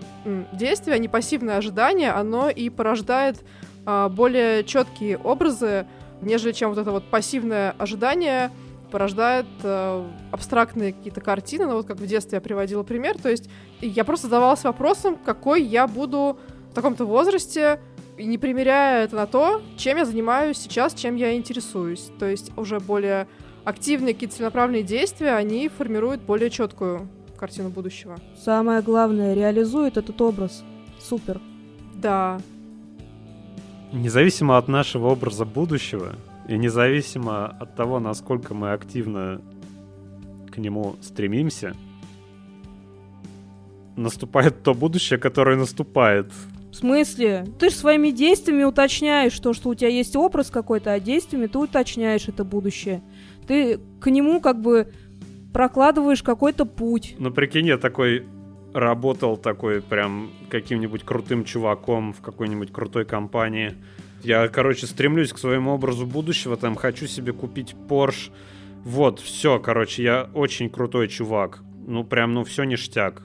действие, 0.53 0.95
а 0.95 0.97
не 0.97 1.07
пассивное 1.07 1.57
ожидание, 1.57 2.11
оно 2.11 2.49
и 2.49 2.69
порождает 2.69 3.43
э, 3.85 4.09
более 4.09 4.63
четкие 4.63 5.17
образы, 5.17 5.85
нежели 6.21 6.51
чем 6.51 6.69
вот 6.69 6.77
это 6.77 6.91
вот 6.91 7.09
пассивное 7.09 7.75
ожидание 7.77 8.51
порождает 8.93 9.47
э, 9.63 10.07
абстрактные 10.31 10.93
какие-то 10.93 11.19
картины, 11.19 11.65
ну 11.65 11.77
вот 11.77 11.87
как 11.87 11.97
в 11.97 12.05
детстве 12.05 12.35
я 12.35 12.41
приводила 12.41 12.83
пример, 12.83 13.17
то 13.17 13.27
есть 13.27 13.49
я 13.81 14.03
просто 14.03 14.27
задавалась 14.27 14.63
вопросом, 14.63 15.15
какой 15.15 15.63
я 15.63 15.87
буду 15.87 16.37
в 16.69 16.75
таком-то 16.75 17.03
возрасте, 17.05 17.79
и 18.19 18.25
не 18.25 18.37
примеряя 18.37 19.05
это 19.05 19.15
на 19.15 19.25
то, 19.25 19.63
чем 19.77 19.97
я 19.97 20.05
занимаюсь 20.05 20.59
сейчас, 20.59 20.93
чем 20.93 21.15
я 21.15 21.35
интересуюсь. 21.35 22.11
То 22.19 22.27
есть 22.27 22.51
уже 22.55 22.79
более 22.79 23.27
активные 23.63 24.13
какие-то 24.13 24.35
целенаправленные 24.35 24.83
действия, 24.83 25.31
они 25.31 25.69
формируют 25.69 26.21
более 26.21 26.51
четкую 26.51 27.07
картину 27.35 27.69
будущего. 27.69 28.17
Самое 28.37 28.83
главное, 28.83 29.33
реализует 29.33 29.97
этот 29.97 30.21
образ. 30.21 30.63
Супер. 31.01 31.41
Да. 31.95 32.39
Независимо 33.91 34.59
от 34.59 34.67
нашего 34.67 35.07
образа 35.07 35.45
будущего, 35.45 36.13
и 36.47 36.57
независимо 36.57 37.47
от 37.47 37.75
того, 37.75 37.99
насколько 37.99 38.53
мы 38.53 38.71
активно 38.71 39.41
к 40.51 40.57
нему 40.57 40.95
стремимся, 41.01 41.75
наступает 43.95 44.63
то 44.63 44.73
будущее, 44.73 45.19
которое 45.19 45.57
наступает. 45.57 46.31
В 46.71 46.75
смысле? 46.75 47.45
Ты 47.59 47.69
же 47.69 47.75
своими 47.75 48.09
действиями 48.09 48.63
уточняешь 48.63 49.37
то, 49.39 49.53
что 49.53 49.69
у 49.69 49.75
тебя 49.75 49.89
есть 49.89 50.15
образ 50.15 50.49
какой-то, 50.49 50.91
а 50.91 50.99
действиями 50.99 51.45
ты 51.45 51.59
уточняешь 51.59 52.27
это 52.27 52.43
будущее. 52.43 53.03
Ты 53.47 53.79
к 53.99 54.09
нему 54.09 54.41
как 54.41 54.59
бы 54.59 54.91
прокладываешь 55.53 56.23
какой-то 56.23 56.65
путь. 56.65 57.15
Ну, 57.19 57.31
прикинь, 57.31 57.67
я 57.67 57.77
такой 57.77 58.25
работал 58.73 59.37
такой 59.37 59.81
прям 59.81 60.31
каким-нибудь 60.49 61.03
крутым 61.03 61.45
чуваком 61.45 62.11
в 62.11 62.21
какой-нибудь 62.21 62.71
крутой 62.71 63.05
компании. 63.05 63.75
Я, 64.23 64.47
короче, 64.47 64.87
стремлюсь 64.87 65.33
к 65.33 65.37
своему 65.37 65.71
образу 65.71 66.05
будущего, 66.05 66.55
там, 66.55 66.75
хочу 66.75 67.07
себе 67.07 67.33
купить 67.33 67.75
Porsche. 67.89 68.31
Вот, 68.85 69.19
все, 69.19 69.59
короче, 69.59 70.03
я 70.03 70.29
очень 70.33 70.69
крутой 70.69 71.09
чувак. 71.09 71.59
Ну, 71.85 72.05
прям, 72.05 72.33
ну, 72.33 72.43
все 72.45 72.63
ништяк. 72.63 73.21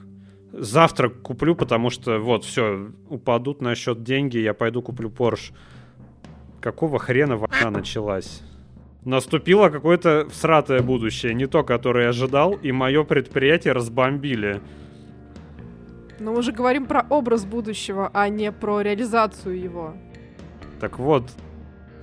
Завтра 0.51 1.09
куплю, 1.09 1.55
потому 1.55 1.89
что, 1.89 2.19
вот, 2.19 2.43
все, 2.43 2.91
упадут 3.07 3.61
на 3.61 3.75
счет 3.75 4.03
деньги, 4.03 4.37
я 4.37 4.53
пойду 4.53 4.81
куплю 4.81 5.09
Porsche. 5.09 5.53
Какого 6.59 6.99
хрена 6.99 7.37
война 7.37 7.71
началась? 7.71 8.41
Наступило 9.05 9.69
какое-то 9.69 10.27
всратое 10.29 10.81
будущее, 10.81 11.33
не 11.33 11.47
то, 11.47 11.63
которое 11.63 12.05
я 12.05 12.09
ожидал, 12.09 12.53
и 12.53 12.73
мое 12.73 13.05
предприятие 13.05 13.73
разбомбили. 13.73 14.59
Но 16.19 16.33
мы 16.33 16.41
же 16.41 16.51
говорим 16.51 16.85
про 16.85 17.05
образ 17.09 17.45
будущего, 17.45 18.11
а 18.13 18.27
не 18.27 18.51
про 18.51 18.81
реализацию 18.81 19.57
его. 19.57 19.93
Так 20.79 20.99
вот, 20.99 21.29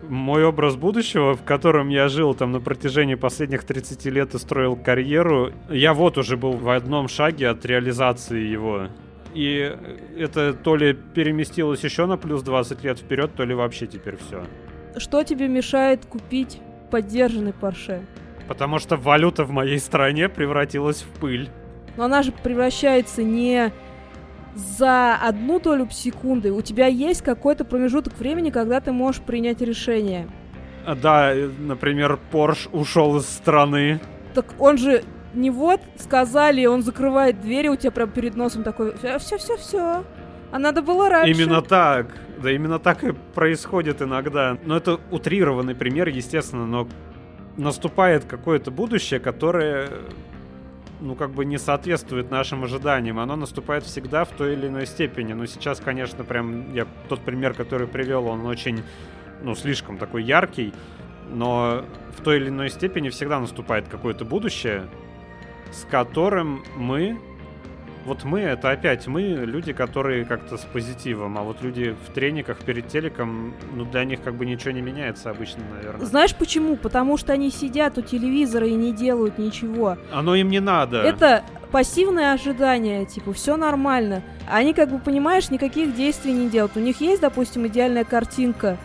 мой 0.09 0.45
образ 0.45 0.77
будущего, 0.77 1.35
в 1.35 1.43
котором 1.43 1.89
я 1.89 2.09
жил 2.09 2.35
там 2.35 2.53
на 2.53 2.61
протяжении 2.61 3.15
последних 3.15 3.65
30 3.65 4.05
лет 4.07 4.35
и 4.35 4.39
строил 4.39 4.77
карьеру, 4.77 5.53
я 5.71 5.95
вот 5.95 6.19
уже 6.19 6.37
был 6.37 6.53
в 6.53 6.69
одном 6.69 7.09
шаге 7.09 7.49
от 7.49 7.65
реализации 7.65 8.41
его. 8.41 8.89
И 9.35 9.77
это 10.19 10.55
то 10.55 10.77
ли 10.77 10.95
переместилось 10.95 11.85
еще 11.85 12.07
на 12.07 12.17
плюс 12.17 12.43
20 12.43 12.85
лет 12.85 12.99
вперед, 12.99 13.35
то 13.35 13.45
ли 13.45 13.55
вообще 13.55 13.87
теперь 13.87 14.17
все. 14.17 14.45
Что 14.97 15.23
тебе 15.25 15.49
мешает 15.49 16.07
купить 16.07 16.59
поддержанный 16.91 17.53
Porsche? 17.53 18.03
Потому 18.49 18.79
что 18.79 18.97
валюта 18.97 19.45
в 19.45 19.51
моей 19.51 19.79
стране 19.79 20.29
превратилась 20.29 21.03
в 21.03 21.09
пыль. 21.21 21.51
Но 21.97 22.05
она 22.05 22.23
же 22.23 22.33
превращается 22.33 23.23
не 23.23 23.73
за 24.57 25.15
одну 25.17 25.61
долю 25.61 25.89
секунды 25.91 26.51
у 26.51 26.63
тебя 26.63 26.87
есть 26.87 27.23
какой-то 27.23 27.65
промежуток 27.65 28.19
времени, 28.19 28.51
когда 28.51 28.81
ты 28.81 28.91
можешь 28.91 29.21
принять 29.21 29.61
решение. 29.61 30.29
А, 30.87 30.95
да, 30.95 31.35
например, 31.59 32.19
Порш 32.31 32.69
ушел 32.73 33.17
из 33.19 33.27
страны. 33.27 34.01
Так 34.35 34.47
он 34.59 34.79
же 34.79 35.03
не 35.35 35.51
вот 35.51 35.81
сказали, 35.99 36.65
он 36.67 36.83
закрывает 36.83 37.41
двери 37.41 37.69
у 37.69 37.77
тебя 37.77 37.91
прям 37.91 38.11
перед 38.11 38.35
носом 38.35 38.63
такой, 38.63 38.95
все-все-все. 39.19 40.05
А 40.53 40.59
надо 40.59 40.81
было 40.81 41.11
раньше. 41.11 41.31
Именно 41.31 41.61
так. 41.61 42.07
Да, 42.43 42.51
именно 42.51 42.79
так 42.79 43.05
и 43.05 43.13
происходит 43.13 44.01
иногда. 44.01 44.57
Но 44.65 44.77
это 44.77 45.01
утрированный 45.11 45.75
пример, 45.75 46.09
естественно, 46.09 46.67
но 46.67 46.89
наступает 47.57 48.25
какое-то 48.25 48.71
будущее, 48.71 49.21
которое 49.21 49.89
ну, 51.01 51.15
как 51.15 51.31
бы 51.31 51.45
не 51.45 51.59
соответствует 51.59 52.31
нашим 52.31 52.65
ожиданиям. 52.65 53.19
Оно 53.19 53.37
наступает 53.37 53.85
всегда 53.85 54.25
в 54.25 54.31
той 54.31 54.55
или 54.55 54.69
иной 54.69 54.87
степени. 54.87 55.33
Но 55.33 55.47
сейчас, 55.47 55.81
конечно, 55.81 56.25
прям 56.25 56.73
я 56.73 56.87
тот 57.09 57.21
пример, 57.21 57.55
который 57.55 57.87
привел, 57.87 58.27
он 58.27 58.47
очень, 58.47 58.83
ну, 59.43 59.55
слишком 59.55 59.99
такой 59.99 60.23
яркий. 60.23 60.73
Но 61.31 61.85
в 62.17 62.23
той 62.23 62.37
или 62.37 62.49
иной 62.49 62.71
степени 62.71 63.09
всегда 63.09 63.41
наступает 63.41 63.89
какое-то 63.89 64.25
будущее, 64.25 64.89
с 65.73 65.85
которым 65.85 66.63
мы 66.77 67.19
вот 68.07 68.25
мы, 68.25 68.41
это 68.41 68.71
опять 68.71 69.07
мы, 69.07 69.21
люди, 69.21 69.73
которые 69.73 70.25
как-то 70.25 70.57
с 70.57 70.63
позитивом, 70.63 71.37
а 71.37 71.43
вот 71.43 71.63
люди 71.63 71.95
в 72.07 72.13
трениках 72.13 72.59
перед 72.59 72.89
телеком, 72.89 73.55
ну, 73.75 73.85
для 73.85 74.05
них 74.05 74.23
как 74.23 74.35
бы 74.35 74.47
ничего 74.47 74.71
не 74.71 74.81
меняется 74.81 75.31
обычно, 75.31 75.63
наверное. 75.75 76.07
Знаешь 76.07 76.35
почему? 76.35 76.77
Потому 76.77 77.17
что 77.17 77.33
они 77.33 77.51
сидят 77.51 77.99
у 77.99 78.03
телевизора 78.03 78.67
и 78.67 78.75
не 78.75 78.93
делают 78.93 79.39
ничего. 79.39 79.99
Оно 80.13 80.35
им 80.35 80.49
не 80.49 80.61
надо. 80.61 81.03
Это 81.03 81.43
пассивное 81.71 82.33
ожидание, 82.33 83.05
типа, 83.05 83.33
все 83.33 83.57
нормально. 83.57 84.23
Они, 84.49 84.73
как 84.73 84.91
бы, 84.91 84.99
понимаешь, 84.99 85.51
никаких 85.51 85.95
действий 85.95 86.33
не 86.33 86.49
делают. 86.49 86.77
У 86.77 86.81
них 86.81 87.01
есть, 87.01 87.21
допустим, 87.21 87.67
идеальная 87.67 88.05
картинка 88.05 88.79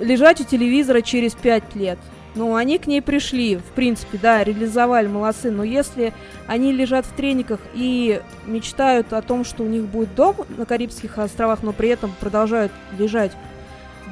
лежать 0.00 0.40
у 0.40 0.44
телевизора 0.44 1.00
через 1.02 1.34
пять 1.34 1.74
лет. 1.74 1.98
Ну, 2.38 2.54
они 2.54 2.78
к 2.78 2.86
ней 2.86 3.02
пришли, 3.02 3.56
в 3.56 3.72
принципе, 3.74 4.16
да, 4.16 4.44
реализовали, 4.44 5.08
молодцы. 5.08 5.50
Но 5.50 5.64
если 5.64 6.14
они 6.46 6.70
лежат 6.72 7.04
в 7.04 7.12
трениках 7.12 7.58
и 7.74 8.22
мечтают 8.46 9.12
о 9.12 9.22
том, 9.22 9.44
что 9.44 9.64
у 9.64 9.66
них 9.66 9.86
будет 9.86 10.14
дом 10.14 10.36
на 10.56 10.64
Карибских 10.64 11.18
островах, 11.18 11.64
но 11.64 11.72
при 11.72 11.88
этом 11.88 12.12
продолжают 12.20 12.70
лежать 12.96 13.32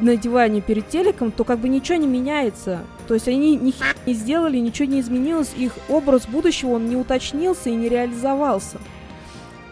на 0.01 0.17
диване 0.17 0.61
перед 0.61 0.89
телеком, 0.89 1.31
то 1.31 1.45
как 1.45 1.61
бы 1.61 1.69
ничего 1.69 1.99
не 1.99 2.09
меняется. 2.09 2.81
То 3.07 3.15
есть 3.15 3.29
они 3.29 3.55
ни 3.55 3.73
не 4.07 4.13
сделали, 4.13 4.59
ничего 4.59 4.89
не 4.89 4.99
изменилось, 4.99 5.53
их 5.57 5.75
образ 5.89 6.27
будущего, 6.27 6.71
он 6.71 6.89
не 6.89 6.97
уточнился 6.97 7.71
и 7.71 7.77
не 7.77 7.89
реализовался. 7.89 8.79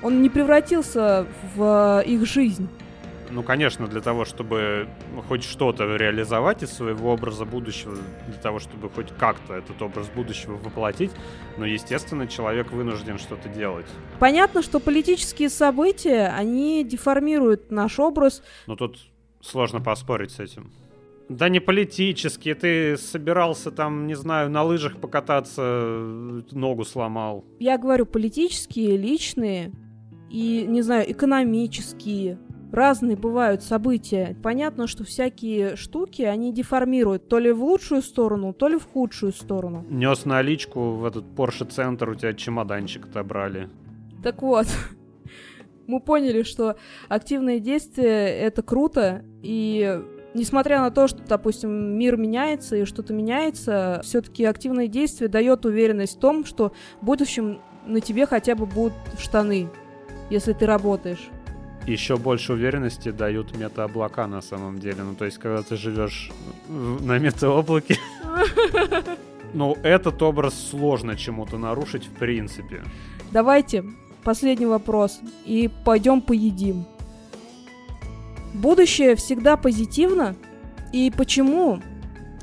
Он 0.00 0.22
не 0.22 0.30
превратился 0.30 1.26
в 1.56 2.04
их 2.06 2.24
жизнь. 2.24 2.68
Ну, 3.34 3.42
конечно, 3.42 3.88
для 3.88 4.00
того, 4.00 4.24
чтобы 4.24 4.86
хоть 5.28 5.42
что-то 5.42 5.96
реализовать 5.96 6.62
из 6.62 6.70
своего 6.70 7.12
образа 7.12 7.44
будущего, 7.44 7.96
для 8.28 8.36
того, 8.40 8.60
чтобы 8.60 8.88
хоть 8.88 9.08
как-то 9.18 9.54
этот 9.54 9.82
образ 9.82 10.08
будущего 10.08 10.52
воплотить, 10.52 11.10
но, 11.58 11.66
естественно, 11.66 12.28
человек 12.28 12.70
вынужден 12.70 13.18
что-то 13.18 13.48
делать. 13.48 13.86
Понятно, 14.20 14.62
что 14.62 14.78
политические 14.78 15.50
события, 15.50 16.28
они 16.28 16.84
деформируют 16.84 17.72
наш 17.72 17.98
образ. 17.98 18.40
Но 18.68 18.76
тут 18.76 18.98
сложно 19.40 19.80
поспорить 19.80 20.30
с 20.30 20.38
этим. 20.38 20.70
Да 21.28 21.48
не 21.48 21.58
политически, 21.58 22.54
ты 22.54 22.96
собирался 22.96 23.72
там, 23.72 24.06
не 24.06 24.14
знаю, 24.14 24.48
на 24.48 24.62
лыжах 24.62 25.00
покататься, 25.00 25.98
ногу 26.52 26.84
сломал. 26.84 27.44
Я 27.58 27.78
говорю 27.78 28.06
политические, 28.06 28.96
личные 28.96 29.72
и, 30.30 30.64
не 30.68 30.82
знаю, 30.82 31.10
экономические. 31.10 32.38
Разные 32.74 33.16
бывают 33.16 33.62
события. 33.62 34.36
Понятно, 34.42 34.88
что 34.88 35.04
всякие 35.04 35.76
штуки, 35.76 36.22
они 36.22 36.52
деформируют 36.52 37.28
то 37.28 37.38
ли 37.38 37.52
в 37.52 37.62
лучшую 37.62 38.02
сторону, 38.02 38.52
то 38.52 38.66
ли 38.66 38.78
в 38.78 38.84
худшую 38.84 39.32
сторону. 39.32 39.86
Нес 39.88 40.24
наличку 40.24 40.94
в 40.94 41.04
этот 41.04 41.24
Porsche 41.36 41.70
центр, 41.70 42.08
у 42.08 42.16
тебя 42.16 42.32
чемоданчик 42.32 43.06
отобрали. 43.06 43.68
Так 44.24 44.42
вот, 44.42 44.66
мы 45.86 46.00
поняли, 46.00 46.42
что 46.42 46.74
активные 47.08 47.60
действия— 47.60 48.26
это 48.40 48.64
круто, 48.64 49.24
и 49.40 50.02
несмотря 50.34 50.80
на 50.80 50.90
то, 50.90 51.06
что, 51.06 51.22
допустим, 51.22 51.70
мир 51.70 52.16
меняется 52.16 52.74
и 52.74 52.86
что-то 52.86 53.12
меняется, 53.12 54.00
все-таки 54.02 54.44
активное 54.44 54.88
действие 54.88 55.28
дает 55.28 55.64
уверенность 55.64 56.16
в 56.16 56.20
том, 56.20 56.44
что 56.44 56.72
в 57.00 57.06
будущем 57.06 57.60
на 57.86 58.00
тебе 58.00 58.26
хотя 58.26 58.56
бы 58.56 58.66
будут 58.66 58.94
штаны, 59.20 59.68
если 60.28 60.54
ты 60.54 60.66
работаешь. 60.66 61.30
Еще 61.86 62.16
больше 62.16 62.54
уверенности 62.54 63.10
дают 63.10 63.56
метаоблака 63.56 64.26
на 64.26 64.40
самом 64.40 64.78
деле. 64.78 65.02
Ну, 65.02 65.14
то 65.14 65.26
есть, 65.26 65.38
когда 65.38 65.62
ты 65.62 65.76
живешь 65.76 66.30
на 66.68 67.18
метаоблаке, 67.18 67.98
ну, 69.54 69.76
этот 69.82 70.22
образ 70.22 70.54
сложно 70.70 71.14
чему-то 71.16 71.58
нарушить 71.58 72.06
в 72.06 72.12
принципе. 72.12 72.82
Давайте 73.32 73.84
последний 74.22 74.66
вопрос 74.66 75.20
и 75.44 75.70
пойдем 75.84 76.22
поедим. 76.22 76.86
Будущее 78.54 79.14
всегда 79.14 79.56
позитивно, 79.56 80.36
и 80.92 81.12
почему 81.14 81.80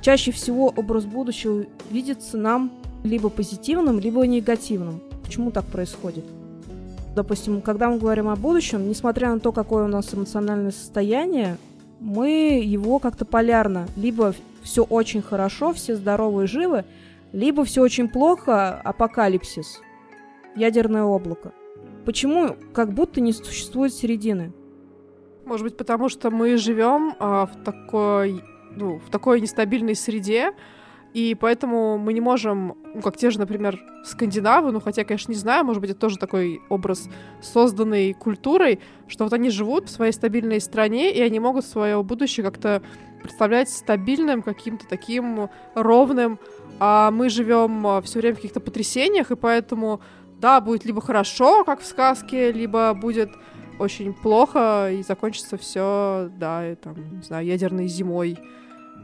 чаще 0.02 0.32
всего 0.32 0.68
образ 0.68 1.06
будущего 1.06 1.66
видится 1.90 2.38
нам 2.38 2.72
либо 3.04 3.30
позитивным, 3.30 4.00
либо 4.00 4.28
негативным? 4.28 5.02
Почему 5.24 5.50
так 5.50 5.66
происходит? 5.66 6.26
Допустим, 7.16 7.62
когда 7.62 7.90
мы 7.90 7.98
говорим 7.98 8.30
о 8.30 8.36
будущем, 8.36 8.88
несмотря 8.88 9.34
на 9.34 9.40
то, 9.40 9.52
какое 9.52 9.84
у 9.84 9.88
нас 9.88 10.14
эмоциональное 10.14 10.72
состояние, 10.72 11.58
мы 12.00 12.62
его 12.64 13.00
как-то 13.00 13.26
полярно. 13.26 13.88
Либо 13.98 14.34
все 14.64 14.84
очень 14.84 15.22
хорошо, 15.22 15.74
все 15.74 15.96
здоровы 15.96 16.46
и 16.46 16.48
живы, 16.48 16.86
либо 17.34 17.66
все 17.66 17.82
очень 17.82 18.08
плохо, 18.08 18.80
апокалипсис, 18.82 19.82
ядерное 20.56 21.04
облако. 21.04 21.52
Почему 22.06 22.56
как 22.74 22.94
будто 22.94 23.20
не 23.22 23.34
существует 23.34 23.94
середины? 23.94 24.54
Может 25.46 25.66
быть, 25.66 25.78
потому 25.78 26.08
что 26.08 26.32
мы 26.32 26.58
живем 26.58 27.16
а, 27.20 27.46
в 27.46 27.64
такой, 27.64 28.44
ну, 28.76 29.00
в 29.00 29.10
такой 29.10 29.42
нестабильной 29.42 29.96
среде, 29.96 30.54
и 31.14 31.36
поэтому 31.36 31.98
мы 31.98 32.14
не 32.14 32.22
можем, 32.22 32.78
ну, 32.96 33.02
как 33.02 33.18
те 33.18 33.32
же, 33.32 33.40
например, 33.40 33.80
скандинавы, 34.06 34.72
ну, 34.72 34.80
хотя, 34.80 35.04
конечно, 35.04 35.32
не 35.32 35.38
знаю, 35.38 35.66
может 35.66 35.82
быть, 35.82 35.92
это 35.92 36.00
тоже 36.00 36.18
такой 36.18 36.62
образ, 36.70 37.10
созданный 37.42 38.14
культурой, 38.14 38.80
что 39.08 39.26
вот 39.26 39.34
они 39.34 39.50
живут 39.50 39.90
в 39.90 39.92
своей 39.92 40.14
стабильной 40.14 40.62
стране, 40.62 41.14
и 41.14 41.22
они 41.22 41.40
могут 41.40 41.66
свое 41.66 42.02
будущее 42.02 42.46
как-то 42.46 42.82
представлять 43.22 43.70
стабильным, 43.70 44.42
каким-то 44.42 44.88
таким 44.88 45.50
ровным, 45.76 46.40
а 46.80 47.12
мы 47.12 47.30
живем 47.30 47.86
а, 47.86 48.02
все 48.02 48.20
время 48.20 48.36
в 48.36 48.38
каких-то 48.38 48.60
потрясениях, 48.60 49.32
и 49.32 49.36
поэтому 49.36 50.02
да, 50.40 50.62
будет 50.62 50.86
либо 50.86 51.02
хорошо, 51.02 51.64
как 51.64 51.82
в 51.82 51.86
сказке, 51.86 52.52
либо 52.52 52.94
будет 52.94 53.32
очень 53.80 54.14
плохо 54.14 54.90
и 54.92 55.04
закончится 55.04 55.58
все, 55.58 56.30
да, 56.38 56.72
и, 56.72 56.76
там, 56.76 56.96
не 57.18 57.22
знаю, 57.22 57.46
ядерной 57.46 57.88
зимой. 57.88 58.38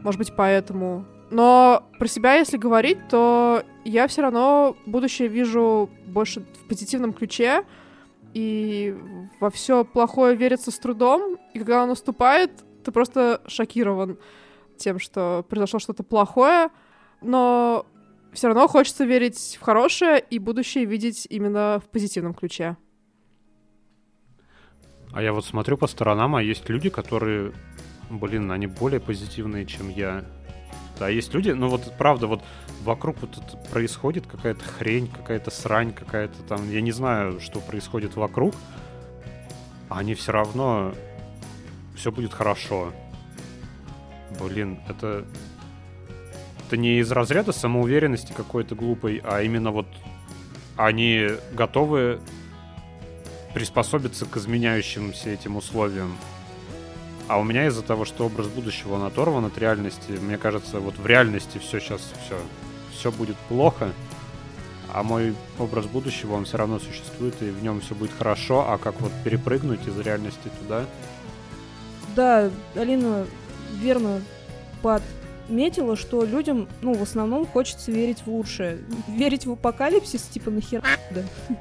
Может 0.04 0.20
быть, 0.20 0.34
поэтому. 0.36 1.06
Но 1.30 1.90
про 2.00 2.08
себя, 2.08 2.36
если 2.36 2.58
говорить, 2.58 3.00
то 3.10 3.64
я 3.84 4.08
все 4.08 4.22
равно 4.22 4.78
будущее 4.86 5.28
вижу 5.28 5.90
больше 6.06 6.42
в 6.42 6.68
позитивном 6.68 7.14
ключе, 7.14 7.66
и 8.34 8.96
во 9.40 9.50
все 9.50 9.84
плохое 9.84 10.36
верится 10.36 10.72
с 10.72 10.80
трудом, 10.80 11.38
и 11.54 11.60
когда 11.60 11.80
оно 11.80 11.92
наступает, 11.92 12.52
ты 12.84 12.92
просто 12.92 13.42
шокирован 13.48 14.18
тем, 14.78 15.00
что 15.00 15.46
произошло 15.50 15.80
что-то 15.80 16.04
плохое, 16.04 16.70
но 17.22 17.86
все 18.32 18.48
равно 18.48 18.68
хочется 18.68 19.04
верить 19.04 19.58
в 19.60 19.64
хорошее 19.64 20.24
и 20.30 20.40
будущее 20.40 20.86
видеть 20.86 21.26
именно 21.30 21.82
в 21.84 21.90
позитивном 21.90 22.34
ключе. 22.34 22.78
А 25.12 25.22
я 25.22 25.34
вот 25.34 25.46
смотрю 25.46 25.78
по 25.78 25.88
сторонам, 25.88 26.36
а 26.36 26.44
есть 26.44 26.70
люди, 26.70 26.90
которые, 26.90 27.54
блин, 28.10 28.52
они 28.52 28.68
более 28.68 29.00
позитивные, 29.00 29.66
чем 29.66 29.90
я. 29.90 30.24
Да, 31.00 31.10
есть 31.10 31.34
люди, 31.34 31.52
ну 31.52 31.70
вот 31.70 31.94
правда, 31.98 32.28
вот 32.28 32.44
вокруг 32.84 33.18
вот 33.22 33.38
это 33.38 33.58
происходит 33.70 34.26
какая-то 34.26 34.64
хрень, 34.64 35.08
какая-то 35.08 35.52
срань, 35.52 35.94
какая-то 35.94 36.42
там, 36.44 36.72
я 36.72 36.82
не 36.82 36.92
знаю, 36.92 37.40
что 37.40 37.60
происходит 37.60 38.16
вокруг, 38.16 38.56
а 39.90 40.00
они 40.00 40.16
все 40.16 40.32
равно, 40.32 40.94
все 41.96 42.12
будет 42.12 42.34
хорошо. 42.34 42.94
Блин, 44.40 44.80
это, 44.88 45.26
это 46.66 46.78
не 46.78 47.00
из 47.00 47.12
разряда 47.12 47.52
самоуверенности 47.52 48.34
какой-то 48.34 48.74
глупой, 48.76 49.22
а 49.24 49.42
именно 49.42 49.72
вот 49.72 49.88
они 50.78 51.30
готовы 51.54 52.20
приспособиться 53.54 54.26
к 54.26 54.38
изменяющимся 54.38 55.30
этим 55.30 55.58
условиям. 55.58 56.16
А 57.28 57.40
у 57.40 57.44
меня 57.44 57.68
из-за 57.68 57.82
того, 57.82 58.06
что 58.06 58.26
образ 58.26 58.48
будущего 58.48 58.94
он 58.94 59.04
оторван 59.04 59.46
от 59.46 59.58
реальности, 59.58 60.12
мне 60.12 60.38
кажется, 60.38 60.80
вот 60.80 60.98
в 60.98 61.06
реальности 61.06 61.58
все 61.58 61.80
сейчас 61.80 62.02
все, 62.26 62.38
все 62.94 63.12
будет 63.12 63.36
плохо, 63.50 63.92
а 64.94 65.04
мой 65.04 65.36
образ 65.60 65.86
будущего, 65.86 66.36
он 66.36 66.46
все 66.46 66.58
равно 66.58 66.80
существует, 66.80 67.36
и 67.42 67.50
в 67.50 67.62
нем 67.62 67.82
все 67.82 67.96
будет 67.96 68.12
хорошо, 68.18 68.66
а 68.70 68.78
как 68.78 69.02
вот 69.02 69.12
перепрыгнуть 69.26 69.86
из 69.86 70.00
реальности 70.00 70.50
туда? 70.62 70.86
Да, 72.16 72.50
Алина 72.76 73.26
верно 73.82 74.22
под 74.82 75.04
метила, 75.50 75.96
что 75.96 76.24
людям, 76.24 76.68
ну, 76.82 76.94
в 76.94 77.04
основном 77.04 77.46
хочется 77.46 77.92
верить 77.92 78.24
в 78.26 78.28
лучшее. 78.28 78.80
Верить 79.08 79.46
в 79.46 79.52
апокалипсис, 79.52 80.24
типа, 80.24 80.50
нахер, 80.50 80.84
да. 81.12 81.24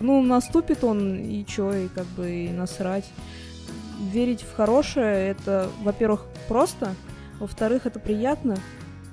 Ну, 0.00 0.22
наступит 0.22 0.84
он, 0.84 1.18
и 1.18 1.44
чё, 1.44 1.72
и 1.72 1.88
как 1.88 2.06
бы 2.06 2.30
и 2.30 2.48
насрать. 2.50 3.04
Верить 3.98 4.42
в 4.42 4.54
хорошее, 4.54 5.30
это, 5.30 5.70
во-первых, 5.82 6.24
просто, 6.48 6.94
во-вторых, 7.38 7.86
это 7.86 7.98
приятно, 7.98 8.56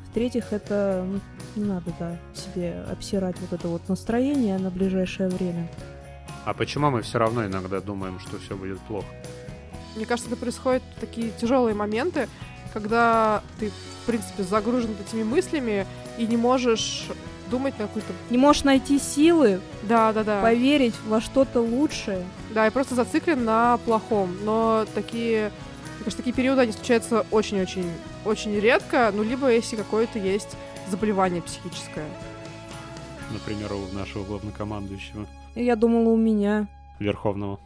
в-третьих, 0.09 0.51
это, 0.51 1.05
ну, 1.07 1.19
не 1.55 1.67
надо, 1.67 1.91
да, 1.99 2.17
себе 2.33 2.83
обсирать 2.91 3.35
вот 3.39 3.53
это 3.53 3.67
вот 3.67 3.87
настроение 3.87 4.57
на 4.57 4.69
ближайшее 4.69 5.29
время. 5.29 5.69
А 6.45 6.53
почему 6.53 6.89
мы 6.89 7.01
все 7.01 7.17
равно 7.19 7.45
иногда 7.45 7.79
думаем, 7.79 8.19
что 8.19 8.37
все 8.39 8.55
будет 8.55 8.79
плохо? 8.81 9.07
Мне 9.95 10.05
кажется, 10.05 10.29
это 10.29 10.39
происходят 10.39 10.83
такие 10.99 11.31
тяжелые 11.39 11.75
моменты, 11.75 12.27
когда 12.73 13.41
ты 13.59 13.71
в 14.03 14.05
принципе, 14.05 14.43
загружен 14.43 14.91
этими 15.05 15.23
мыслями 15.23 15.87
и 16.17 16.27
не 16.27 16.37
можешь 16.37 17.05
думать 17.49 17.77
на 17.79 17.87
какую-то... 17.87 18.13
Не 18.29 18.37
можешь 18.37 18.63
найти 18.63 18.99
силы, 18.99 19.61
да, 19.83 20.11
да, 20.11 20.23
да. 20.23 20.41
поверить 20.41 20.95
во 21.07 21.21
что-то 21.21 21.61
лучшее. 21.61 22.25
Да, 22.53 22.67
и 22.67 22.69
просто 22.69 22.95
зациклен 22.95 23.43
на 23.43 23.77
плохом. 23.77 24.35
Но 24.43 24.85
такие, 24.93 25.51
мне 25.95 26.05
кажется, 26.05 26.17
такие 26.17 26.33
периоды, 26.33 26.61
они 26.61 26.71
случаются 26.71 27.25
очень-очень 27.31 27.89
очень 28.25 28.57
редко, 28.59 29.11
ну, 29.13 29.23
либо 29.23 29.51
если 29.51 29.75
какое-то 29.75 30.19
есть 30.19 30.55
заболевание 30.89 31.41
психическое. 31.41 32.05
Например, 33.31 33.73
у 33.73 33.95
нашего 33.95 34.23
главнокомандующего. 34.23 35.25
Я 35.55 35.75
думала, 35.75 36.09
у 36.09 36.17
меня. 36.17 36.67
Верховного. 36.99 37.59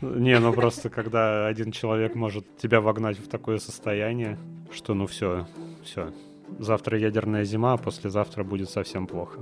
Не, 0.00 0.38
ну 0.38 0.52
просто 0.52 0.90
когда 0.90 1.46
один 1.46 1.72
человек 1.72 2.14
может 2.14 2.58
тебя 2.58 2.80
вогнать 2.80 3.18
в 3.18 3.28
такое 3.28 3.58
состояние, 3.58 4.38
что 4.70 4.92
ну 4.92 5.06
все, 5.06 5.46
все, 5.82 6.12
завтра 6.58 6.98
ядерная 6.98 7.44
зима, 7.44 7.74
а 7.74 7.76
послезавтра 7.78 8.44
будет 8.44 8.68
совсем 8.68 9.06
плохо. 9.06 9.40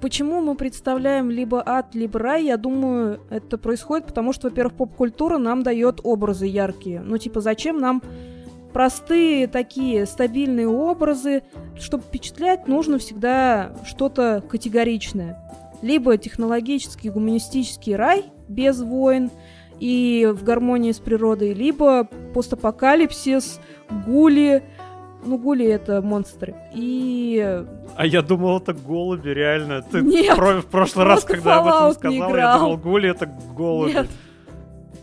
Почему 0.00 0.40
мы 0.40 0.54
представляем 0.54 1.30
либо 1.30 1.62
ад, 1.64 1.94
либо 1.94 2.18
рай, 2.18 2.44
я 2.44 2.56
думаю, 2.56 3.20
это 3.28 3.58
происходит 3.58 4.06
потому, 4.06 4.32
что, 4.32 4.48
во-первых, 4.48 4.74
поп-культура 4.74 5.36
нам 5.36 5.62
дает 5.62 6.00
образы 6.02 6.46
яркие. 6.46 7.00
Ну, 7.00 7.18
типа, 7.18 7.40
зачем 7.42 7.78
нам 7.78 8.02
простые 8.72 9.46
такие 9.46 10.06
стабильные 10.06 10.68
образы? 10.68 11.42
Чтобы 11.78 12.04
впечатлять, 12.04 12.66
нужно 12.66 12.98
всегда 12.98 13.72
что-то 13.84 14.42
категоричное. 14.48 15.38
Либо 15.82 16.16
технологический, 16.16 17.10
гуманистический 17.10 17.94
рай 17.94 18.24
без 18.48 18.80
войн 18.80 19.30
и 19.80 20.30
в 20.32 20.44
гармонии 20.44 20.92
с 20.92 20.98
природой, 20.98 21.52
либо 21.52 22.08
постапокалипсис, 22.34 23.60
гули, 24.06 24.62
ну, 25.24 25.38
гули 25.38 25.66
это 25.66 26.02
монстры. 26.02 26.54
И... 26.74 27.64
А 27.96 28.06
я 28.06 28.22
думал, 28.22 28.58
это 28.58 28.72
голуби, 28.72 29.30
реально. 29.30 29.82
Ты 29.82 30.00
Нет, 30.00 30.38
в 30.38 30.66
прошлый 30.66 31.06
раз, 31.06 31.24
когда 31.24 31.58
об 31.58 31.66
этом 31.66 31.92
сказал, 31.92 32.36
я 32.36 32.58
думал, 32.58 32.76
гули 32.76 33.10
это 33.10 33.26
голуби. 33.54 33.92
Нет. 33.92 34.06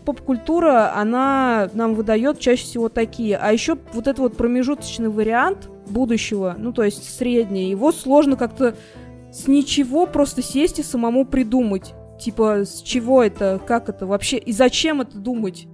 Поп-культура, 0.05 0.95
она 0.95 1.69
нам 1.73 1.93
выдает 1.93 2.39
чаще 2.39 2.63
всего 2.63 2.87
такие. 2.87 3.37
А 3.37 3.51
еще 3.51 3.77
вот 3.93 4.07
этот 4.07 4.19
вот 4.19 4.37
промежуточный 4.37 5.09
вариант 5.09 5.69
будущего, 5.89 6.55
ну, 6.57 6.71
то 6.71 6.83
есть 6.83 7.17
средний, 7.17 7.69
его 7.69 7.91
сложно 7.91 8.37
как-то 8.37 8.75
с 9.31 9.47
ничего 9.47 10.05
просто 10.05 10.41
сесть 10.41 10.79
и 10.79 10.83
самому 10.83 11.25
придумать. 11.25 11.93
Типа, 12.19 12.65
с 12.65 12.81
чего 12.81 13.21
это, 13.21 13.59
как 13.65 13.89
это 13.89 14.07
вообще, 14.07 14.37
и 14.37 14.51
зачем 14.51 15.01
это 15.01 15.17
думать? 15.17 15.67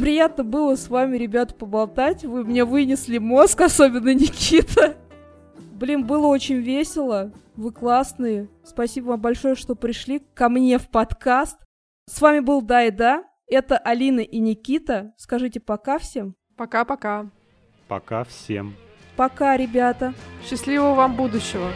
Приятно 0.00 0.42
было 0.42 0.74
с 0.74 0.88
вами, 0.88 1.16
ребята, 1.16 1.54
поболтать. 1.54 2.24
Вы 2.24 2.44
мне 2.44 2.64
вынесли 2.64 3.18
мозг, 3.18 3.60
особенно 3.60 4.14
Никита. 4.14 4.96
Блин, 5.72 6.06
было 6.06 6.26
очень 6.26 6.56
весело. 6.56 7.32
Вы 7.56 7.72
классные. 7.72 8.48
Спасибо 8.64 9.08
вам 9.08 9.20
большое, 9.20 9.54
что 9.54 9.74
пришли 9.74 10.22
ко 10.34 10.48
мне 10.48 10.78
в 10.78 10.88
подкаст. 10.88 11.58
С 12.08 12.20
вами 12.20 12.40
был 12.40 12.62
Да 12.62 12.84
и 12.84 12.90
Да. 12.90 13.24
Это 13.46 13.76
Алина 13.76 14.20
и 14.20 14.38
Никита. 14.38 15.12
Скажите 15.18 15.60
пока 15.60 15.98
всем. 15.98 16.34
Пока-пока. 16.56 17.30
Пока 17.86 18.24
всем. 18.24 18.74
Пока, 19.16 19.56
ребята. 19.56 20.14
Счастливого 20.48 20.94
вам 20.94 21.16
будущего. 21.16 21.68